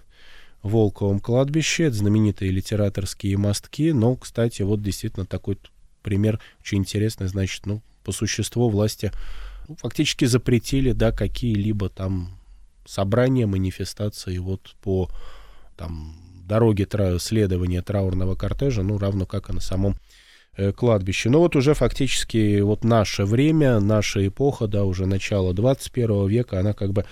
Волковом 0.63 1.21
кладбище, 1.21 1.91
знаменитые 1.91 2.51
литераторские 2.51 3.37
мостки, 3.39 3.93
но, 3.93 4.17
кстати, 4.17 4.63
вот 4.63 4.83
действительно 4.83 5.25
такой 5.25 5.59
пример 6.03 6.41
очень 6.61 6.79
интересный, 6.79 7.29
значит, 7.29 7.67
ну, 7.67 7.83
по 8.05 8.13
существу 8.13 8.69
власти 8.69 9.13
ну, 9.69 9.77
фактически 9.77 10.25
запретили, 10.27 10.93
да, 10.93 11.13
какие-либо 11.13 11.89
там 11.89 12.39
собрания, 12.85 13.47
манифестации 13.47 14.39
вот 14.39 14.75
по 14.83 15.11
там 15.77 16.17
дороге 16.47 16.87
следования 17.21 17.81
траурного 17.81 18.35
кортежа, 18.35 18.83
ну, 18.83 18.99
равно 18.99 19.25
как 19.27 19.51
и 19.51 19.53
на 19.53 19.61
самом 19.61 19.97
кладбище. 20.77 21.31
Но 21.31 21.41
вот 21.41 21.57
уже 21.57 21.75
фактически 21.75 22.61
вот 22.61 22.85
наше 22.85 23.25
время, 23.25 23.81
наша 23.81 24.27
эпоха, 24.27 24.67
да, 24.67 24.85
уже 24.85 25.07
начало 25.07 25.55
21 25.55 26.27
века, 26.27 26.61
она 26.61 26.73
как 26.73 26.93
бы, 26.93 27.05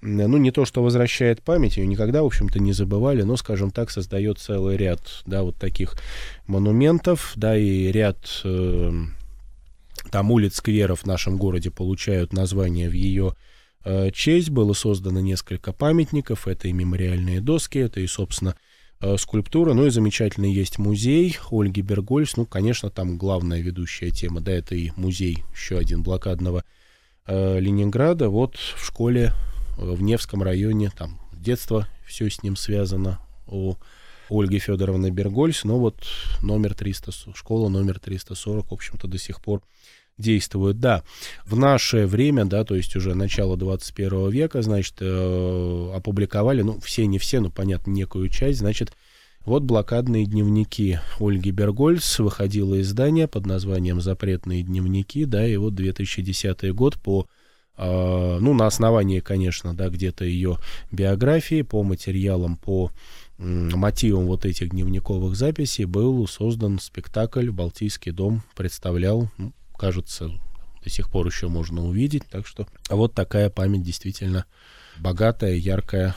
ну, 0.00 0.36
не 0.36 0.50
то, 0.50 0.64
что 0.64 0.82
возвращает 0.82 1.42
память, 1.42 1.76
ее 1.76 1.86
никогда, 1.86 2.22
в 2.22 2.26
общем-то, 2.26 2.60
не 2.60 2.72
забывали, 2.72 3.22
но, 3.22 3.36
скажем 3.36 3.70
так, 3.70 3.90
создает 3.90 4.38
целый 4.38 4.76
ряд, 4.76 5.00
да, 5.26 5.42
вот 5.42 5.56
таких 5.56 5.94
монументов, 6.46 7.32
да, 7.36 7.56
и 7.56 7.90
ряд 7.90 8.40
э, 8.44 8.92
там 10.10 10.30
улиц, 10.30 10.56
скверов 10.56 11.00
в 11.00 11.06
нашем 11.06 11.36
городе 11.36 11.70
получают 11.70 12.32
название 12.32 12.88
в 12.88 12.94
ее 12.94 13.34
э, 13.84 14.10
честь. 14.12 14.50
Было 14.50 14.72
создано 14.72 15.20
несколько 15.20 15.72
памятников, 15.72 16.46
это 16.46 16.68
и 16.68 16.72
мемориальные 16.72 17.40
доски, 17.40 17.78
это 17.78 18.00
и, 18.00 18.06
собственно, 18.06 18.54
Э, 18.54 18.73
скульптура. 19.18 19.74
Ну 19.74 19.86
и 19.86 19.90
замечательный 19.90 20.52
есть 20.52 20.78
музей 20.78 21.36
Ольги 21.50 21.82
Бергольц. 21.82 22.36
Ну, 22.36 22.46
конечно, 22.46 22.90
там 22.90 23.18
главная 23.18 23.60
ведущая 23.60 24.10
тема, 24.10 24.40
да, 24.40 24.52
это 24.52 24.74
и 24.74 24.90
музей, 24.96 25.44
еще 25.52 25.78
один, 25.78 26.02
блокадного 26.02 26.64
э, 27.26 27.60
Ленинграда. 27.60 28.28
Вот 28.28 28.56
в 28.56 28.84
школе 28.84 29.32
э, 29.78 29.84
в 29.84 30.02
Невском 30.02 30.42
районе, 30.42 30.90
там 30.96 31.20
детство 31.32 31.88
все 32.06 32.30
с 32.30 32.42
ним 32.42 32.56
связано 32.56 33.18
у 33.46 33.74
Ольги 34.30 34.58
Федоровны 34.58 35.10
Бергольц. 35.10 35.64
Но 35.64 35.78
вот 35.78 35.96
номер 36.42 36.74
300, 36.74 37.34
школа 37.34 37.68
номер 37.68 37.98
340, 37.98 38.70
в 38.70 38.74
общем-то, 38.74 39.08
до 39.08 39.18
сих 39.18 39.40
пор 39.40 39.62
действуют. 40.18 40.78
Да, 40.80 41.02
в 41.44 41.56
наше 41.56 42.06
время, 42.06 42.44
да, 42.44 42.64
то 42.64 42.74
есть 42.74 42.94
уже 42.96 43.14
начало 43.14 43.56
21 43.56 44.30
века, 44.30 44.62
значит, 44.62 44.96
э, 45.00 45.90
опубликовали, 45.94 46.62
ну, 46.62 46.80
все, 46.80 47.06
не 47.06 47.18
все, 47.18 47.40
но, 47.40 47.50
понятно, 47.50 47.90
некую 47.90 48.28
часть, 48.28 48.60
значит, 48.60 48.92
вот 49.44 49.62
блокадные 49.62 50.24
дневники 50.24 51.00
Ольги 51.20 51.50
Бергольц. 51.50 52.18
Выходило 52.18 52.80
издание 52.80 53.28
под 53.28 53.44
названием 53.44 54.00
«Запретные 54.00 54.62
дневники», 54.62 55.26
да, 55.26 55.46
и 55.46 55.56
вот 55.56 55.74
2010 55.74 56.72
год 56.74 56.98
по 57.00 57.26
э, 57.76 58.38
ну, 58.40 58.54
на 58.54 58.66
основании, 58.66 59.20
конечно, 59.20 59.74
да, 59.74 59.90
где-то 59.90 60.24
ее 60.24 60.58
биографии, 60.90 61.62
по 61.62 61.82
материалам, 61.82 62.56
по 62.56 62.90
мотивам 63.36 64.26
вот 64.26 64.46
этих 64.46 64.70
дневниковых 64.70 65.34
записей 65.34 65.86
был 65.86 66.26
создан 66.28 66.78
спектакль 66.78 67.50
«Балтийский 67.50 68.12
дом», 68.12 68.42
представлял 68.54 69.28
ну, 69.38 69.52
кажется, 69.76 70.30
до 70.82 70.90
сих 70.90 71.10
пор 71.10 71.26
еще 71.26 71.48
можно 71.48 71.84
увидеть. 71.84 72.24
Так 72.30 72.46
что 72.46 72.66
а 72.88 72.96
вот 72.96 73.14
такая 73.14 73.50
память 73.50 73.82
действительно 73.82 74.44
богатая, 74.98 75.54
яркая. 75.54 76.14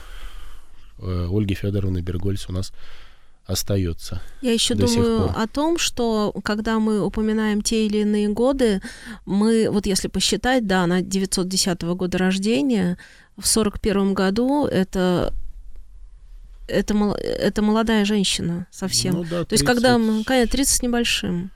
Э, 0.98 1.28
Ольги 1.30 1.54
Федоровны 1.54 2.00
Бергольц 2.00 2.48
у 2.48 2.52
нас 2.52 2.72
остается. 3.46 4.20
Я 4.42 4.52
еще 4.52 4.74
думаю 4.74 5.32
о 5.34 5.46
том, 5.46 5.78
что 5.78 6.34
когда 6.44 6.78
мы 6.78 7.00
упоминаем 7.00 7.62
те 7.62 7.86
или 7.86 7.98
иные 7.98 8.28
годы, 8.28 8.82
мы, 9.24 9.70
вот 9.70 9.86
если 9.86 10.08
посчитать, 10.08 10.66
да, 10.66 10.82
она 10.82 11.00
910 11.00 11.82
года 11.82 12.18
рождения, 12.18 12.98
в 13.38 13.46
41 13.46 14.12
году 14.14 14.66
это 14.66 15.32
это, 16.66 16.94
это 17.16 17.62
молодая 17.62 18.04
женщина 18.04 18.66
совсем. 18.70 19.14
Ну, 19.14 19.22
да, 19.22 19.44
30... 19.44 19.48
То 19.48 19.54
есть 19.54 19.64
когда 19.64 19.94
конечно, 20.24 20.46
30 20.52 20.76
с 20.76 20.82
небольшим 20.82 21.50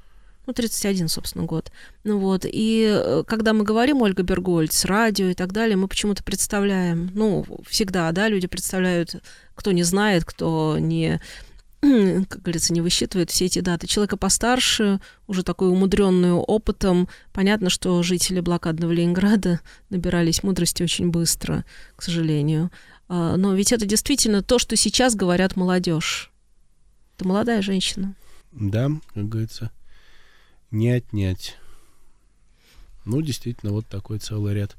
ну, 0.46 0.52
31, 0.52 1.09
собственно, 1.09 1.44
год. 1.44 1.70
Ну 2.05 2.18
вот, 2.18 2.44
и 2.44 2.88
э, 2.92 3.24
когда 3.26 3.52
мы 3.52 3.64
говорим 3.64 4.02
Ольга 4.02 4.22
Бергольц, 4.22 4.85
радио 4.85 5.26
и 5.26 5.35
так 5.35 5.52
далее, 5.52 5.76
мы 5.76 5.88
почему-то 5.88 6.24
представляем, 6.24 7.11
ну, 7.14 7.44
всегда, 7.68 8.11
да, 8.12 8.28
люди 8.28 8.46
представляют, 8.46 9.22
кто 9.55 9.72
не 9.72 9.85
знает, 9.85 10.24
кто 10.24 10.78
не, 10.78 11.20
как 11.81 12.42
говорится, 12.42 12.72
не 12.72 12.81
высчитывает 12.81 13.31
все 13.31 13.46
эти 13.46 13.61
даты. 13.61 13.87
Человека 13.87 14.16
постарше, 14.16 15.00
уже 15.28 15.44
такой 15.44 15.68
умудренный 15.68 16.33
опытом, 16.33 17.09
понятно, 17.33 17.70
что 17.70 18.02
жители 18.02 18.40
блокадного 18.40 18.90
Ленинграда 18.90 19.61
набирались 19.90 20.42
мудрости 20.42 20.83
очень 20.83 21.11
быстро, 21.11 21.64
к 21.94 22.02
сожалению. 22.02 22.70
А, 23.09 23.37
но 23.37 23.55
ведь 23.55 23.72
это 23.72 23.87
действительно 23.87 24.42
то, 24.42 24.59
что 24.59 24.74
сейчас 24.74 25.14
говорят 25.14 25.55
молодежь. 25.55 26.33
Это 27.16 27.28
молодая 27.28 27.62
женщина. 27.62 28.14
Да, 28.52 28.88
как 29.14 29.28
говорится, 29.28 29.70
не 30.72 30.90
отнять. 30.90 31.56
Ну, 33.04 33.20
действительно, 33.22 33.72
вот 33.72 33.87
такой 33.87 34.18
целый 34.18 34.54
ряд 34.54 34.76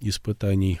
испытаний. 0.00 0.80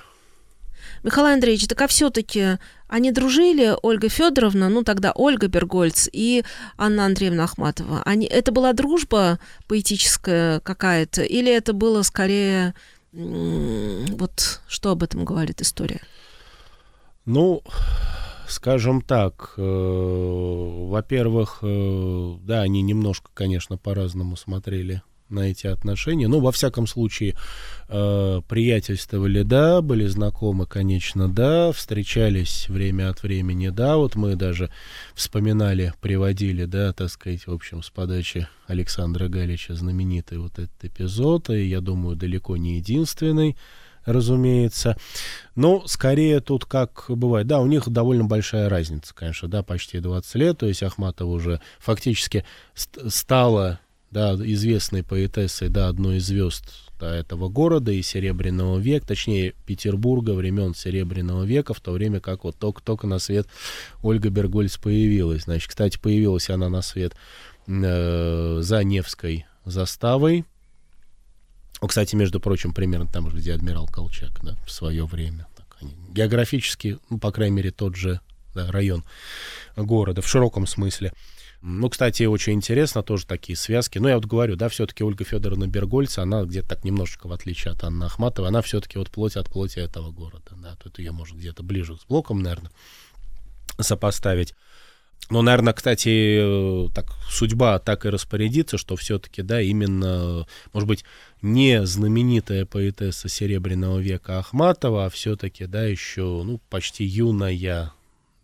Михаил 1.02 1.26
Андреевич, 1.26 1.66
так 1.68 1.80
а 1.82 1.86
все-таки 1.86 2.58
они 2.88 3.12
дружили, 3.12 3.76
Ольга 3.82 4.08
Федоровна, 4.08 4.68
ну 4.68 4.82
тогда 4.82 5.12
Ольга 5.14 5.46
Бергольц 5.46 6.08
и 6.12 6.44
Анна 6.76 7.06
Андреевна 7.06 7.44
Ахматова. 7.44 8.02
Они, 8.04 8.26
это 8.26 8.50
была 8.50 8.72
дружба 8.72 9.38
поэтическая 9.68 10.60
какая-то, 10.60 11.22
или 11.22 11.52
это 11.52 11.72
было 11.72 12.02
скорее, 12.02 12.74
вот 13.12 14.60
что 14.66 14.90
об 14.90 15.02
этом 15.02 15.24
говорит 15.24 15.62
история? 15.62 16.00
Ну, 17.24 17.62
скажем 18.48 19.00
так, 19.00 19.54
э, 19.56 19.62
во-первых, 19.62 21.58
э, 21.62 22.34
да, 22.42 22.62
они 22.62 22.82
немножко, 22.82 23.30
конечно, 23.34 23.76
по-разному 23.76 24.36
смотрели 24.36 25.02
на 25.32 25.50
эти 25.50 25.66
отношения. 25.66 26.28
Но, 26.28 26.40
во 26.40 26.52
всяком 26.52 26.86
случае, 26.86 27.34
э, 27.88 28.40
приятельствовали, 28.48 29.42
да, 29.42 29.80
были 29.80 30.06
знакомы, 30.06 30.66
конечно, 30.66 31.28
да, 31.28 31.72
встречались 31.72 32.68
время 32.68 33.10
от 33.10 33.22
времени, 33.22 33.70
да, 33.70 33.96
вот 33.96 34.14
мы 34.14 34.36
даже 34.36 34.70
вспоминали, 35.14 35.94
приводили, 36.00 36.66
да, 36.66 36.92
так 36.92 37.10
сказать, 37.10 37.46
в 37.46 37.52
общем, 37.52 37.82
с 37.82 37.90
подачи 37.90 38.46
Александра 38.66 39.28
Галича 39.28 39.74
знаменитый 39.74 40.38
вот 40.38 40.58
этот 40.58 40.84
эпизод, 40.84 41.50
и, 41.50 41.64
я 41.64 41.80
думаю, 41.80 42.16
далеко 42.16 42.56
не 42.56 42.76
единственный, 42.76 43.56
разумеется. 44.04 44.96
Но 45.54 45.86
скорее 45.86 46.40
тут 46.40 46.64
как 46.64 47.04
бывает. 47.08 47.46
Да, 47.46 47.60
у 47.60 47.66
них 47.66 47.88
довольно 47.88 48.24
большая 48.24 48.68
разница, 48.68 49.14
конечно, 49.14 49.48
да, 49.48 49.62
почти 49.62 50.00
20 50.00 50.34
лет. 50.36 50.58
То 50.58 50.66
есть 50.66 50.82
Ахматова 50.82 51.30
уже 51.30 51.60
фактически 51.78 52.44
стала 52.74 53.80
да, 54.12 54.34
известной 54.34 55.02
поэтессой, 55.02 55.70
да, 55.70 55.88
одной 55.88 56.18
из 56.18 56.26
звезд 56.26 56.64
да, 57.00 57.16
этого 57.16 57.48
города 57.48 57.90
и 57.90 58.02
Серебряного 58.02 58.78
века, 58.78 59.08
точнее 59.08 59.54
Петербурга 59.66 60.32
времен 60.32 60.74
Серебряного 60.74 61.44
века, 61.44 61.72
в 61.72 61.80
то 61.80 61.92
время 61.92 62.20
как 62.20 62.44
вот 62.44 62.56
только-только 62.58 63.06
на 63.06 63.18
свет 63.18 63.48
Ольга 64.02 64.28
Бергольц 64.28 64.76
появилась. 64.76 65.44
Значит, 65.44 65.70
кстати, 65.70 65.98
появилась 65.98 66.50
она 66.50 66.68
на 66.68 66.82
свет 66.82 67.14
э, 67.66 68.58
за 68.60 68.84
Невской 68.84 69.46
заставой, 69.64 70.44
ну, 71.82 71.88
кстати, 71.88 72.14
между 72.14 72.38
прочим, 72.38 72.72
примерно 72.72 73.08
там 73.08 73.28
же, 73.28 73.36
где 73.36 73.54
адмирал 73.54 73.88
Колчак, 73.88 74.38
да, 74.42 74.56
в 74.64 74.70
свое 74.70 75.04
время. 75.04 75.48
Так, 75.56 75.76
они, 75.80 75.92
географически, 76.10 76.98
ну, 77.10 77.18
по 77.18 77.32
крайней 77.32 77.56
мере, 77.56 77.72
тот 77.72 77.96
же 77.96 78.20
да, 78.54 78.70
район 78.70 79.04
города 79.74 80.22
в 80.22 80.28
широком 80.28 80.68
смысле. 80.68 81.12
Ну, 81.60 81.88
кстати, 81.90 82.22
очень 82.22 82.52
интересно 82.54 83.02
тоже 83.02 83.26
такие 83.26 83.56
связки. 83.56 83.98
Ну, 83.98 84.06
я 84.06 84.14
вот 84.14 84.26
говорю, 84.26 84.54
да, 84.54 84.68
все-таки 84.68 85.02
Ольга 85.02 85.24
Федоровна 85.24 85.66
Бергольц, 85.66 86.18
она 86.18 86.44
где-то 86.44 86.68
так 86.68 86.84
немножечко, 86.84 87.26
в 87.26 87.32
отличие 87.32 87.72
от 87.72 87.82
Анны 87.82 88.04
Ахматовой, 88.04 88.48
она 88.48 88.62
все-таки 88.62 88.98
вот 88.98 89.10
плоть 89.10 89.36
от 89.36 89.50
плоти 89.50 89.80
этого 89.80 90.12
города, 90.12 90.54
да, 90.56 90.76
тут 90.76 91.00
ее 91.00 91.10
может 91.10 91.36
где-то 91.36 91.64
ближе 91.64 91.96
с 91.96 92.04
блоком, 92.04 92.42
наверное, 92.42 92.70
сопоставить. 93.80 94.54
Но, 95.30 95.40
наверное, 95.40 95.72
кстати, 95.72 96.88
так 96.94 97.06
судьба 97.30 97.78
так 97.78 98.04
и 98.04 98.10
распорядится, 98.10 98.76
что 98.76 98.96
все-таки, 98.96 99.42
да, 99.42 99.62
именно, 99.62 100.46
может 100.72 100.86
быть, 100.86 101.04
не 101.40 101.86
знаменитая 101.86 102.66
поэтесса 102.66 103.28
Серебряного 103.28 103.98
века 103.98 104.38
Ахматова, 104.38 105.06
а 105.06 105.10
все-таки, 105.10 105.66
да, 105.66 105.84
еще, 105.84 106.42
ну, 106.44 106.60
почти 106.68 107.04
юная, 107.04 107.92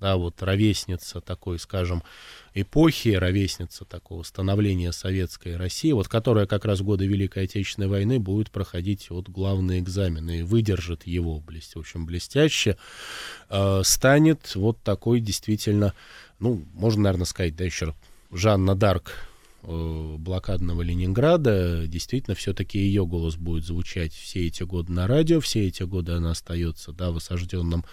да, 0.00 0.16
вот 0.16 0.42
ровесница 0.42 1.20
такой, 1.20 1.58
скажем, 1.58 2.02
эпохи, 2.54 3.10
ровесница 3.10 3.84
такого 3.84 4.22
становления 4.22 4.92
советской 4.92 5.56
России, 5.56 5.92
вот 5.92 6.08
которая 6.08 6.46
как 6.46 6.64
раз 6.64 6.80
в 6.80 6.84
годы 6.84 7.06
Великой 7.06 7.44
Отечественной 7.44 7.88
войны 7.88 8.18
будет 8.18 8.50
проходить 8.50 9.10
вот 9.10 9.28
главный 9.28 9.80
экзамен 9.80 10.30
и 10.30 10.42
выдержит 10.42 11.06
его, 11.06 11.40
в 11.40 11.78
общем, 11.78 12.06
блестяще, 12.06 12.76
э, 13.50 13.82
станет 13.84 14.54
вот 14.54 14.80
такой 14.82 15.20
действительно, 15.20 15.94
ну, 16.40 16.64
можно, 16.74 17.02
наверное, 17.02 17.26
сказать, 17.26 17.56
да, 17.56 17.64
еще 17.64 17.94
Жанна 18.30 18.74
Дарк 18.74 19.12
э, 19.62 20.16
блокадного 20.18 20.82
Ленинграда, 20.82 21.86
действительно, 21.86 22.34
все-таки 22.34 22.78
ее 22.78 23.06
голос 23.06 23.36
будет 23.36 23.64
звучать 23.64 24.12
все 24.12 24.46
эти 24.46 24.62
годы 24.62 24.92
на 24.92 25.06
радио, 25.06 25.40
все 25.40 25.66
эти 25.66 25.82
годы 25.82 26.12
она 26.12 26.32
остается, 26.32 26.92
да, 26.92 27.10
в 27.10 27.16
осажденном 27.16 27.84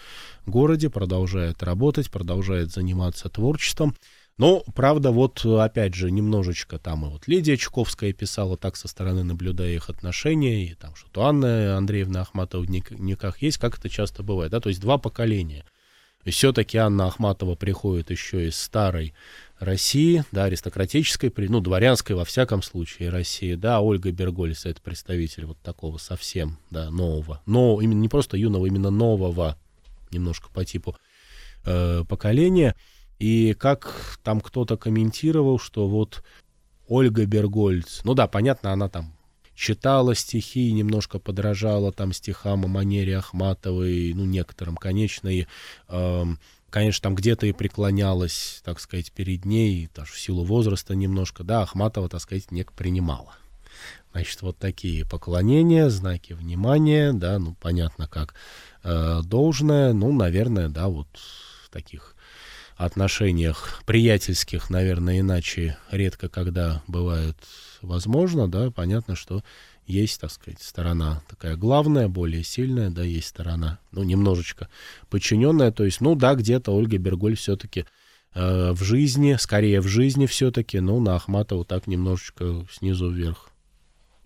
городе, 0.45 0.89
продолжает 0.89 1.63
работать, 1.63 2.11
продолжает 2.11 2.71
заниматься 2.71 3.29
творчеством. 3.29 3.95
Но, 4.37 4.63
правда, 4.75 5.11
вот 5.11 5.45
опять 5.45 5.93
же, 5.93 6.11
немножечко 6.11 6.77
там 6.77 7.05
и 7.05 7.09
вот 7.09 7.25
Лидия 7.25 7.55
Чуковская 7.55 8.11
писала 8.11 8.57
так 8.57 8.75
со 8.75 8.89
стороны, 8.89 9.23
наблюдая 9.23 9.73
их 9.73 9.89
отношения, 9.89 10.65
и 10.65 10.73
там 10.73 10.93
что-то 10.95 11.23
Анна 11.23 11.77
Андреевна 11.77 12.21
Ахматова 12.21 12.61
в 12.61 12.69
никах 12.69 13.41
есть, 13.41 13.57
как 13.57 13.79
это 13.79 13.89
часто 13.89 14.23
бывает, 14.23 14.51
да, 14.51 14.59
то 14.59 14.67
есть 14.67 14.81
два 14.81 14.97
поколения. 14.97 15.63
Все-таки 16.31 16.77
Анна 16.77 17.07
Ахматова 17.07 17.55
приходит 17.55 18.09
еще 18.09 18.47
из 18.47 18.57
старой 18.57 19.13
России, 19.59 20.23
да, 20.31 20.45
аристократической, 20.45 21.31
ну, 21.37 21.61
дворянской 21.61 22.15
во 22.15 22.25
всяком 22.25 22.61
случае 22.61 23.09
России, 23.09 23.55
да, 23.55 23.79
Ольга 23.79 24.11
Бергольц 24.11 24.65
это 24.65 24.81
представитель 24.81 25.45
вот 25.45 25.57
такого 25.59 25.97
совсем, 25.97 26.57
да, 26.71 26.89
нового, 26.89 27.41
но 27.45 27.79
именно 27.81 27.99
не 27.99 28.09
просто 28.09 28.37
юного, 28.37 28.65
именно 28.65 28.89
нового, 28.89 29.57
немножко 30.11 30.49
по 30.49 30.65
типу 30.65 30.97
э, 31.63 32.03
поколения. 32.07 32.75
И 33.17 33.53
как 33.53 34.19
там 34.23 34.41
кто-то 34.41 34.75
комментировал, 34.75 35.57
что 35.57 35.87
вот 35.87 36.21
Ольга 36.87 37.25
Бергольц, 37.25 38.01
ну 38.03 38.13
да, 38.13 38.27
понятно, 38.27 38.73
она 38.73 38.89
там 38.89 39.14
читала 39.55 40.15
стихи, 40.15 40.71
немножко 40.71 41.17
подражала 41.17 41.91
там 41.91 42.13
стихам 42.13 42.65
о 42.65 42.67
манере 42.67 43.17
Ахматовой, 43.17 44.13
ну, 44.13 44.25
некоторым, 44.25 44.75
конечно, 44.75 45.29
и, 45.29 45.47
э, 45.87 46.25
конечно, 46.69 47.03
там 47.03 47.15
где-то 47.15 47.47
и 47.47 47.53
преклонялась, 47.53 48.61
так 48.63 48.79
сказать, 48.79 49.11
перед 49.11 49.45
ней, 49.45 49.89
даже 49.95 50.11
в 50.11 50.19
силу 50.19 50.43
возраста 50.43 50.95
немножко, 50.95 51.43
да, 51.43 51.61
Ахматова, 51.63 52.09
так 52.09 52.21
сказать, 52.21 52.51
не 52.51 52.63
принимала. 52.63 53.35
Значит, 54.11 54.41
вот 54.41 54.57
такие 54.57 55.05
поклонения, 55.05 55.89
знаки 55.89 56.33
внимания, 56.33 57.11
да, 57.11 57.39
ну, 57.39 57.55
понятно, 57.59 58.07
как 58.07 58.35
э, 58.83 59.21
должное, 59.23 59.93
ну, 59.93 60.13
наверное, 60.13 60.69
да, 60.69 60.87
вот 60.87 61.07
таких 61.71 62.14
отношениях 62.75 63.81
приятельских, 63.85 64.69
наверное, 64.69 65.21
иначе 65.21 65.77
редко 65.91 66.29
когда 66.29 66.83
бывает 66.87 67.37
возможно, 67.81 68.49
да, 68.49 68.71
понятно, 68.71 69.15
что 69.15 69.43
есть, 69.85 70.19
так 70.19 70.31
сказать, 70.31 70.61
сторона 70.61 71.21
такая 71.29 71.55
главная, 71.55 72.07
более 72.07 72.43
сильная, 72.43 72.89
да, 72.89 73.03
есть 73.03 73.27
сторона, 73.27 73.79
ну, 73.91 74.03
немножечко 74.03 74.67
подчиненная, 75.09 75.71
то 75.71 75.85
есть, 75.85 76.01
ну, 76.01 76.15
да, 76.15 76.35
где-то 76.35 76.71
Ольга 76.71 76.97
Берголь 76.97 77.35
все-таки 77.35 77.85
э, 78.33 78.71
в 78.71 78.83
жизни, 78.83 79.35
скорее 79.39 79.81
в 79.81 79.87
жизни 79.87 80.25
все-таки, 80.25 80.79
ну, 80.79 80.99
на 80.99 81.15
Ахматову 81.15 81.65
так 81.65 81.87
немножечко 81.87 82.65
снизу 82.71 83.09
вверх 83.09 83.51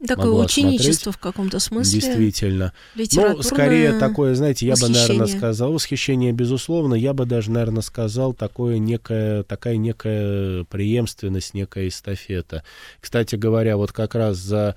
Такое 0.05 0.31
ученичество 0.31 1.11
смотреть. 1.11 1.15
в 1.15 1.19
каком-то 1.19 1.59
смысле. 1.59 1.99
Действительно. 1.99 2.73
Ну, 2.95 3.41
скорее 3.41 3.99
такое, 3.99 4.33
знаете, 4.35 4.65
я 4.65 4.75
бы, 4.75 4.87
наверное, 4.87 5.27
сказал, 5.27 5.73
восхищение, 5.73 6.31
безусловно, 6.31 6.93
я 6.93 7.13
бы 7.13 7.25
даже, 7.25 7.51
наверное, 7.51 7.81
сказал, 7.81 8.33
такое 8.33 8.77
некое, 8.77 9.43
такая 9.43 9.77
некая 9.77 10.63
преемственность, 10.65 11.53
некая 11.53 11.89
эстафета. 11.89 12.63
Кстати 13.01 13.35
говоря, 13.35 13.75
вот 13.75 13.91
как 13.91 14.15
раз 14.15 14.37
за 14.37 14.75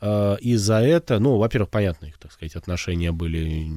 и 0.00 0.54
за 0.54 0.80
это, 0.80 1.18
ну, 1.18 1.36
во-первых, 1.38 1.70
понятно, 1.70 2.06
их, 2.06 2.18
так 2.18 2.32
сказать, 2.32 2.54
отношения 2.54 3.10
были, 3.10 3.68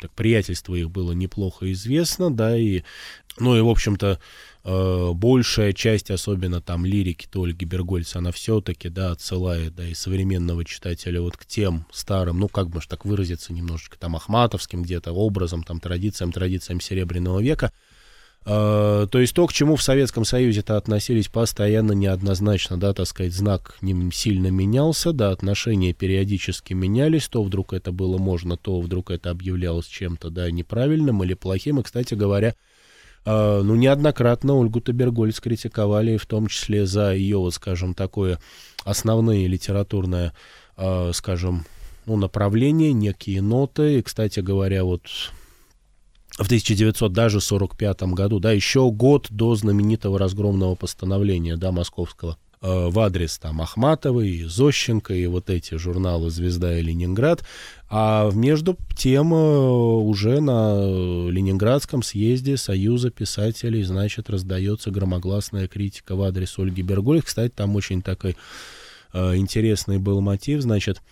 так, 0.00 0.10
приятельство 0.12 0.74
их 0.74 0.90
было 0.90 1.12
неплохо 1.12 1.70
известно, 1.72 2.34
да, 2.34 2.56
и, 2.56 2.82
ну, 3.38 3.54
и, 3.54 3.60
в 3.60 3.68
общем-то, 3.68 4.18
э, 4.64 5.10
большая 5.12 5.74
часть, 5.74 6.10
особенно 6.10 6.62
там 6.62 6.86
лирики 6.86 7.26
то 7.30 7.42
Ольги 7.42 7.66
Бергольца, 7.66 8.20
она 8.20 8.32
все-таки, 8.32 8.88
да, 8.88 9.10
отсылает, 9.10 9.74
да, 9.74 9.86
и 9.86 9.92
современного 9.92 10.64
читателя 10.64 11.20
вот 11.20 11.36
к 11.36 11.44
тем 11.44 11.86
старым, 11.92 12.38
ну, 12.38 12.48
как 12.48 12.70
бы 12.70 12.80
ж 12.80 12.86
так 12.86 13.04
выразиться 13.04 13.52
немножечко, 13.52 13.98
там, 13.98 14.16
ахматовским 14.16 14.82
где-то 14.82 15.12
образом, 15.12 15.62
там, 15.62 15.78
традициям, 15.78 16.32
традициям 16.32 16.80
Серебряного 16.80 17.40
века, 17.40 17.70
то 18.44 19.08
есть 19.12 19.34
то, 19.34 19.46
к 19.46 19.52
чему 19.52 19.76
в 19.76 19.82
Советском 19.82 20.24
Союзе-то 20.24 20.76
относились 20.76 21.28
постоянно 21.28 21.92
неоднозначно, 21.92 22.78
да, 22.78 22.92
так 22.92 23.06
сказать, 23.06 23.32
знак 23.32 23.76
не 23.80 24.10
сильно 24.12 24.48
менялся, 24.48 25.12
да, 25.12 25.30
отношения 25.30 25.94
периодически 25.94 26.74
менялись, 26.74 27.26
то 27.28 27.42
вдруг 27.42 27.72
это 27.72 27.90
было 27.90 28.18
можно, 28.18 28.56
то 28.56 28.80
вдруг 28.80 29.10
это 29.10 29.30
объявлялось 29.30 29.86
чем-то, 29.86 30.28
да, 30.28 30.50
неправильным 30.50 31.24
или 31.24 31.32
плохим, 31.32 31.80
и, 31.80 31.82
кстати 31.82 32.12
говоря, 32.12 32.54
а, 33.24 33.62
ну, 33.62 33.74
неоднократно 33.74 34.54
Ольгу 34.54 34.80
Табергольц 34.80 35.40
критиковали, 35.40 36.16
в 36.16 36.26
том 36.26 36.46
числе 36.48 36.86
за 36.86 37.14
ее, 37.14 37.38
вот, 37.38 37.54
скажем, 37.54 37.94
такое 37.94 38.38
основные 38.84 39.48
литературное, 39.48 40.34
а, 40.76 41.10
скажем, 41.14 41.64
ну, 42.06 42.16
направление, 42.16 42.92
некие 42.92 43.40
ноты. 43.40 43.98
И, 43.98 44.02
кстати 44.02 44.40
говоря, 44.40 44.84
вот 44.84 45.02
в 46.38 46.46
1945 46.46 48.02
году, 48.14 48.40
да, 48.40 48.52
еще 48.52 48.90
год 48.90 49.28
до 49.30 49.54
знаменитого 49.54 50.18
разгромного 50.18 50.74
постановления, 50.74 51.56
да, 51.56 51.72
московского, 51.72 52.36
Э, 52.66 52.88
в 52.88 52.98
адрес 52.98 53.36
там 53.36 53.60
Ахматовой, 53.60 54.44
Зощенко, 54.44 55.12
и 55.12 55.26
вот 55.26 55.50
эти 55.50 55.74
журналы 55.74 56.30
«Звезда» 56.30 56.78
и 56.78 56.82
«Ленинград». 56.82 57.44
А 57.90 58.30
между 58.32 58.78
тем 58.96 59.34
э, 59.34 59.36
уже 59.36 60.40
на 60.40 61.28
Ленинградском 61.28 62.02
съезде 62.02 62.56
Союза 62.56 63.10
писателей, 63.10 63.82
значит, 63.82 64.30
раздается 64.30 64.90
громогласная 64.90 65.68
критика 65.68 66.16
в 66.16 66.22
адрес 66.22 66.58
Ольги 66.58 66.80
Берголь. 66.80 67.20
Кстати, 67.20 67.52
там 67.54 67.76
очень 67.76 68.00
такой 68.00 68.34
э, 69.12 69.36
интересный 69.36 69.98
был 69.98 70.22
мотив, 70.22 70.62
значит, 70.62 71.02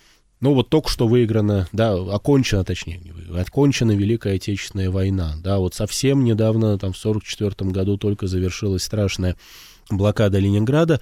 ну 0.43 0.53
вот 0.53 0.67
только 0.67 0.89
что 0.89 1.07
выиграна, 1.07 1.69
да, 1.71 1.93
окончена, 1.93 2.65
точнее, 2.65 2.97
не 2.97 3.39
окончена 3.39 3.93
Великая 3.93 4.35
Отечественная 4.35 4.89
война, 4.89 5.35
да, 5.41 5.57
вот 5.57 5.73
совсем 5.73 6.25
недавно, 6.25 6.77
там 6.77 6.91
в 6.91 6.97
44 6.97 7.71
году 7.71 7.97
только 7.97 8.27
завершилась 8.27 8.83
страшная 8.83 9.37
блокада 9.89 10.39
Ленинграда, 10.39 10.99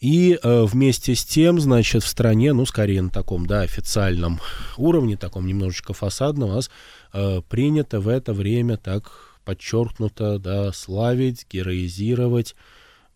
и 0.00 0.36
э, 0.42 0.64
вместе 0.64 1.14
с 1.14 1.24
тем, 1.24 1.60
значит, 1.60 2.02
в 2.02 2.08
стране, 2.08 2.52
ну, 2.52 2.66
скорее 2.66 3.02
на 3.02 3.10
таком, 3.10 3.46
да, 3.46 3.60
официальном 3.60 4.40
уровне, 4.76 5.16
таком 5.16 5.46
немножечко 5.46 5.92
фасадном, 5.92 6.50
у 6.50 6.54
нас 6.54 6.68
э, 7.12 7.42
принято 7.48 8.00
в 8.00 8.08
это 8.08 8.32
время 8.32 8.76
так 8.76 9.38
подчеркнуто, 9.44 10.40
да, 10.40 10.72
славить, 10.72 11.46
героизировать, 11.48 12.56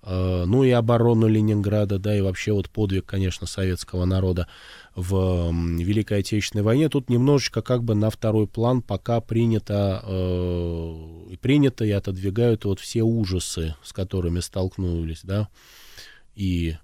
э, 0.04 0.44
ну, 0.46 0.62
и 0.62 0.70
оборону 0.70 1.26
Ленинграда, 1.26 1.98
да, 1.98 2.16
и 2.16 2.20
вообще 2.20 2.52
вот 2.52 2.70
подвиг, 2.70 3.06
конечно, 3.06 3.48
советского 3.48 4.04
народа 4.04 4.46
в 4.98 5.52
Великой 5.52 6.18
Отечественной 6.20 6.64
войне. 6.64 6.88
Тут 6.88 7.08
немножечко 7.08 7.62
как 7.62 7.84
бы 7.84 7.94
на 7.94 8.10
второй 8.10 8.48
план 8.48 8.82
пока 8.82 9.20
принято, 9.20 10.02
э, 10.04 11.36
принято 11.40 11.84
и 11.84 11.90
отодвигают 11.92 12.64
вот 12.64 12.80
все 12.80 13.02
ужасы, 13.02 13.76
с 13.84 13.92
которыми 13.92 14.40
столкнулись, 14.40 15.20
да, 15.22 15.48
и 16.34 16.76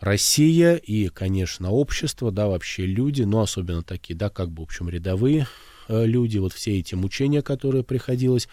Россия, 0.00 0.74
и, 0.74 1.08
конечно, 1.08 1.70
общество, 1.70 2.32
да, 2.32 2.48
вообще 2.48 2.84
люди, 2.84 3.22
ну, 3.22 3.40
особенно 3.40 3.84
такие, 3.84 4.16
да, 4.16 4.28
как 4.28 4.50
бы, 4.50 4.62
в 4.62 4.64
общем, 4.64 4.88
рядовые 4.88 5.46
э, 5.86 6.06
люди, 6.06 6.38
вот 6.38 6.52
все 6.52 6.80
эти 6.80 6.96
мучения, 6.96 7.42
которые 7.42 7.84
приходилось 7.84 8.48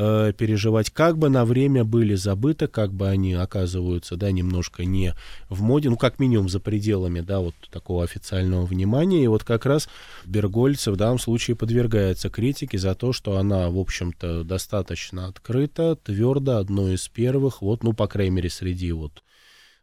э, 0.00 0.32
переживать, 0.32 0.90
как 0.90 1.18
бы 1.18 1.28
на 1.28 1.44
время 1.44 1.84
были 1.84 2.14
забыты, 2.14 2.66
как 2.66 2.92
бы 2.92 3.08
они 3.08 3.34
оказываются, 3.34 4.16
да, 4.16 4.30
немножко 4.30 4.84
не 4.84 5.14
в 5.48 5.62
моде, 5.62 5.90
ну, 5.90 5.96
как 5.96 6.18
минимум 6.18 6.48
за 6.48 6.58
пределами, 6.58 7.20
да, 7.20 7.40
вот 7.40 7.54
такого 7.70 8.04
официального 8.04 8.64
внимания. 8.64 9.22
И 9.24 9.26
вот 9.26 9.44
как 9.44 9.66
раз 9.66 9.88
Бергольца 10.24 10.90
в 10.90 10.96
данном 10.96 11.18
случае 11.18 11.56
подвергается 11.56 12.30
критике 12.30 12.78
за 12.78 12.94
то, 12.94 13.12
что 13.12 13.36
она, 13.36 13.68
в 13.68 13.78
общем-то, 13.78 14.44
достаточно 14.44 15.26
открыта, 15.26 15.96
твердо, 15.96 16.56
одной 16.56 16.94
из 16.94 17.06
первых, 17.08 17.60
вот, 17.60 17.84
ну, 17.84 17.92
по 17.92 18.06
крайней 18.06 18.36
мере, 18.36 18.50
среди 18.50 18.92
вот 18.92 19.22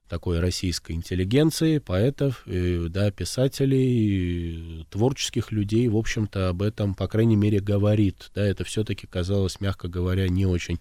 такой 0.08 0.40
российской 0.40 0.94
интеллигенции, 0.94 1.80
поэтов, 1.80 2.46
и, 2.48 2.88
да, 2.90 3.12
писателей, 3.12 4.86
творческих 4.90 5.52
людей, 5.52 5.88
в 5.88 5.98
общем-то, 5.98 6.50
об 6.50 6.62
этом, 6.62 6.96
по 6.96 7.08
крайней 7.08 7.36
мере, 7.36 7.60
говорит. 7.60 8.32
Да, 8.34 8.46
это 8.46 8.64
все-таки 8.64 9.08
казалось, 9.08 9.60
мягко 9.60 9.88
говоря, 9.88 10.28
не 10.28 10.46
очень 10.46 10.80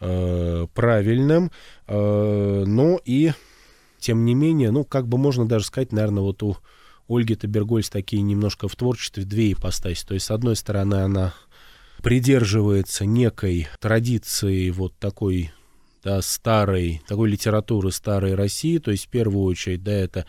э, 0.00 0.66
правильным. 0.74 1.50
Э, 1.86 2.64
но 2.66 3.00
и, 3.04 3.32
тем 3.98 4.24
не 4.24 4.34
менее, 4.34 4.70
ну, 4.70 4.84
как 4.84 5.08
бы 5.08 5.18
можно 5.18 5.46
даже 5.46 5.66
сказать, 5.66 5.92
наверное, 5.92 6.22
вот 6.22 6.42
у 6.42 6.56
Ольги 7.08 7.34
Табергольц 7.34 7.88
такие 7.88 8.22
немножко 8.22 8.68
в 8.68 8.76
творчестве 8.76 9.24
две 9.24 9.52
ипостаси. 9.52 10.04
То 10.06 10.14
есть, 10.14 10.26
с 10.26 10.30
одной 10.30 10.56
стороны, 10.56 10.96
она 10.96 11.34
придерживается 12.02 13.06
некой 13.06 13.68
традиции 13.80 14.70
вот 14.70 14.96
такой 14.98 15.52
да, 16.06 16.22
старой, 16.22 17.02
такой 17.08 17.28
литературы 17.28 17.90
старой 17.90 18.36
России, 18.36 18.78
то 18.78 18.92
есть 18.92 19.06
в 19.06 19.08
первую 19.08 19.42
очередь, 19.42 19.82
да, 19.82 19.90
это 19.90 20.24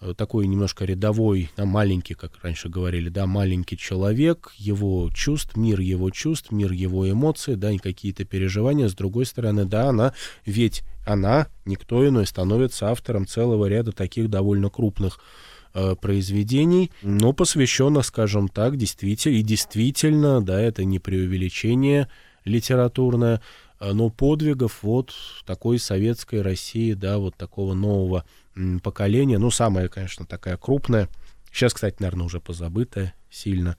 э, 0.00 0.14
такой 0.16 0.46
немножко 0.46 0.86
рядовой, 0.86 1.50
да, 1.54 1.66
маленький, 1.66 2.14
как 2.14 2.32
раньше 2.42 2.70
говорили, 2.70 3.10
да, 3.10 3.26
маленький 3.26 3.76
человек, 3.76 4.54
его 4.56 5.10
чувств, 5.12 5.54
мир 5.54 5.80
его 5.80 6.08
чувств, 6.08 6.50
мир 6.50 6.72
его 6.72 7.10
эмоций, 7.10 7.56
да, 7.56 7.76
какие-то 7.76 8.24
переживания. 8.24 8.88
С 8.88 8.94
другой 8.94 9.26
стороны, 9.26 9.66
да, 9.66 9.90
она, 9.90 10.14
ведь 10.46 10.82
она, 11.04 11.48
никто 11.66 12.08
иной, 12.08 12.26
становится 12.26 12.88
автором 12.88 13.26
целого 13.26 13.66
ряда 13.66 13.92
таких 13.92 14.30
довольно 14.30 14.70
крупных 14.70 15.20
э, 15.74 15.94
произведений, 15.94 16.90
но 17.02 17.34
посвященных, 17.34 18.06
скажем 18.06 18.48
так, 18.48 18.78
действительно, 18.78 19.34
и 19.34 19.42
действительно, 19.42 20.40
да, 20.40 20.58
это 20.58 20.84
не 20.84 20.98
преувеличение 20.98 22.08
литературное, 22.44 23.40
но 23.92 24.10
подвигов 24.10 24.82
вот 24.82 25.12
такой 25.44 25.78
советской 25.78 26.42
России, 26.42 26.92
да, 26.92 27.18
вот 27.18 27.36
такого 27.36 27.74
нового 27.74 28.24
поколения, 28.82 29.38
ну, 29.38 29.50
самая, 29.50 29.88
конечно, 29.88 30.26
такая 30.26 30.56
крупная, 30.56 31.08
сейчас, 31.52 31.74
кстати, 31.74 31.96
наверное, 31.98 32.26
уже 32.26 32.40
позабытая 32.40 33.14
сильно, 33.30 33.76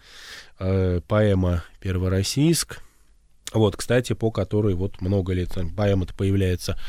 э, 0.59 0.99
поэма 1.07 1.63
«Первороссийск», 1.79 2.81
вот, 3.53 3.75
кстати, 3.75 4.13
по 4.13 4.31
которой 4.31 4.73
вот 4.73 4.99
много 4.99 5.33
лет, 5.33 5.55
поэма-то 5.77 6.13
появляется 6.15 6.73
а, 6.73 6.79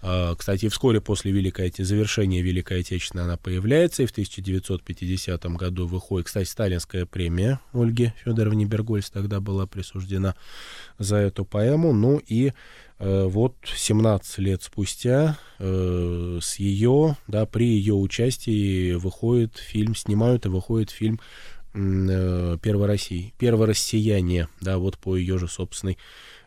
кстати, 0.00 0.68
вскоре 0.68 1.00
после 1.00 1.30
Великой, 1.30 1.72
завершения 1.76 2.40
Великой 2.40 2.80
Отечественной 2.80 3.24
она 3.24 3.36
появляется, 3.36 4.02
и 4.02 4.06
в 4.06 4.10
1950 4.10 5.44
году 5.56 5.86
выходит, 5.86 6.26
кстати, 6.26 6.48
сталинская 6.48 7.04
премия 7.04 7.60
Ольге 7.72 8.14
Федоровне 8.24 8.64
Бергольц 8.64 9.10
тогда 9.10 9.40
была 9.40 9.66
присуждена 9.66 10.34
за 10.98 11.16
эту 11.16 11.44
поэму. 11.44 11.92
Ну 11.92 12.20
и 12.26 12.52
э, 12.98 13.24
вот 13.24 13.56
17 13.64 14.38
лет 14.38 14.62
спустя 14.62 15.38
э, 15.58 16.38
с 16.40 16.56
ее, 16.56 17.16
да, 17.26 17.44
при 17.46 17.66
ее 17.66 17.94
участии 17.94 18.92
выходит 18.92 19.56
фильм, 19.56 19.94
снимают 19.94 20.46
и 20.46 20.48
выходит 20.48 20.90
фильм 20.90 21.20
э, 21.74 22.58
Первороссии, 22.62 23.34
Первороссияние, 23.38 24.48
да, 24.60 24.78
вот 24.78 24.98
по 24.98 25.16
ее 25.16 25.38
же 25.38 25.48
собственной 25.48 25.98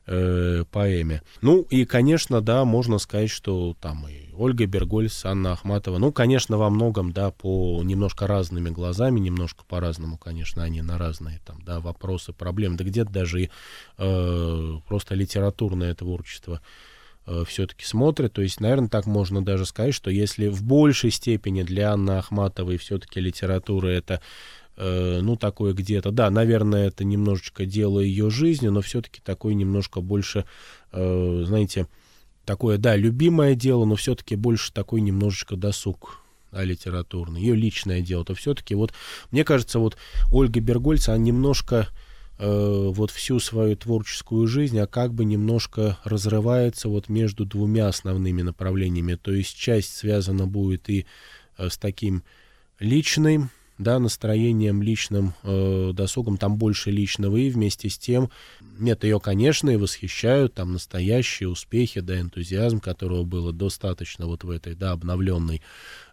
э, 0.06 0.64
поэме. 0.72 1.22
Ну 1.42 1.62
и, 1.70 1.86
конечно, 1.86 2.42
да, 2.42 2.66
можно 2.66 2.98
сказать, 2.98 3.30
что 3.30 3.76
там 3.80 4.08
и 4.08 4.34
Ольга 4.34 4.66
Бергольц, 4.66 5.26
Анна 5.26 5.54
Ахматова, 5.54 5.98
ну, 5.98 6.12
конечно, 6.12 6.58
во 6.58 6.70
многом, 6.70 7.12
да, 7.12 7.32
по 7.32 7.82
немножко 7.84 8.28
разными 8.28 8.70
глазами, 8.70 9.20
немножко 9.20 9.64
по-разному, 9.68 10.18
конечно, 10.18 10.64
они 10.64 10.82
на 10.82 10.98
разные 10.98 11.40
там, 11.46 11.62
да, 11.64 11.80
вопросы, 11.80 12.34
проблемы, 12.34 12.78
да 12.78 12.84
где-то 12.84 13.12
даже 13.12 13.44
и 13.44 13.50
э, 13.98 14.74
просто 14.88 15.16
литературное 15.16 15.94
творчество 15.94 16.62
э, 17.26 17.44
все-таки 17.48 17.86
смотрят. 17.86 18.34
То 18.34 18.42
есть, 18.42 18.60
наверное, 18.60 18.90
так 18.90 19.06
можно 19.06 19.44
даже 19.44 19.66
сказать, 19.66 19.94
что 19.94 20.10
если 20.10 20.48
в 20.48 20.64
большей 20.64 21.12
степени 21.12 21.64
для 21.64 21.94
Анны 21.94 22.12
Ахматовой 22.12 22.78
все-таки 22.78 23.20
литература 23.20 23.88
это 23.88 24.22
Э, 24.76 25.20
ну, 25.22 25.36
такое 25.36 25.74
где-то, 25.74 26.12
да, 26.12 26.30
наверное, 26.30 26.88
это 26.88 27.04
немножечко 27.04 27.66
дело 27.66 28.00
ее 28.00 28.30
жизни, 28.30 28.70
но 28.70 28.82
все-таки 28.82 29.22
такое 29.24 29.54
немножко 29.54 30.02
больше, 30.02 30.46
э, 30.92 31.44
знаете, 31.46 31.88
такое, 32.44 32.78
да, 32.78 32.96
любимое 32.96 33.54
дело, 33.54 33.86
но 33.86 33.96
все-таки 33.96 34.36
больше 34.36 34.74
такой 34.74 35.02
немножечко 35.02 35.56
досуг 35.56 36.20
да, 36.52 36.64
литературный, 36.64 37.42
ее 37.42 37.56
личное 37.56 38.02
дело, 38.02 38.26
то 38.26 38.34
все-таки 38.34 38.74
вот, 38.74 38.94
мне 39.32 39.44
кажется, 39.44 39.78
вот 39.78 39.96
Ольга 40.32 40.60
Бергольц, 40.60 41.08
она 41.08 41.18
немножко 41.18 41.88
э, 42.40 42.92
вот 42.92 43.12
всю 43.12 43.40
свою 43.40 43.76
творческую 43.76 44.48
жизнь, 44.48 44.80
а 44.80 44.88
как 44.88 45.14
бы 45.14 45.24
немножко 45.24 46.00
разрывается 46.04 46.90
вот 46.90 47.10
между 47.10 47.46
двумя 47.46 47.88
основными 47.88 48.42
направлениями, 48.42 49.16
то 49.16 49.32
есть 49.32 49.56
часть 49.56 49.96
связана 49.96 50.48
будет 50.48 50.90
и 50.90 51.06
э, 51.58 51.70
с 51.70 51.78
таким 51.78 52.24
личным, 52.80 53.52
да, 53.78 54.00
настроением 54.00 54.84
личным, 54.84 55.34
э, 55.44 55.92
досугом, 55.94 56.38
там 56.38 56.58
больше 56.58 56.92
личного, 56.92 57.38
и 57.38 57.50
вместе 57.50 57.90
с 57.90 57.98
тем, 57.98 58.30
нет, 58.78 59.04
ее, 59.04 59.20
конечно, 59.20 59.70
и 59.70 59.78
восхищают, 59.78 60.54
там 60.54 60.74
настоящие 60.74 61.50
успехи, 61.50 62.00
да, 62.00 62.20
энтузиазм, 62.20 62.80
которого 62.80 63.24
было 63.24 63.52
достаточно 63.52 64.28
вот 64.28 64.44
в 64.44 64.50
этой, 64.50 64.76
да, 64.76 64.92
обновленной 64.92 65.62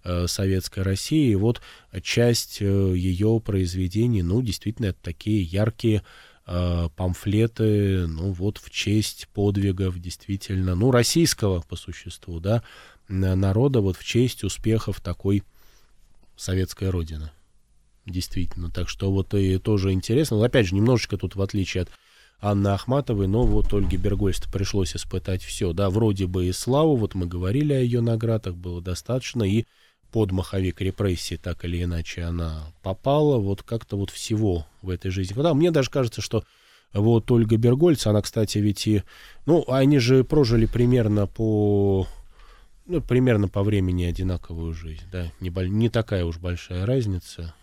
э, 0.05 0.27
советской 0.27 0.83
России, 0.83 1.31
и 1.31 1.35
вот 1.35 1.61
часть 2.03 2.59
э, 2.61 2.65
ее 2.65 3.41
произведений, 3.45 4.23
ну, 4.23 4.41
действительно, 4.41 4.87
это 4.87 4.99
такие 5.03 5.43
яркие 5.43 6.03
э, 6.47 6.89
памфлеты, 6.97 8.07
ну, 8.07 8.33
вот 8.33 8.57
в 8.57 8.71
честь 8.71 9.29
подвигов, 9.35 9.99
действительно, 9.99 10.75
ну, 10.75 10.91
российского, 10.91 11.61
по 11.61 11.77
существу, 11.77 12.41
да, 12.41 12.63
народа, 13.09 13.81
вот 13.81 13.97
в 13.97 14.05
честь 14.05 14.45
успехов 14.45 15.01
такой 15.01 15.43
советской 16.37 16.89
родины 16.89 17.31
действительно. 18.07 18.71
Так 18.71 18.89
что 18.89 19.11
вот 19.11 19.35
и 19.35 19.59
тоже 19.59 19.93
интересно. 19.93 20.39
Но 20.39 20.45
опять 20.45 20.67
же, 20.67 20.75
немножечко 20.75 21.17
тут 21.17 21.37
в 21.37 21.43
отличие 21.43 21.83
от 21.83 21.91
Анны 22.41 22.69
Ахматовой, 22.69 23.27
но 23.29 23.45
вот 23.45 23.73
Ольге 23.73 23.99
Бергольст 23.99 24.51
пришлось 24.51 24.97
испытать 24.97 25.43
все. 25.43 25.73
Да, 25.73 25.91
вроде 25.91 26.27
бы 26.27 26.47
и 26.47 26.53
славу, 26.53 26.97
вот 26.97 27.15
мы 27.15 27.27
говорили 27.27 27.73
о 27.73 27.81
ее 27.81 28.01
наградах, 28.01 28.55
было 28.55 28.81
достаточно, 28.81 29.43
и 29.43 29.67
под 30.11 30.33
маховик 30.33 30.81
репрессий 30.81 31.37
так 31.37 31.65
или 31.65 31.83
иначе 31.83 32.23
она 32.23 32.73
попала, 32.83 33.39
вот 33.39 33.63
как-то 33.63 33.97
вот 33.97 34.11
всего 34.11 34.67
в 34.83 34.91
этой 34.91 35.11
жизни. 35.11 35.41
Да, 35.41 35.55
мне 35.55 35.71
даже 35.71 35.91
кажется, 35.91 36.21
что 36.21 36.45
вот 36.93 37.31
Ольга 37.31 37.57
Бергольц, 37.57 38.07
она, 38.07 38.21
кстати, 38.23 38.59
ведь 38.59 38.87
и... 38.87 39.03
Ну, 39.47 39.65
они 39.69 39.99
же 39.99 40.25
прожили 40.25 40.67
примерно 40.67 41.27
по... 41.27 42.09
Ну, 42.87 43.01
примерно 43.01 43.47
по 43.47 43.63
времени 43.63 44.05
одинаковую 44.05 44.73
жизнь, 44.73 45.05
да, 45.13 45.31
не, 45.39 45.51
не 45.69 45.89
такая 45.89 46.25
уж 46.25 46.39
большая 46.39 46.87
разница. 46.87 47.55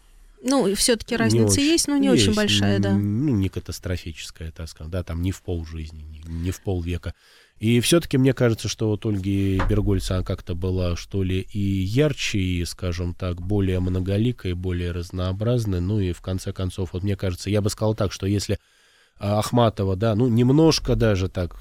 Ну, 0.44 0.74
все-таки 0.76 1.16
разница 1.16 1.60
не 1.60 1.66
есть, 1.68 1.88
но 1.88 1.98
не 1.98 2.10
есть, 2.10 2.28
очень 2.28 2.36
большая, 2.36 2.80
да. 2.80 2.94
Ну, 2.94 3.36
не 3.36 3.50
катастрофическая, 3.50 4.52
так 4.52 4.70
сказать, 4.70 4.92
да, 4.92 5.04
там 5.04 5.22
не 5.22 5.32
в 5.32 5.42
пол 5.42 5.66
жизни, 5.66 6.02
не, 6.02 6.22
не 6.28 6.52
в 6.52 6.62
полвека. 6.62 7.14
И 7.60 7.80
все-таки 7.80 8.20
мне 8.20 8.34
кажется, 8.34 8.68
что 8.70 8.88
вот 8.90 9.06
Ольги 9.06 9.60
Бергольца 9.68 10.24
как-то 10.24 10.54
была, 10.54 10.96
что 10.96 11.24
ли, 11.24 11.42
и 11.42 11.60
ярче, 11.60 12.38
и, 12.38 12.66
скажем 12.66 13.16
так, 13.16 13.42
более 13.42 13.80
многоликой, 13.80 14.54
более 14.54 14.92
разнообразной. 14.92 15.82
Ну 15.82 16.00
и 16.00 16.12
в 16.12 16.22
конце 16.22 16.54
концов, 16.54 16.94
вот 16.94 17.02
мне 17.02 17.16
кажется, 17.16 17.50
я 17.50 17.62
бы 17.62 17.72
сказал 17.72 17.96
так, 17.96 18.12
что 18.12 18.28
если 18.28 18.60
а, 19.20 19.40
Ахматова, 19.40 19.96
да, 19.96 20.14
ну 20.14 20.28
немножко 20.28 20.96
даже 20.96 21.30
так, 21.30 21.56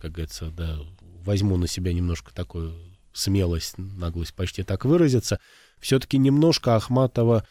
как 0.00 0.12
говорится, 0.12 0.50
да, 0.50 0.78
возьму 1.24 1.56
на 1.56 1.68
себя 1.68 1.92
немножко 1.92 2.34
такую 2.34 2.74
смелость, 3.12 3.78
наглость 3.78 4.34
почти 4.34 4.64
так 4.64 4.84
выразиться, 4.84 5.38
все-таки 5.78 6.18
немножко 6.18 6.74
Ахматова 6.74 7.46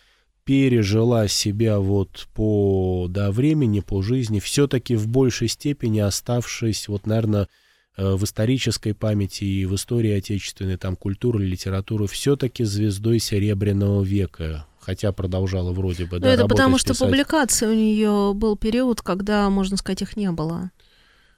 пережила 0.47 1.27
себя 1.27 1.77
вот 1.77 2.25
по 2.33 3.07
да, 3.10 3.31
времени, 3.31 3.81
по 3.81 4.01
жизни, 4.01 4.39
все-таки 4.39 4.95
в 4.95 5.05
большей 5.05 5.49
степени 5.49 5.99
оставшись, 5.99 6.88
вот, 6.88 7.05
наверное, 7.05 7.49
э, 7.97 8.15
в 8.15 8.23
исторической 8.23 8.93
памяти 8.93 9.43
и 9.43 9.65
в 9.65 9.75
истории 9.75 10.12
отечественной, 10.12 10.77
там, 10.77 10.95
культуры, 10.95 11.43
литературы, 11.43 12.07
все-таки 12.07 12.63
звездой 12.63 13.19
Серебряного 13.19 14.01
века, 14.03 14.65
хотя 14.80 15.11
продолжала 15.11 15.74
вроде 15.74 16.05
бы, 16.05 16.19
да, 16.19 16.30
это 16.30 16.47
потому 16.47 16.78
что 16.78 16.93
писать. 16.93 17.09
публикации 17.09 17.67
у 17.67 17.74
нее 17.76 18.32
был 18.34 18.55
период, 18.55 19.01
когда, 19.01 19.49
можно 19.49 19.76
сказать, 19.76 20.01
их 20.01 20.15
не 20.15 20.32
было. 20.32 20.72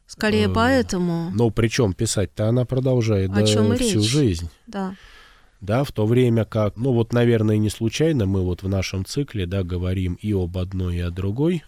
Скорее 0.06 0.50
э, 0.50 0.54
поэтому. 0.54 1.32
Ну, 1.34 1.50
причем 1.50 1.94
писать-то 1.94 2.48
она 2.48 2.64
продолжает 2.64 3.34
да, 3.34 3.44
всю 3.44 3.74
речь? 3.74 4.08
жизнь. 4.08 4.52
Да 4.68 4.94
да, 5.62 5.84
в 5.84 5.92
то 5.92 6.06
время 6.06 6.46
как, 6.46 6.78
ну 6.78 6.94
вот, 6.94 7.14
наверное, 7.14 7.58
не 7.58 7.70
случайно 7.70 8.26
мы 8.26 8.42
вот 8.42 8.64
в 8.64 8.70
нашем 8.70 9.06
цикле, 9.06 9.46
да, 9.46 9.64
говорим 9.64 10.16
и 10.22 10.34
об 10.34 10.58
одной, 10.58 10.98
и 10.98 11.02
о 11.02 11.12
другой. 11.12 11.64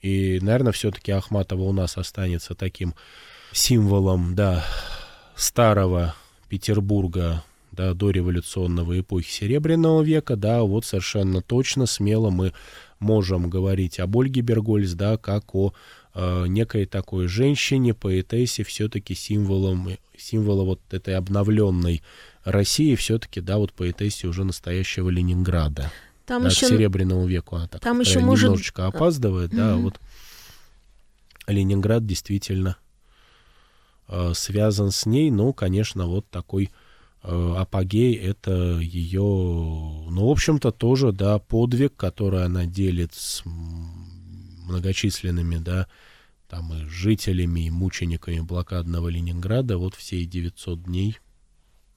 И, 0.00 0.38
наверное, 0.40 0.72
все-таки 0.72 1.12
Ахматова 1.12 1.62
у 1.62 1.72
нас 1.72 1.98
останется 1.98 2.54
таким 2.54 2.94
символом, 3.52 4.34
да, 4.34 4.64
старого 5.36 6.14
Петербурга, 6.48 7.44
да, 7.72 7.94
до 7.94 8.10
революционного 8.10 9.00
эпохи 9.00 9.30
Серебряного 9.30 10.02
века, 10.02 10.36
да, 10.36 10.62
вот 10.62 10.84
совершенно 10.84 11.42
точно, 11.42 11.86
смело 11.86 12.30
мы 12.30 12.52
можем 12.98 13.50
говорить 13.50 14.00
об 14.00 14.16
Ольге 14.16 14.40
Бергольц, 14.40 14.92
да, 14.92 15.16
как 15.16 15.54
о 15.54 15.72
э, 16.14 16.46
некой 16.46 16.86
такой 16.86 17.26
женщине, 17.26 17.94
поэтессе, 17.94 18.64
все-таки 18.64 19.14
символом, 19.14 19.90
символа 20.16 20.64
вот 20.64 20.80
этой 20.90 21.16
обновленной 21.16 22.02
России, 22.44 22.94
все-таки, 22.94 23.40
да, 23.40 23.58
вот 23.58 23.72
поэтессе 23.72 24.26
уже 24.26 24.44
настоящего 24.44 25.08
Ленинграда. 25.08 25.90
Там 26.26 26.42
да, 26.42 26.48
еще... 26.48 26.66
К 26.66 26.68
Серебряному 26.70 27.26
веку 27.26 27.56
она 27.56 27.68
так 27.68 27.82
Там 27.82 28.00
еще 28.00 28.20
может... 28.20 28.44
немножечко 28.44 28.86
опаздывает, 28.86 29.50
да, 29.50 29.72
mm-hmm. 29.72 29.80
вот 29.80 30.00
Ленинград 31.46 32.06
действительно 32.06 32.76
э, 34.08 34.32
связан 34.34 34.90
с 34.90 35.06
ней, 35.06 35.30
ну, 35.30 35.52
конечно, 35.52 36.06
вот 36.06 36.28
такой 36.30 36.70
э, 37.22 37.54
апогей— 37.56 38.14
это 38.16 38.78
ее, 38.78 39.20
ну, 39.20 40.28
в 40.28 40.30
общем-то, 40.30 40.70
тоже, 40.70 41.12
да, 41.12 41.38
подвиг, 41.38 41.96
который 41.96 42.44
она 42.44 42.66
делит 42.66 43.14
с 43.14 43.42
многочисленными, 43.44 45.56
да, 45.56 45.88
там 46.48 46.72
и 46.74 46.86
жителями, 46.86 47.66
и 47.66 47.70
мучениками 47.70 48.40
блокадного 48.40 49.08
Ленинграда, 49.08 49.78
вот 49.78 49.94
все 49.94 50.24
900 50.24 50.84
дней. 50.84 51.18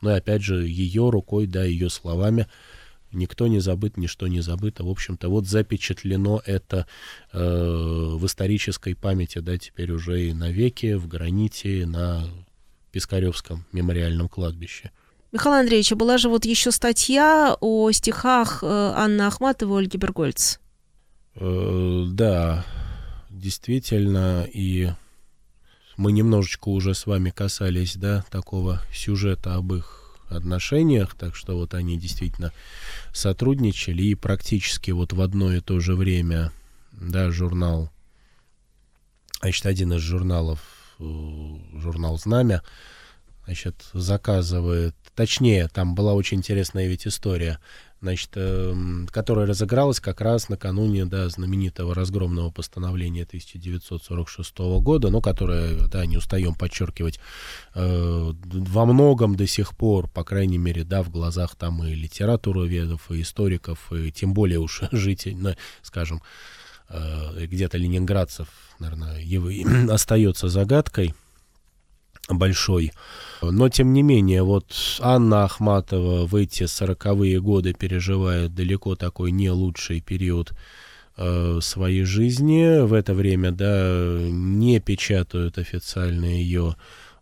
Ну 0.04 0.12
и 0.12 0.14
опять 0.14 0.44
же, 0.44 0.68
ее 0.68 1.10
рукой, 1.10 1.48
да, 1.48 1.64
ее 1.64 1.90
словами— 1.90 2.48
никто 3.14 3.48
не 3.48 3.60
забыт, 3.60 3.98
ничто 3.98 4.28
не 4.28 4.42
забыто. 4.42 4.84
В 4.84 4.90
общем-то, 4.90 5.30
вот 5.30 5.48
запечатлено 5.48 6.42
это 6.46 6.86
э, 7.32 7.40
в 7.40 8.26
исторической 8.26 8.96
памяти, 8.96 9.40
да, 9.40 9.58
теперь 9.58 9.92
уже 9.92 10.28
и 10.28 10.34
навеки, 10.34 10.94
в 10.94 11.08
граните, 11.08 11.86
на 11.86 12.26
Пискаревском 12.92 13.66
мемориальном 13.72 14.30
кладбище. 14.30 14.92
Михаил 15.32 15.56
Андреевич, 15.56 15.92
а 15.92 15.96
была 15.96 16.18
же 16.18 16.30
вот 16.30 16.46
еще 16.46 16.72
статья 16.72 17.56
о 17.60 17.92
стихах 17.92 18.60
э, 18.62 18.68
Анны 18.68 19.24
Ахматовой 19.24 19.82
и 19.82 19.86
Ольги 19.86 19.98
Бергольц. 19.98 20.58
Э, 21.36 22.06
да, 22.08 22.66
действительно, 23.30 24.48
и 24.52 24.92
мы 25.98 26.12
немножечко 26.12 26.70
уже 26.70 26.94
с 26.94 27.06
вами 27.06 27.30
касались, 27.30 27.96
да, 27.96 28.26
такого 28.30 28.82
сюжета 28.94 29.56
об 29.56 29.74
их 29.74 30.18
отношениях, 30.30 31.16
так 31.16 31.36
что 31.36 31.56
вот 31.56 31.74
они 31.74 31.98
действительно 31.98 32.52
сотрудничали. 33.14 34.04
И 34.04 34.16
практически 34.16 34.92
вот 34.92 35.14
в 35.14 35.22
одно 35.22 35.54
и 35.54 35.60
то 35.60 35.80
же 35.80 35.96
время, 35.96 36.52
да, 36.92 37.32
журнал, 37.32 37.92
значит, 39.42 39.66
один 39.66 39.94
из 39.94 40.02
журналов, 40.02 40.60
э, 41.00 41.04
журнал 41.76 42.18
«Знамя», 42.18 42.62
значит, 43.46 43.76
заказывает, 43.94 44.96
точнее, 45.16 45.68
там 45.68 45.96
была 45.96 46.14
очень 46.14 46.38
интересная 46.38 46.88
ведь 46.88 47.06
история, 47.06 47.60
значит, 48.04 48.32
э, 48.36 48.76
которая 49.12 49.48
разыгралась 49.48 50.02
как 50.02 50.20
раз 50.20 50.50
накануне, 50.50 51.06
да, 51.06 51.30
знаменитого 51.30 51.96
разгромного 51.96 52.52
постановления 52.52 53.24
1946 53.24 54.58
года, 54.82 55.10
но 55.10 55.22
которое, 55.22 55.88
да, 55.88 56.06
не 56.06 56.18
устаем 56.18 56.54
подчеркивать, 56.54 57.22
э, 57.76 58.34
во 58.44 58.86
многом 58.86 59.36
до 59.36 59.48
сих 59.48 59.76
пор, 59.78 60.10
по 60.10 60.26
крайней 60.26 60.58
мере, 60.58 60.84
да, 60.84 61.02
в 61.02 61.10
глазах 61.12 61.56
там 61.56 61.82
и 61.86 61.96
литературоведов, 61.96 63.10
и 63.10 63.22
историков, 63.22 63.94
и 63.94 64.12
тем 64.12 64.34
более 64.34 64.60
уж 64.60 64.82
жителей, 64.92 65.36
ну, 65.36 65.56
скажем, 65.82 66.22
э, 66.90 67.46
где-то 67.46 67.78
ленинградцев, 67.78 68.50
наверное, 68.80 69.24
остается 69.90 70.50
загадкой 70.50 71.16
большой. 72.30 72.92
Но, 73.42 73.70
тем 73.70 73.94
не 73.94 74.02
менее, 74.02 74.44
вот 74.44 74.74
Анна 75.00 75.44
Ахматова 75.44 76.26
в 76.26 76.36
эти 76.36 76.66
сороковые 76.66 77.42
годы 77.42 77.74
переживает 77.74 78.56
далеко 78.56 78.96
такой 78.96 79.32
не 79.32 79.50
лучший 79.50 80.00
период 80.00 80.54
э, 81.18 81.60
своей 81.62 82.04
жизни. 82.04 82.82
В 82.86 82.94
это 82.94 83.14
время, 83.14 83.52
да, 83.52 84.18
не 84.30 84.80
печатают 84.80 85.58
официально 85.58 86.26
ее 86.26 86.76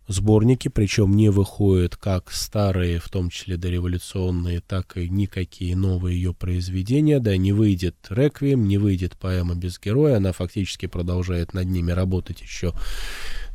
сборники, 0.08 0.68
причем 0.68 1.16
не 1.16 1.30
выходят 1.30 1.96
как 1.96 2.30
старые, 2.30 2.98
в 2.98 3.08
том 3.08 3.30
числе 3.30 3.56
дореволюционные, 3.56 4.60
так 4.60 4.96
и 4.96 5.08
никакие 5.08 5.76
новые 5.76 6.16
ее 6.16 6.34
произведения, 6.34 7.18
да, 7.18 7.36
не 7.36 7.52
выйдет 7.52 7.96
«Реквием», 8.10 8.66
не 8.66 8.78
выйдет 8.78 9.16
«Поэма 9.16 9.54
без 9.54 9.78
героя», 9.78 10.16
она 10.16 10.32
фактически 10.32 10.86
продолжает 10.86 11.54
над 11.54 11.66
ними 11.66 11.92
работать 11.92 12.40
еще 12.42 12.72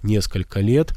несколько 0.04 0.60
лет. 0.60 0.94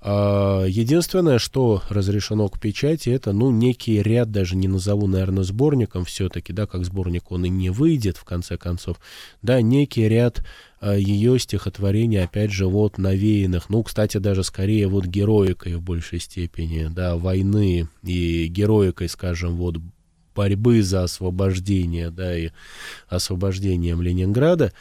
А, 0.00 0.64
единственное, 0.64 1.38
что 1.38 1.82
разрешено 1.88 2.48
к 2.48 2.60
печати, 2.60 3.10
это, 3.10 3.32
ну, 3.32 3.50
некий 3.50 4.02
ряд, 4.02 4.30
даже 4.30 4.56
не 4.56 4.68
назову, 4.68 5.06
наверное, 5.06 5.44
сборником 5.44 6.04
все-таки, 6.04 6.52
да, 6.52 6.66
как 6.66 6.84
сборник 6.84 7.30
он 7.30 7.44
и 7.44 7.48
не 7.48 7.70
выйдет, 7.70 8.16
в 8.16 8.24
конце 8.24 8.56
концов, 8.56 8.98
да, 9.42 9.60
некий 9.60 10.08
ряд 10.08 10.44
а, 10.80 10.94
ее 10.94 11.38
стихотворений, 11.38 12.22
опять 12.22 12.52
же, 12.52 12.66
вот 12.66 12.98
навеянных, 12.98 13.70
ну, 13.70 13.82
кстати, 13.82 14.18
даже 14.18 14.44
скорее 14.44 14.88
вот 14.88 15.06
героикой 15.06 15.76
в 15.76 15.82
большей 15.82 16.20
степени, 16.20 16.88
да, 16.90 17.16
войны 17.16 17.88
и 18.02 18.46
героикой, 18.46 19.08
скажем, 19.08 19.56
вот 19.56 19.76
борьбы 20.34 20.82
за 20.82 21.04
освобождение, 21.04 22.10
да, 22.10 22.36
и 22.36 22.50
освобождением 23.08 24.02
Ленинграда 24.02 24.72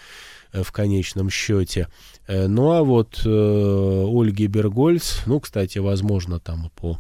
в 0.62 0.72
конечном 0.72 1.30
счете. 1.30 1.88
Э, 2.28 2.47
ну 2.47 2.72
а 2.72 2.84
вот 2.84 3.22
э, 3.26 3.30
Ольги 3.30 4.47
Бергольц, 4.47 5.26
ну, 5.26 5.39
кстати, 5.39 5.80
возможно, 5.80 6.39
там 6.39 6.70
по 6.76 6.99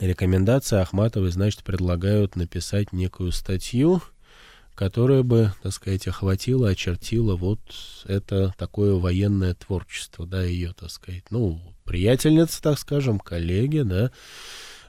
рекомендации 0.00 0.78
Ахматовой, 0.78 1.30
значит, 1.30 1.62
предлагают 1.62 2.36
написать 2.36 2.92
некую 2.92 3.32
статью, 3.32 4.02
которая 4.74 5.22
бы, 5.22 5.52
так 5.62 5.72
сказать, 5.72 6.06
охватила, 6.06 6.68
очертила 6.68 7.36
вот 7.36 7.60
это 8.06 8.52
такое 8.58 8.94
военное 8.94 9.54
творчество, 9.54 10.26
да, 10.26 10.42
ее, 10.42 10.74
так 10.78 10.90
сказать, 10.90 11.24
ну, 11.30 11.60
приятельница, 11.84 12.60
так 12.60 12.78
скажем, 12.78 13.20
коллеги, 13.20 13.80
да, 13.80 14.10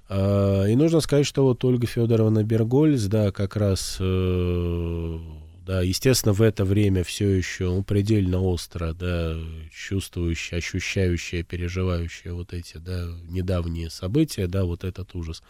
а, 0.10 0.66
и 0.66 0.76
нужно 0.76 1.02
сказать, 1.02 1.26
что 1.26 1.44
вот 1.44 1.64
Ольга 1.64 1.88
Федоровна 1.88 2.44
Бергольц, 2.44 3.04
да, 3.04 3.32
как 3.32 3.56
раз 3.56 3.98
э, 4.00 5.20
да, 5.66 5.82
естественно, 5.82 6.32
в 6.32 6.44
это 6.44 6.64
время 6.64 7.04
все 7.04 7.28
еще 7.28 7.66
ну, 7.66 7.84
предельно 7.84 8.40
остро, 8.40 8.94
да, 8.94 9.36
чувствующая, 9.72 10.60
ощущающая, 10.60 11.42
переживающая 11.42 12.34
вот 12.34 12.54
эти, 12.54 12.78
да, 12.78 13.08
недавние 13.24 13.90
события, 13.90 14.46
да, 14.46 14.64
вот 14.66 14.84
этот 14.84 15.16
ужас 15.16 15.42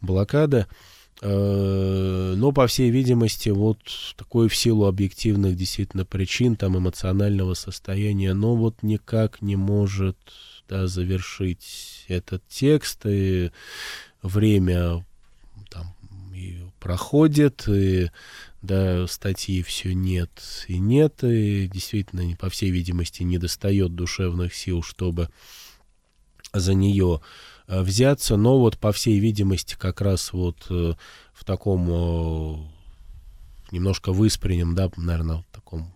блокада. 0.00 0.66
Э, 1.20 2.34
но, 2.36 2.52
по 2.52 2.66
всей 2.66 2.90
видимости, 2.90 3.50
вот 3.50 3.80
такой 4.16 4.48
в 4.48 4.56
силу 4.56 4.86
объективных 4.86 5.56
действительно 5.56 6.06
причин, 6.06 6.56
там, 6.56 6.78
эмоционального 6.78 7.52
состояния, 7.52 8.32
но 8.32 8.56
вот 8.56 8.82
никак 8.82 9.42
не 9.42 9.56
может, 9.56 10.16
да, 10.70 10.86
завершить 10.86 12.06
этот 12.08 12.42
текст, 12.48 13.04
и 13.04 13.50
время 14.22 15.04
там 15.68 15.94
и 16.34 16.62
проходит, 16.80 17.68
и 17.68 18.10
да, 18.62 19.06
статьи 19.06 19.62
все 19.62 19.94
нет 19.94 20.64
и 20.68 20.78
нет, 20.78 21.22
и 21.22 21.68
действительно, 21.68 22.36
по 22.36 22.50
всей 22.50 22.70
видимости, 22.70 23.22
не 23.22 23.38
достает 23.38 23.94
душевных 23.94 24.54
сил, 24.54 24.82
чтобы 24.82 25.28
за 26.52 26.74
нее 26.74 27.20
э, 27.66 27.80
взяться, 27.82 28.36
но 28.36 28.58
вот, 28.58 28.78
по 28.78 28.92
всей 28.92 29.18
видимости, 29.18 29.76
как 29.78 30.00
раз 30.00 30.32
вот 30.32 30.66
э, 30.70 30.94
в 31.32 31.44
таком 31.44 32.70
немножко 33.70 34.12
выспреннем, 34.12 34.74
да, 34.74 34.90
наверное, 34.96 35.38
в 35.38 35.54
таком 35.54 35.92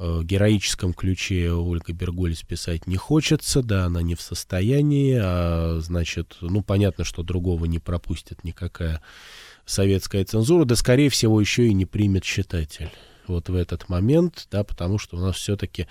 героическом 0.00 0.94
ключе 0.94 1.52
Ольга 1.52 1.92
Бергольц 1.92 2.42
писать 2.42 2.86
не 2.86 2.96
хочется, 2.96 3.62
да, 3.62 3.84
она 3.84 4.02
не 4.02 4.14
в 4.14 4.22
состоянии, 4.22 5.18
а 5.22 5.78
значит, 5.80 6.36
ну, 6.40 6.62
понятно, 6.62 7.04
что 7.04 7.22
другого 7.22 7.66
не 7.66 7.78
пропустит 7.78 8.42
никакая 8.42 9.02
советская 9.66 10.24
цензура, 10.24 10.64
да, 10.64 10.74
скорее 10.74 11.10
всего, 11.10 11.40
еще 11.40 11.66
и 11.66 11.74
не 11.74 11.84
примет 11.84 12.24
читатель 12.24 12.90
вот 13.30 13.48
в 13.48 13.54
этот 13.54 13.88
момент, 13.88 14.48
да, 14.50 14.64
потому 14.64 14.98
что 14.98 15.16
у 15.16 15.20
нас 15.20 15.36
все-таки 15.36 15.86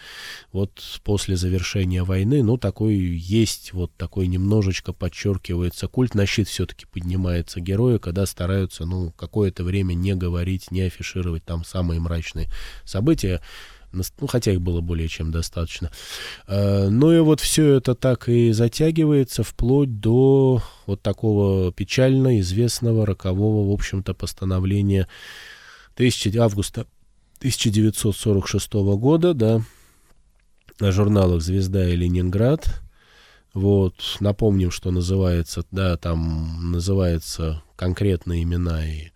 вот 0.52 0.82
после 1.04 1.36
завершения 1.36 2.04
войны, 2.04 2.44
ну, 2.44 2.58
такой 2.58 2.96
есть, 2.96 3.74
вот 3.74 3.92
такой 3.96 4.28
немножечко 4.28 4.94
подчеркивается 4.94 5.88
культ, 5.88 6.16
на 6.16 6.26
щит 6.26 6.48
все-таки 6.48 6.86
поднимается 6.86 7.60
герои, 7.60 7.98
когда 7.98 8.26
стараются, 8.26 8.86
ну, 8.86 9.12
какое-то 9.12 9.64
время 9.64 9.94
не 9.94 10.16
говорить, 10.16 10.72
не 10.72 10.82
афишировать 10.82 11.46
там 11.46 11.64
самые 11.64 12.00
мрачные 12.00 12.50
события, 12.84 13.42
ну, 13.92 14.28
хотя 14.28 14.52
их 14.52 14.62
было 14.62 14.82
более 14.82 15.08
чем 15.08 15.32
достаточно. 15.32 15.92
А, 16.48 16.90
ну 16.90 17.12
и 17.12 17.20
вот 17.20 17.40
все 17.40 17.74
это 17.76 17.96
так 17.96 18.30
и 18.30 18.52
затягивается 18.52 19.44
вплоть 19.44 20.00
до 20.00 20.62
вот 20.86 21.02
такого 21.02 21.72
печально 21.72 22.40
известного 22.40 23.06
рокового, 23.06 23.70
в 23.70 23.74
общем-то, 23.74 24.14
постановления 24.14 25.08
1000, 25.96 26.38
августа 26.40 26.86
1946 27.40 28.74
года, 28.74 29.34
да, 29.34 29.62
на 30.80 30.92
журналах 30.92 31.42
«Звезда» 31.42 31.90
и 31.90 31.96
«Ленинград». 31.96 32.82
Вот, 33.54 33.96
напомним, 34.20 34.72
что 34.72 34.92
называется, 34.92 35.64
да, 35.72 35.98
там 35.98 36.72
называется 36.72 37.64
конкретные 37.76 38.44
имена 38.44 38.86
и 38.86 39.10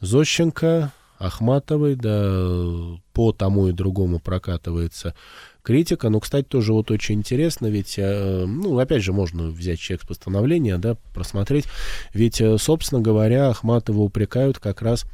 Зощенко, 0.00 0.92
Ахматовой, 1.18 1.94
да, 1.94 2.98
по 3.12 3.32
тому 3.32 3.68
и 3.68 3.72
другому 3.72 4.18
прокатывается 4.18 5.14
критика. 5.62 6.08
Но, 6.10 6.20
кстати, 6.20 6.46
тоже 6.46 6.72
вот 6.72 6.90
очень 6.90 7.16
интересно, 7.16 7.66
ведь, 7.66 7.94
э, 7.98 8.44
ну, 8.46 8.78
опять 8.78 9.02
же, 9.02 9.12
можно 9.12 9.48
взять 9.48 9.80
текст 9.80 10.06
постановления, 10.06 10.78
да, 10.78 10.96
просмотреть. 11.14 11.66
Ведь, 12.14 12.40
э, 12.40 12.56
собственно 12.58 13.00
говоря, 13.00 13.50
Ахматова 13.50 14.00
упрекают 14.00 14.58
как 14.58 14.82
раз, 14.82 15.04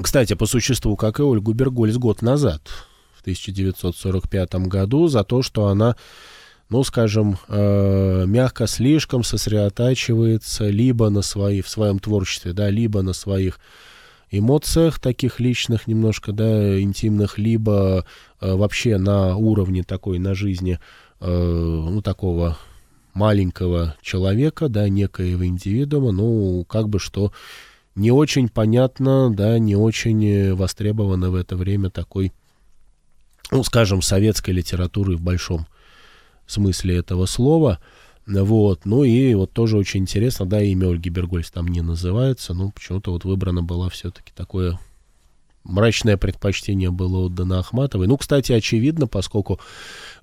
кстати, 0.00 0.34
по 0.34 0.46
существу, 0.46 0.96
как 0.96 1.18
и 1.18 1.22
Ольгу 1.22 1.52
Бергольц 1.52 1.96
год 1.96 2.22
назад, 2.22 2.62
в 3.16 3.22
1945 3.22 4.68
году, 4.68 5.08
за 5.08 5.24
то, 5.24 5.42
что 5.42 5.66
она 5.66 5.96
ну, 6.68 6.82
скажем, 6.82 7.38
э, 7.48 8.24
мягко 8.26 8.66
слишком 8.66 9.22
сосредотачивается 9.22 10.68
либо 10.68 11.10
на 11.10 11.22
свои, 11.22 11.60
в 11.60 11.68
своем 11.68 12.00
творчестве, 12.00 12.52
да, 12.52 12.70
либо 12.70 13.02
на 13.02 13.12
своих 13.12 13.60
эмоциях 14.30 14.98
таких 14.98 15.40
личных, 15.40 15.86
немножко, 15.86 16.32
да, 16.32 16.80
интимных, 16.80 17.38
либо 17.38 18.04
э, 18.40 18.54
вообще 18.54 18.98
на 18.98 19.36
уровне 19.36 19.82
такой, 19.82 20.18
на 20.18 20.34
жизни, 20.34 20.78
э, 21.20 21.26
ну, 21.28 22.02
такого 22.02 22.58
маленького 23.14 23.96
человека, 24.02 24.68
да, 24.68 24.88
некоего 24.88 25.46
индивидуума, 25.46 26.12
ну, 26.12 26.64
как 26.68 26.88
бы 26.88 26.98
что 26.98 27.32
не 27.94 28.10
очень 28.10 28.48
понятно, 28.48 29.32
да, 29.32 29.58
не 29.58 29.74
очень 29.74 30.54
востребовано 30.54 31.30
в 31.30 31.34
это 31.34 31.56
время 31.56 31.88
такой, 31.90 32.32
ну, 33.50 33.64
скажем, 33.64 34.02
советской 34.02 34.50
литературы 34.50 35.16
в 35.16 35.22
большом 35.22 35.66
смысле 36.46 36.98
этого 36.98 37.26
слова. 37.26 37.80
Вот, 38.26 38.84
ну 38.84 39.04
и 39.04 39.34
вот 39.34 39.52
тоже 39.52 39.78
очень 39.78 40.00
интересно, 40.00 40.46
да, 40.46 40.60
имя 40.60 40.88
Ольги 40.88 41.10
Бергольц 41.10 41.50
там 41.50 41.68
не 41.68 41.80
называется, 41.80 42.54
но 42.54 42.70
почему-то 42.70 43.12
вот 43.12 43.24
выбрано 43.24 43.62
было 43.62 43.88
все-таки 43.88 44.32
такое 44.34 44.78
мрачное 45.68 46.16
предпочтение 46.16 46.90
было 46.90 47.26
отдано 47.26 47.58
Ахматовой. 47.58 48.06
Ну, 48.06 48.16
кстати, 48.16 48.52
очевидно, 48.52 49.06
поскольку 49.06 49.60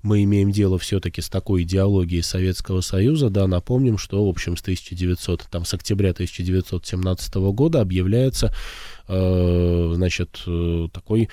мы 0.02 0.22
имеем 0.24 0.50
дело 0.50 0.78
все-таки 0.78 1.20
с 1.20 1.28
такой 1.28 1.62
идеологией 1.62 2.22
Советского 2.22 2.80
Союза, 2.80 3.30
да, 3.30 3.46
напомним, 3.46 3.98
что, 3.98 4.24
в 4.24 4.28
общем, 4.28 4.56
с 4.56 4.62
1900, 4.62 5.46
там, 5.50 5.64
с 5.64 5.74
октября 5.74 6.10
1917 6.10 7.34
года 7.52 7.80
объявляется, 7.80 8.54
э, 9.08 9.92
значит, 9.94 10.42
э, 10.46 10.88
такой 10.92 11.28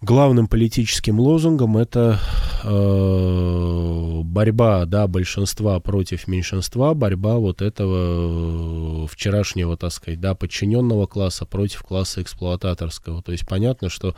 главным 0.00 0.46
политическим 0.46 1.18
лозунгом 1.18 1.76
это 1.78 2.18
э, 2.64 4.20
борьба 4.24 4.84
да, 4.84 5.06
большинства 5.06 5.80
против 5.80 6.28
меньшинства, 6.28 6.94
борьба 6.94 7.36
вот 7.36 7.62
этого 7.62 9.04
э, 9.04 9.06
вчерашнего, 9.08 9.76
так 9.76 9.92
сказать, 9.92 10.20
да, 10.20 10.34
подчиненного 10.34 11.06
класса 11.06 11.46
против 11.46 11.82
класса 11.82 12.22
эксплуататорского. 12.22 13.22
То 13.22 13.32
есть 13.32 13.46
понятно, 13.46 13.88
что 13.88 14.14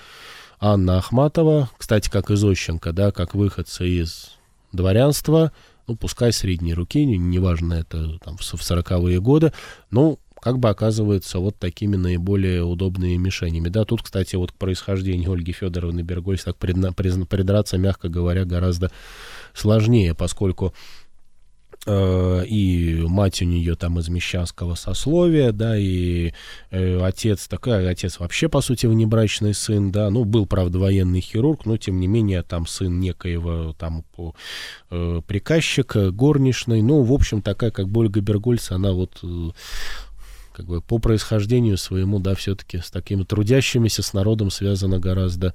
Анна 0.61 0.99
Ахматова, 0.99 1.71
кстати, 1.77 2.11
как 2.11 2.31
и 2.31 2.37
Зощенко, 2.37 2.93
да, 2.93 3.13
как 3.13 3.35
выходцы 3.35 3.89
из 3.89 4.33
дворянства, 4.73 5.53
ну, 5.87 5.97
пускай 5.97 6.33
средней 6.33 6.75
руки, 6.75 7.05
неважно, 7.05 7.75
это 7.75 8.19
там 8.19 8.37
в 8.37 8.43
40-е 8.43 9.21
годы, 9.21 9.53
ну, 9.91 10.19
как 10.41 10.59
бы 10.59 10.69
оказываются 10.69 11.39
вот 11.39 11.57
такими 11.59 11.97
наиболее 11.97 12.65
удобными 12.65 13.17
мишенями. 13.17 13.69
Да, 13.69 13.85
тут, 13.85 14.03
кстати, 14.03 14.37
вот 14.37 14.53
к 14.53 14.55
происхождению 14.55 15.33
Ольги 15.33 15.53
Федоровны 15.53 16.01
Бергольц 16.03 16.45
так 16.45 16.57
предна, 16.57 16.93
придраться, 16.93 17.79
мягко 17.79 18.09
говоря, 18.09 18.45
гораздо 18.45 18.91
сложнее, 19.55 20.15
поскольку 20.15 20.75
э, 21.87 22.45
и 22.47 23.03
мать 23.07 23.43
у 23.43 23.45
нее 23.45 23.75
там 23.75 23.99
из 23.99 24.09
мещанского 24.09 24.75
сословия, 24.75 25.53
да, 25.53 25.77
и 25.77 26.33
э, 26.71 27.01
отец 27.03 27.49
такой, 27.49 27.89
отец 27.89 28.21
вообще, 28.21 28.49
по 28.49 28.61
сути, 28.61 28.87
внебрачный 28.87 29.55
сын, 29.55 29.91
да, 29.91 30.11
ну, 30.11 30.25
был, 30.25 30.47
правда, 30.47 30.79
военный 30.79 31.21
хирург, 31.21 31.67
но, 31.67 31.77
тем 31.77 31.99
не 31.99 32.07
менее, 32.07 32.43
там 32.43 32.67
сын 32.67 33.01
некоего 33.01 33.75
там 33.77 34.05
э, 34.91 35.21
приказчика, 35.27 36.11
горничной, 36.11 36.83
ну, 36.83 37.03
в 37.03 37.13
общем, 37.13 37.43
такая, 37.43 37.71
как 37.71 37.87
Ольга 37.97 38.21
Бергольц, 38.21 38.71
она 38.71 38.93
вот 38.93 39.19
э, 39.23 39.51
как 40.59 40.67
бы 40.67 40.81
по 40.81 40.99
происхождению 40.99 41.79
своему, 41.79 42.19
да, 42.19 42.35
все-таки 42.35 42.79
с 42.79 42.91
такими 42.91 43.23
трудящимися, 43.23 44.03
с 44.03 44.13
народом 44.13 44.51
связано 44.51 44.99
гораздо 44.99 45.55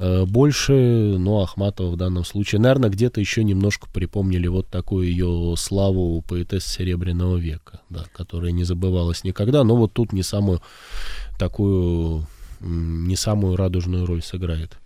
э, 0.00 0.24
больше, 0.24 0.72
но 0.72 1.42
Ахматова 1.42 1.88
в 1.92 1.96
данном 1.96 2.24
случае, 2.24 2.60
наверное, 2.60 2.90
где-то 2.90 3.20
еще 3.20 3.44
немножко 3.44 3.88
припомнили 3.88 4.48
вот 4.48 4.66
такую 4.66 5.06
ее 5.06 5.54
славу 5.56 6.20
поэтесс 6.22 6.66
Серебряного 6.66 7.36
века, 7.36 7.82
да, 7.90 8.06
которая 8.12 8.50
не 8.50 8.64
забывалась 8.64 9.22
никогда, 9.22 9.62
но 9.62 9.76
вот 9.76 9.92
тут 9.92 10.12
не 10.12 10.24
самую 10.24 10.60
такую, 11.38 12.26
не 12.58 13.14
самую 13.14 13.54
радужную 13.54 14.04
роль 14.04 14.20
сыграет. 14.20 14.79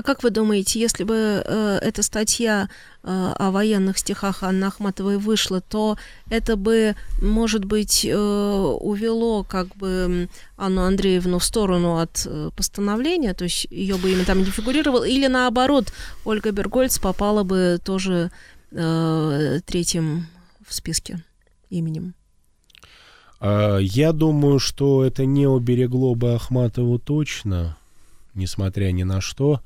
А 0.00 0.02
как 0.02 0.22
вы 0.22 0.30
думаете, 0.30 0.80
если 0.80 1.04
бы 1.04 1.14
э, 1.44 1.78
эта 1.82 2.02
статья 2.02 2.70
э, 3.02 3.32
о 3.36 3.50
военных 3.50 3.98
стихах 3.98 4.42
Анны 4.42 4.64
Ахматовой 4.64 5.18
вышла, 5.18 5.60
то 5.60 5.98
это 6.30 6.56
бы, 6.56 6.96
может 7.20 7.66
быть, 7.66 8.06
э, 8.06 8.16
увело 8.16 9.44
как 9.44 9.76
бы 9.76 10.30
Анну 10.56 10.84
Андреевну 10.84 11.38
в 11.38 11.44
сторону 11.44 11.98
от 11.98 12.22
э, 12.24 12.48
постановления, 12.56 13.34
то 13.34 13.44
есть 13.44 13.66
ее 13.70 13.96
бы 13.96 14.10
именно 14.10 14.24
там 14.24 14.38
не 14.38 14.46
фигурировал, 14.46 15.02
или 15.02 15.26
наоборот, 15.26 15.92
Ольга 16.24 16.50
Бергольц 16.50 16.98
попала 16.98 17.42
бы 17.42 17.78
тоже 17.84 18.30
э, 18.70 19.60
третьим 19.66 20.28
в 20.66 20.72
списке 20.72 21.22
именем? 21.68 22.14
А, 23.38 23.76
я 23.76 24.12
думаю, 24.12 24.60
что 24.60 25.04
это 25.04 25.26
не 25.26 25.46
уберегло 25.46 26.14
бы 26.14 26.32
Ахматову 26.32 26.98
точно, 26.98 27.76
несмотря 28.32 28.92
ни 28.92 29.02
на 29.02 29.20
что 29.20 29.60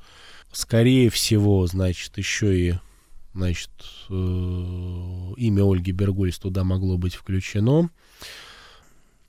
скорее 0.55 1.09
всего, 1.09 1.67
значит, 1.67 2.17
еще 2.17 2.57
и 2.57 2.73
значит, 3.33 3.69
э, 4.09 4.13
имя 4.13 5.63
Ольги 5.63 5.91
Бергольц 5.91 6.37
туда 6.37 6.63
могло 6.63 6.97
быть 6.97 7.15
включено. 7.15 7.89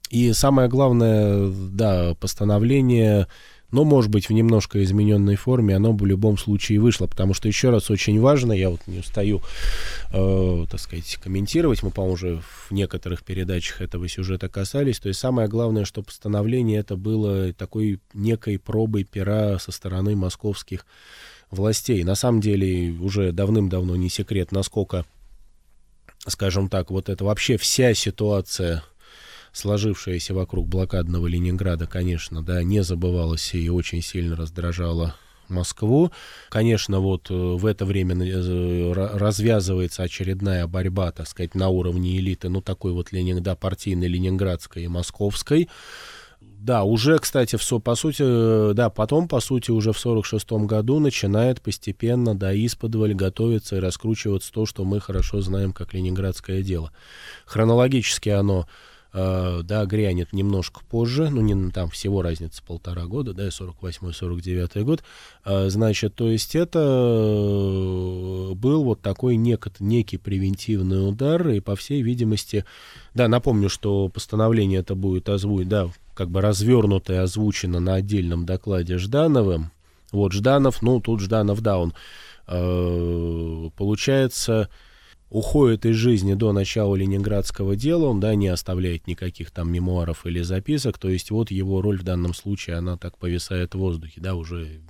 И 0.08 0.32
самое 0.32 0.68
главное, 0.68 1.50
да, 1.50 2.14
постановление 2.14 3.26
но, 3.76 3.84
может 3.84 4.10
быть, 4.10 4.30
в 4.30 4.32
немножко 4.32 4.82
измененной 4.82 5.36
форме 5.36 5.76
оно 5.76 5.92
бы 5.92 6.04
в 6.04 6.06
любом 6.06 6.38
случае 6.38 6.80
вышло, 6.80 7.06
потому 7.06 7.34
что, 7.34 7.46
еще 7.46 7.68
раз, 7.68 7.90
очень 7.90 8.18
важно, 8.18 8.54
я 8.54 8.70
вот 8.70 8.80
не 8.86 9.00
устаю, 9.00 9.42
э, 10.14 10.64
так 10.70 10.80
сказать, 10.80 11.18
комментировать, 11.22 11.82
мы, 11.82 11.90
по-моему, 11.90 12.14
уже 12.14 12.40
в 12.40 12.72
некоторых 12.72 13.22
передачах 13.22 13.82
этого 13.82 14.08
сюжета 14.08 14.48
касались, 14.48 14.98
то 14.98 15.08
есть 15.08 15.20
самое 15.20 15.46
главное, 15.46 15.84
что 15.84 16.00
постановление 16.00 16.78
это 16.80 16.96
было 16.96 17.52
такой 17.52 18.00
некой 18.14 18.58
пробой 18.58 19.04
пера 19.04 19.58
со 19.58 19.72
стороны 19.72 20.16
московских 20.16 20.86
властей. 21.50 22.02
На 22.02 22.14
самом 22.14 22.40
деле, 22.40 22.92
уже 22.92 23.30
давным-давно 23.30 23.94
не 23.96 24.08
секрет, 24.08 24.52
насколько, 24.52 25.04
скажем 26.26 26.70
так, 26.70 26.90
вот 26.90 27.10
это 27.10 27.26
вообще 27.26 27.58
вся 27.58 27.92
ситуация 27.92 28.84
сложившаяся 29.56 30.34
вокруг 30.34 30.68
блокадного 30.68 31.26
Ленинграда, 31.26 31.86
конечно, 31.86 32.42
да, 32.42 32.62
не 32.62 32.82
забывалась 32.82 33.54
и 33.54 33.70
очень 33.70 34.02
сильно 34.02 34.36
раздражала 34.36 35.14
Москву. 35.48 36.10
Конечно, 36.50 37.00
вот 37.00 37.30
э, 37.30 37.34
в 37.34 37.64
это 37.66 37.84
время 37.84 38.16
э, 38.16 38.92
развязывается 38.92 40.02
очередная 40.02 40.66
борьба, 40.66 41.12
так 41.12 41.28
сказать, 41.28 41.54
на 41.54 41.68
уровне 41.68 42.18
элиты, 42.18 42.48
ну, 42.48 42.60
такой 42.60 42.92
вот 42.92 43.12
Ленин, 43.12 43.42
да, 43.42 43.54
партийной, 43.54 44.08
ленинградской 44.08 44.84
и 44.84 44.88
московской. 44.88 45.68
Да, 46.40 46.82
уже, 46.84 47.18
кстати, 47.18 47.56
в, 47.56 47.78
по 47.80 47.94
сути, 47.94 48.22
э, 48.22 48.72
да, 48.74 48.90
потом, 48.90 49.28
по 49.28 49.40
сути, 49.40 49.70
уже 49.70 49.92
в 49.92 49.98
46 49.98 50.52
году 50.66 50.98
начинает 50.98 51.62
постепенно, 51.62 52.34
да, 52.34 52.52
исподволь 52.52 53.14
готовиться 53.14 53.76
и 53.76 53.80
раскручиваться 53.80 54.52
то, 54.52 54.66
что 54.66 54.84
мы 54.84 55.00
хорошо 55.00 55.40
знаем 55.40 55.72
как 55.72 55.94
ленинградское 55.94 56.62
дело. 56.62 56.92
Хронологически 57.46 58.30
оно 58.30 58.66
да, 59.12 59.84
грянет 59.86 60.32
немножко 60.32 60.80
позже, 60.88 61.30
ну, 61.30 61.40
не 61.40 61.70
там 61.70 61.88
всего 61.88 62.22
разница 62.22 62.62
полтора 62.62 63.06
года, 63.06 63.32
да, 63.32 63.48
48-49 63.48 64.82
год, 64.82 65.02
э, 65.44 65.68
значит, 65.70 66.14
то 66.14 66.28
есть 66.28 66.54
это 66.54 66.78
э, 66.78 68.54
был 68.54 68.84
вот 68.84 69.00
такой 69.00 69.36
нек, 69.36 69.68
некий 69.80 70.18
превентивный 70.18 71.08
удар, 71.08 71.48
и, 71.48 71.60
по 71.60 71.76
всей 71.76 72.02
видимости, 72.02 72.64
да, 73.14 73.28
напомню, 73.28 73.68
что 73.68 74.08
постановление 74.08 74.80
это 74.80 74.94
будет 74.94 75.28
озвучено, 75.28 75.70
да, 75.70 75.90
как 76.14 76.30
бы 76.30 76.40
развернуто 76.40 77.14
и 77.14 77.16
озвучено 77.16 77.80
на 77.80 77.94
отдельном 77.94 78.44
докладе 78.44 78.98
Ждановым, 78.98 79.70
вот 80.12 80.32
Жданов, 80.32 80.82
ну, 80.82 81.00
тут 81.00 81.20
Жданов, 81.20 81.60
да, 81.62 81.78
он, 81.78 81.94
э, 82.48 83.70
получается, 83.76 84.68
уходит 85.28 85.84
из 85.84 85.96
жизни 85.96 86.34
до 86.34 86.52
начала 86.52 86.94
Ленинградского 86.94 87.74
дела, 87.74 88.06
он, 88.06 88.20
да, 88.20 88.34
не 88.34 88.48
оставляет 88.48 89.06
никаких 89.06 89.50
там 89.50 89.72
мемуаров 89.72 90.24
или 90.24 90.40
записок, 90.40 90.98
то 90.98 91.08
есть 91.08 91.30
вот 91.30 91.50
его 91.50 91.82
роль 91.82 91.98
в 91.98 92.04
данном 92.04 92.32
случае, 92.32 92.76
она 92.76 92.96
так 92.96 93.18
повисает 93.18 93.74
в 93.74 93.78
воздухе, 93.78 94.20
да, 94.20 94.34
уже, 94.34 94.80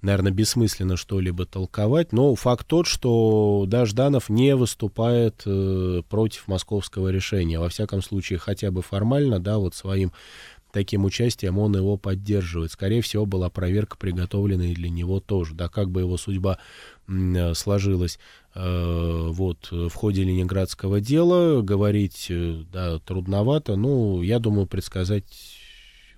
наверное, 0.00 0.32
бессмысленно 0.32 0.96
что-либо 0.96 1.44
толковать, 1.44 2.12
но 2.12 2.34
факт 2.34 2.66
тот, 2.66 2.86
что, 2.86 3.64
да, 3.66 3.84
Жданов 3.84 4.30
не 4.30 4.56
выступает 4.56 5.42
э, 5.44 6.02
против 6.08 6.48
московского 6.48 7.08
решения, 7.08 7.58
во 7.58 7.68
всяком 7.68 8.02
случае, 8.02 8.38
хотя 8.38 8.70
бы 8.70 8.80
формально, 8.80 9.40
да, 9.40 9.58
вот 9.58 9.74
своим 9.74 10.12
таким 10.72 11.04
участием 11.04 11.58
он 11.58 11.76
его 11.76 11.96
поддерживает. 11.96 12.72
Скорее 12.72 13.02
всего, 13.02 13.26
была 13.26 13.50
проверка, 13.50 13.96
приготовленная 13.96 14.74
для 14.74 14.90
него 14.90 15.20
тоже. 15.20 15.54
Да, 15.54 15.68
как 15.68 15.90
бы 15.90 16.00
его 16.00 16.16
судьба 16.16 16.58
э, 17.08 17.54
сложилась 17.54 18.18
Э, 18.52 19.28
вот, 19.30 19.70
в 19.70 19.90
ходе 19.90 20.24
ленинградского 20.24 21.00
дела. 21.00 21.62
Говорить, 21.62 22.26
э, 22.30 22.62
да, 22.72 22.98
трудновато, 22.98 23.76
ну, 23.76 24.22
я 24.22 24.38
думаю, 24.38 24.66
предсказать 24.66 25.24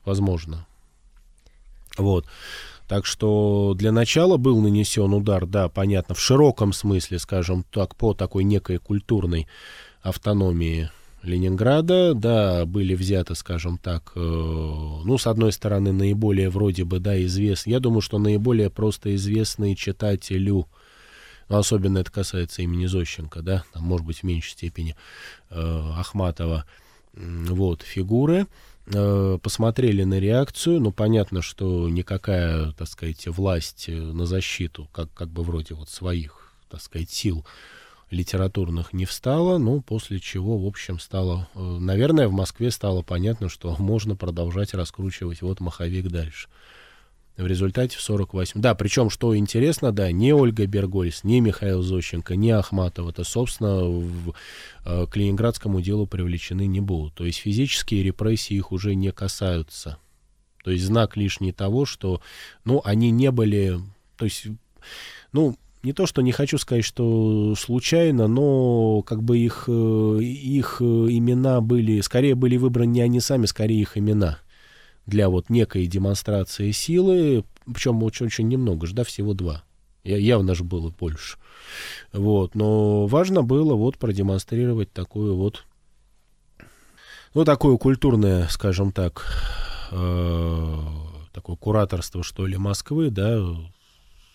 возможно. 0.05 0.67
Вот. 1.99 2.27
Так 2.89 3.05
что 3.07 3.75
для 3.77 3.93
начала 3.93 4.39
был 4.39 4.61
нанесен 4.61 5.13
удар, 5.13 5.47
да, 5.47 5.69
понятно, 5.69 6.15
в 6.15 6.21
широком 6.21 6.73
смысле, 6.73 7.19
скажем 7.19 7.65
так, 7.71 7.97
по 7.97 8.15
такой 8.15 8.45
некой 8.45 8.79
культурной 8.79 9.47
автономии 10.03 10.91
Ленинграда, 11.23 12.15
да, 12.15 12.67
были 12.67 12.95
взяты, 12.95 13.35
скажем 13.35 13.79
так, 13.79 14.13
э, 14.17 14.21
ну, 14.21 15.19
с 15.19 15.27
одной 15.27 15.53
стороны, 15.53 15.93
наиболее 15.93 16.51
вроде 16.51 16.85
бы, 16.85 16.99
да, 16.99 17.21
известные, 17.25 17.75
я 17.75 17.81
думаю, 17.81 18.01
что 18.01 18.19
наиболее 18.19 18.71
просто 18.71 19.15
известные 19.15 19.77
читателю 19.77 20.69
но 21.49 21.59
особенно 21.59 21.99
это 21.99 22.11
касается 22.11 22.63
имени 22.63 22.87
Зощенко, 22.87 23.43
да, 23.43 23.63
там, 23.75 23.83
может 23.83 24.07
быть, 24.07 24.21
в 24.21 24.23
меньшей 24.23 24.53
степени 24.53 24.97
э, 25.51 25.91
Ахматова, 25.97 26.65
вот, 27.13 27.83
фигуры, 27.83 28.47
э, 28.87 29.39
посмотрели 29.43 30.03
на 30.05 30.19
реакцию, 30.19 30.81
ну, 30.81 30.93
понятно, 30.93 31.43
что 31.43 31.91
никакая, 31.91 32.73
так 32.73 32.89
сказать, 32.89 33.27
власть 33.27 33.85
э, 33.89 33.93
на 33.93 34.25
защиту, 34.25 34.89
как, 34.93 35.13
как 35.13 35.29
бы 35.29 35.43
вроде 35.43 35.75
вот 35.75 35.91
своих, 35.91 36.55
так 36.71 36.81
сказать, 36.81 37.11
сил 37.11 37.45
литературных 38.13 38.93
не 38.93 39.05
встала, 39.07 39.59
ну, 39.59 39.81
после 39.81 40.21
чего, 40.21 40.59
в 40.59 40.67
общем, 40.67 40.99
стало, 40.99 41.49
э, 41.55 41.61
наверное, 41.61 42.29
в 42.29 42.33
Москве 42.33 42.71
стало 42.71 43.03
понятно, 43.03 43.49
что 43.49 43.75
можно 43.81 44.17
продолжать 44.17 44.75
раскручивать 44.75 45.43
вот 45.43 45.61
маховик 45.61 46.09
дальше 46.09 46.49
в 47.37 47.47
результате 47.47 47.97
в 47.97 48.03
48 48.03 48.61
Да, 48.61 48.75
причем, 48.75 49.11
что 49.11 49.37
интересно, 49.37 49.93
да, 49.93 50.13
не 50.13 50.33
Ольга 50.35 50.67
Бергольц, 50.67 51.25
не 51.25 51.41
Михаил 51.41 51.83
Зощенко, 51.83 52.37
не 52.37 52.51
Ахматов, 52.51 53.09
это, 53.09 53.25
собственно, 53.25 53.85
в, 53.85 54.35
э, 54.85 55.07
к 55.07 55.81
делу 55.83 56.07
привлечены 56.07 56.67
не 56.67 56.81
будут. 56.81 57.15
То 57.15 57.25
есть 57.25 57.39
физические 57.39 58.03
репрессии 58.03 58.55
их 58.55 58.71
уже 58.71 58.95
не 58.95 59.13
касаются. 59.13 59.99
То 60.63 60.71
есть 60.71 60.85
знак 60.85 61.17
лишний 61.17 61.53
того, 61.53 61.87
что, 61.87 62.21
ну, 62.65 62.83
они 62.85 63.11
не 63.11 63.31
были, 63.31 63.81
то 64.17 64.27
есть, 64.27 64.47
ну, 65.33 65.57
не 65.83 65.93
то, 65.93 66.07
что 66.07 66.23
не 66.23 66.33
хочу 66.33 66.59
сказать, 66.59 66.85
что 66.85 67.55
случайно, 67.57 68.29
но 68.29 69.03
как 69.03 69.23
бы 69.23 69.39
их, 69.39 69.65
э, 69.67 70.19
их 70.23 70.77
э, 70.81 70.85
имена 70.85 71.61
были, 71.61 72.01
скорее 72.01 72.35
были 72.35 72.57
выбраны 72.57 72.91
не 72.91 73.01
они 73.01 73.21
сами, 73.21 73.47
скорее 73.47 73.81
их 73.81 73.99
имена 73.99 74.39
для 75.07 75.29
вот 75.29 75.51
некой 75.51 75.87
демонстрации 75.87 76.71
силы, 76.71 77.45
причем 77.73 78.03
очень, 78.03 78.27
очень 78.27 78.49
немного 78.49 78.87
же, 78.87 78.95
да, 78.95 79.05
всего 79.05 79.35
два. 79.35 79.65
Я, 80.05 80.17
явно 80.17 80.55
же 80.55 80.65
было 80.65 80.91
больше. 80.91 81.39
Вот, 82.13 82.55
но 82.55 83.07
важно 83.07 83.43
было 83.43 83.75
вот 83.75 83.99
продемонстрировать 83.99 84.93
такую 84.93 85.37
вот, 85.37 85.65
ну, 87.35 87.45
такое 87.45 87.77
культурное, 87.77 88.47
скажем 88.49 88.93
так, 88.93 89.27
э, 89.91 90.79
такое 91.33 91.57
кураторство, 91.57 92.23
что 92.23 92.47
ли, 92.47 92.57
Москвы, 92.57 93.11
да, 93.11 93.41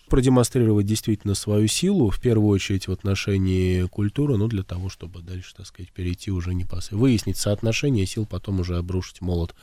продемонстрировать 0.08 0.86
действительно 0.86 1.34
свою 1.34 1.68
силу, 1.68 2.10
в 2.10 2.20
первую 2.20 2.48
очередь 2.50 2.88
в 2.88 2.92
отношении 2.92 3.86
культуры, 3.86 4.36
ну, 4.36 4.48
для 4.48 4.62
того, 4.62 4.88
чтобы 4.88 5.20
дальше, 5.22 5.54
так 5.54 5.66
сказать, 5.66 5.92
перейти 5.92 6.30
уже 6.30 6.54
непосредственно, 6.54 7.00
выяснить 7.00 7.36
соотношение 7.36 8.06
сил, 8.06 8.26
потом 8.26 8.60
уже 8.60 8.76
обрушить 8.76 9.20
молот 9.20 9.54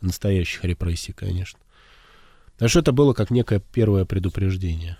настоящих 0.00 0.64
репрессий, 0.64 1.12
конечно. 1.12 1.58
Так 2.58 2.70
что 2.70 2.80
это 2.80 2.92
было 2.92 3.12
как 3.12 3.30
некое 3.30 3.60
первое 3.60 4.04
предупреждение. 4.04 4.96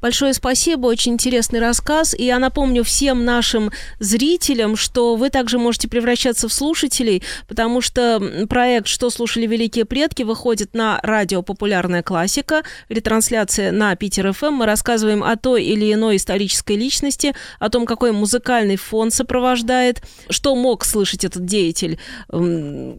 Большое 0.00 0.34
спасибо, 0.34 0.86
очень 0.86 1.14
интересный 1.14 1.60
рассказ. 1.60 2.14
И 2.14 2.24
я 2.24 2.38
напомню 2.38 2.84
всем 2.84 3.24
нашим 3.24 3.70
зрителям, 3.98 4.76
что 4.76 5.16
вы 5.16 5.30
также 5.30 5.58
можете 5.58 5.88
превращаться 5.88 6.48
в 6.48 6.52
слушателей, 6.52 7.22
потому 7.48 7.80
что 7.80 8.46
проект 8.48 8.88
«Что 8.88 9.10
слушали 9.10 9.46
великие 9.46 9.84
предки» 9.84 10.22
выходит 10.22 10.74
на 10.74 11.00
радио 11.02 11.42
«Популярная 11.42 12.02
классика», 12.02 12.62
ретрансляция 12.88 13.72
на 13.72 13.94
Питер 13.96 14.32
ФМ. 14.32 14.52
Мы 14.52 14.66
рассказываем 14.66 15.22
о 15.22 15.36
той 15.36 15.64
или 15.64 15.92
иной 15.92 16.16
исторической 16.16 16.76
личности, 16.76 17.34
о 17.58 17.68
том, 17.68 17.86
какой 17.86 18.12
музыкальный 18.12 18.76
фон 18.76 19.10
сопровождает, 19.10 20.02
что 20.30 20.54
мог 20.54 20.84
слышать 20.84 21.24
этот 21.24 21.44
деятель, 21.44 21.98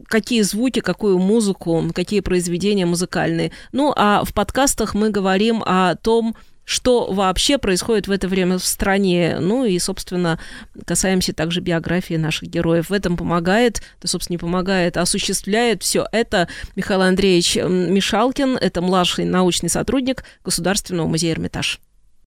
какие 0.07 0.41
звуки, 0.41 0.79
какую 0.79 1.19
музыку, 1.19 1.83
какие 1.93 2.19
произведения 2.19 2.85
музыкальные. 2.85 3.51
Ну, 3.71 3.93
а 3.95 4.23
в 4.23 4.33
подкастах 4.33 4.93
мы 4.93 5.09
говорим 5.09 5.63
о 5.65 5.95
том, 5.95 6.35
что 6.65 7.11
вообще 7.11 7.57
происходит 7.57 8.07
в 8.07 8.11
это 8.11 8.27
время 8.27 8.57
в 8.57 8.65
стране. 8.65 9.37
Ну 9.39 9.65
и, 9.65 9.79
собственно, 9.79 10.39
касаемся 10.85 11.33
также 11.33 11.61
биографии 11.61 12.15
наших 12.15 12.49
героев. 12.49 12.89
В 12.89 12.93
этом 12.93 13.15
помогает, 13.15 13.81
да, 14.01 14.07
собственно, 14.07 14.35
не 14.35 14.39
помогает, 14.39 14.97
а 14.97 15.01
осуществляет 15.01 15.83
все 15.83 16.07
это 16.11 16.49
Михаил 16.75 17.01
Андреевич 17.01 17.55
Мишалкин. 17.55 18.57
Это 18.57 18.81
младший 18.81 19.25
научный 19.25 19.69
сотрудник 19.69 20.25
Государственного 20.43 21.07
музея 21.07 21.33
Эрмитаж. 21.33 21.79